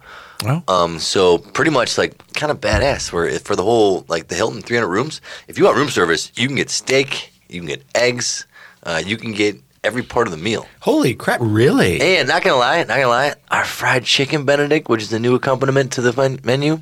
Oh. 0.43 0.63
Um, 0.67 0.97
so 0.97 1.37
pretty 1.37 1.69
much 1.69 1.99
like 1.99 2.33
kind 2.33 2.51
of 2.51 2.59
badass. 2.59 3.13
Where 3.13 3.27
if- 3.27 3.43
for 3.43 3.55
the 3.55 3.63
whole 3.63 4.05
like 4.07 4.27
the 4.29 4.35
Hilton 4.35 4.61
300 4.63 4.87
rooms, 4.87 5.21
if 5.47 5.59
you 5.59 5.65
want 5.65 5.77
room 5.77 5.89
service, 5.89 6.31
you 6.35 6.47
can 6.47 6.55
get 6.55 6.71
steak, 6.71 7.30
you 7.51 7.59
can 7.61 7.67
get 7.67 7.83
eggs, 7.95 8.45
uh, 8.83 9.01
you 9.05 9.17
can 9.17 9.31
get 9.33 9.57
every 9.83 10.03
part 10.03 10.27
of 10.27 10.31
the 10.31 10.37
meal. 10.37 10.67
Holy 10.81 11.13
crap! 11.15 11.39
Really? 11.41 11.99
And 12.01 12.27
not 12.27 12.43
gonna 12.43 12.57
lie, 12.57 12.79
not 12.79 12.87
gonna 12.87 13.07
lie, 13.07 13.33
our 13.49 13.65
fried 13.65 14.03
chicken 14.05 14.45
Benedict, 14.45 14.89
which 14.89 15.01
is 15.01 15.09
the 15.09 15.19
new 15.19 15.35
accompaniment 15.35 15.91
to 15.93 16.01
the 16.01 16.13
men- 16.13 16.39
menu, 16.43 16.79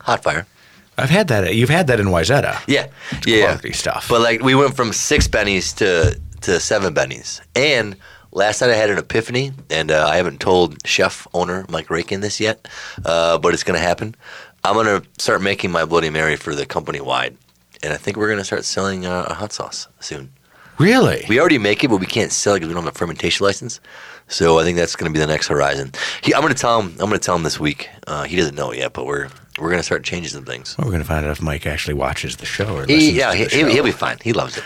hot 0.00 0.22
fire. 0.22 0.46
I've 0.98 1.10
had 1.10 1.28
that. 1.28 1.54
You've 1.54 1.70
had 1.70 1.86
that 1.86 2.00
in 2.00 2.06
Wayzata. 2.06 2.62
Yeah, 2.66 2.88
yeah, 3.26 3.46
quality 3.46 3.72
stuff. 3.72 4.08
But 4.08 4.20
like 4.20 4.42
we 4.42 4.54
went 4.54 4.76
from 4.76 4.92
six 4.92 5.26
bennies 5.28 5.74
to 5.76 6.18
to 6.42 6.60
seven 6.60 6.94
bennies. 6.94 7.40
And 7.54 7.96
last 8.30 8.60
night 8.60 8.70
I 8.70 8.74
had 8.74 8.90
an 8.90 8.98
epiphany, 8.98 9.52
and 9.70 9.90
uh, 9.90 10.06
I 10.06 10.16
haven't 10.16 10.40
told 10.40 10.86
chef 10.86 11.26
owner 11.32 11.64
Mike 11.68 11.86
Rakun 11.88 12.20
this 12.20 12.40
yet, 12.40 12.68
uh, 13.04 13.38
but 13.38 13.54
it's 13.54 13.62
gonna 13.64 13.78
happen. 13.78 14.14
I'm 14.64 14.74
gonna 14.74 15.02
start 15.18 15.40
making 15.42 15.70
my 15.70 15.84
Bloody 15.84 16.10
Mary 16.10 16.36
for 16.36 16.54
the 16.54 16.66
company 16.66 17.00
wide, 17.00 17.36
and 17.82 17.92
I 17.92 17.96
think 17.96 18.16
we're 18.16 18.28
gonna 18.28 18.44
start 18.44 18.64
selling 18.64 19.06
uh, 19.06 19.26
a 19.28 19.34
hot 19.34 19.52
sauce 19.52 19.88
soon. 20.00 20.32
Really? 20.78 21.24
We 21.28 21.38
already 21.38 21.58
make 21.58 21.84
it, 21.84 21.88
but 21.88 21.98
we 21.98 22.06
can't 22.06 22.32
sell 22.32 22.54
it 22.54 22.58
because 22.60 22.68
we 22.68 22.74
don't 22.74 22.84
have 22.84 22.94
a 22.94 22.98
fermentation 22.98 23.44
license. 23.44 23.78
So 24.28 24.58
I 24.58 24.64
think 24.64 24.78
that's 24.78 24.96
going 24.96 25.12
to 25.12 25.12
be 25.12 25.20
the 25.20 25.26
next 25.30 25.48
horizon. 25.48 25.92
He, 26.22 26.34
I'm 26.34 26.40
going 26.40 26.54
to 26.54 26.58
tell 26.58 26.80
him. 26.80 26.88
I'm 26.92 27.08
going 27.08 27.12
to 27.12 27.18
tell 27.18 27.36
him 27.36 27.42
this 27.42 27.60
week. 27.60 27.90
Uh, 28.06 28.24
he 28.24 28.36
doesn't 28.36 28.54
know 28.54 28.72
yet, 28.72 28.94
but 28.94 29.04
we're 29.04 29.28
we're 29.58 29.68
going 29.68 29.78
to 29.78 29.82
start 29.84 30.02
changing 30.02 30.30
some 30.30 30.44
things. 30.46 30.76
Well, 30.78 30.86
we're 30.86 30.92
going 30.92 31.02
to 31.02 31.08
find 31.08 31.26
out 31.26 31.30
if 31.32 31.42
Mike 31.42 31.66
actually 31.66 31.94
watches 31.94 32.36
the 32.38 32.46
show 32.46 32.74
or 32.74 32.86
He, 32.86 32.94
listens 32.94 33.16
yeah, 33.16 33.30
to 33.32 33.36
he, 33.36 33.44
the 33.44 33.50
he'll, 33.50 33.68
show. 33.68 33.72
he'll 33.74 33.84
be 33.84 33.90
fine. 33.92 34.16
He 34.24 34.32
loves 34.32 34.56
it. 34.56 34.64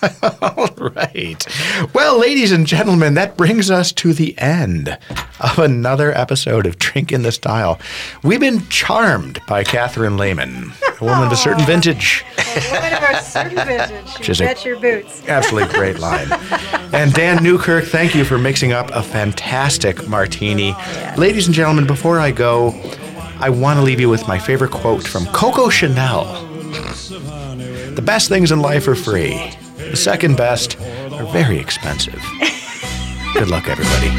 All 0.42 0.68
right. 0.78 1.46
Well, 1.92 2.18
ladies 2.18 2.52
and 2.52 2.66
gentlemen, 2.66 3.14
that 3.14 3.36
brings 3.36 3.70
us 3.70 3.92
to 3.92 4.12
the 4.12 4.38
end 4.38 4.98
of 5.40 5.58
another 5.58 6.16
episode 6.16 6.66
of 6.66 6.78
Drink 6.78 7.10
in 7.10 7.22
the 7.22 7.32
Style. 7.32 7.80
We've 8.22 8.40
been 8.40 8.66
charmed 8.68 9.40
by 9.48 9.64
Catherine 9.64 10.16
Lehman, 10.16 10.72
oh. 10.82 10.96
a 11.00 11.04
woman 11.04 11.26
of 11.26 11.32
a 11.32 11.36
certain 11.36 11.64
vintage. 11.66 12.24
Woman 12.72 12.94
of 12.94 13.02
a 13.02 13.22
certain 13.22 13.56
vintage. 13.56 14.40
A- 14.40 14.44
bet 14.44 14.64
your 14.64 14.78
boots. 14.78 15.26
Absolutely 15.28 15.74
great 15.74 15.98
line. 15.98 16.28
And 16.92 17.12
Dan 17.12 17.42
Newkirk, 17.42 17.84
thank 17.84 18.14
you 18.14 18.24
for 18.24 18.38
mixing 18.38 18.72
up 18.72 18.90
a 18.92 19.02
fantastic 19.02 20.08
martini. 20.08 20.74
Oh, 20.76 21.14
ladies 21.16 21.46
and 21.46 21.54
gentlemen, 21.54 21.86
before 21.86 22.20
I 22.20 22.30
go, 22.30 22.70
I 23.40 23.50
want 23.50 23.78
to 23.78 23.84
leave 23.84 24.00
you 24.00 24.08
with 24.08 24.26
my 24.26 24.38
favorite 24.38 24.70
quote 24.70 25.06
from 25.06 25.26
Coco 25.26 25.68
Chanel 25.68 26.24
The 27.94 28.02
best 28.04 28.28
things 28.28 28.50
in 28.50 28.60
life 28.60 28.88
are 28.88 28.96
free, 28.96 29.52
the 29.90 29.96
second 29.96 30.36
best 30.36 30.78
are 30.80 31.24
very 31.32 31.58
expensive. 31.58 32.22
Good 33.34 33.48
luck, 33.48 33.68
everybody. 33.68 34.10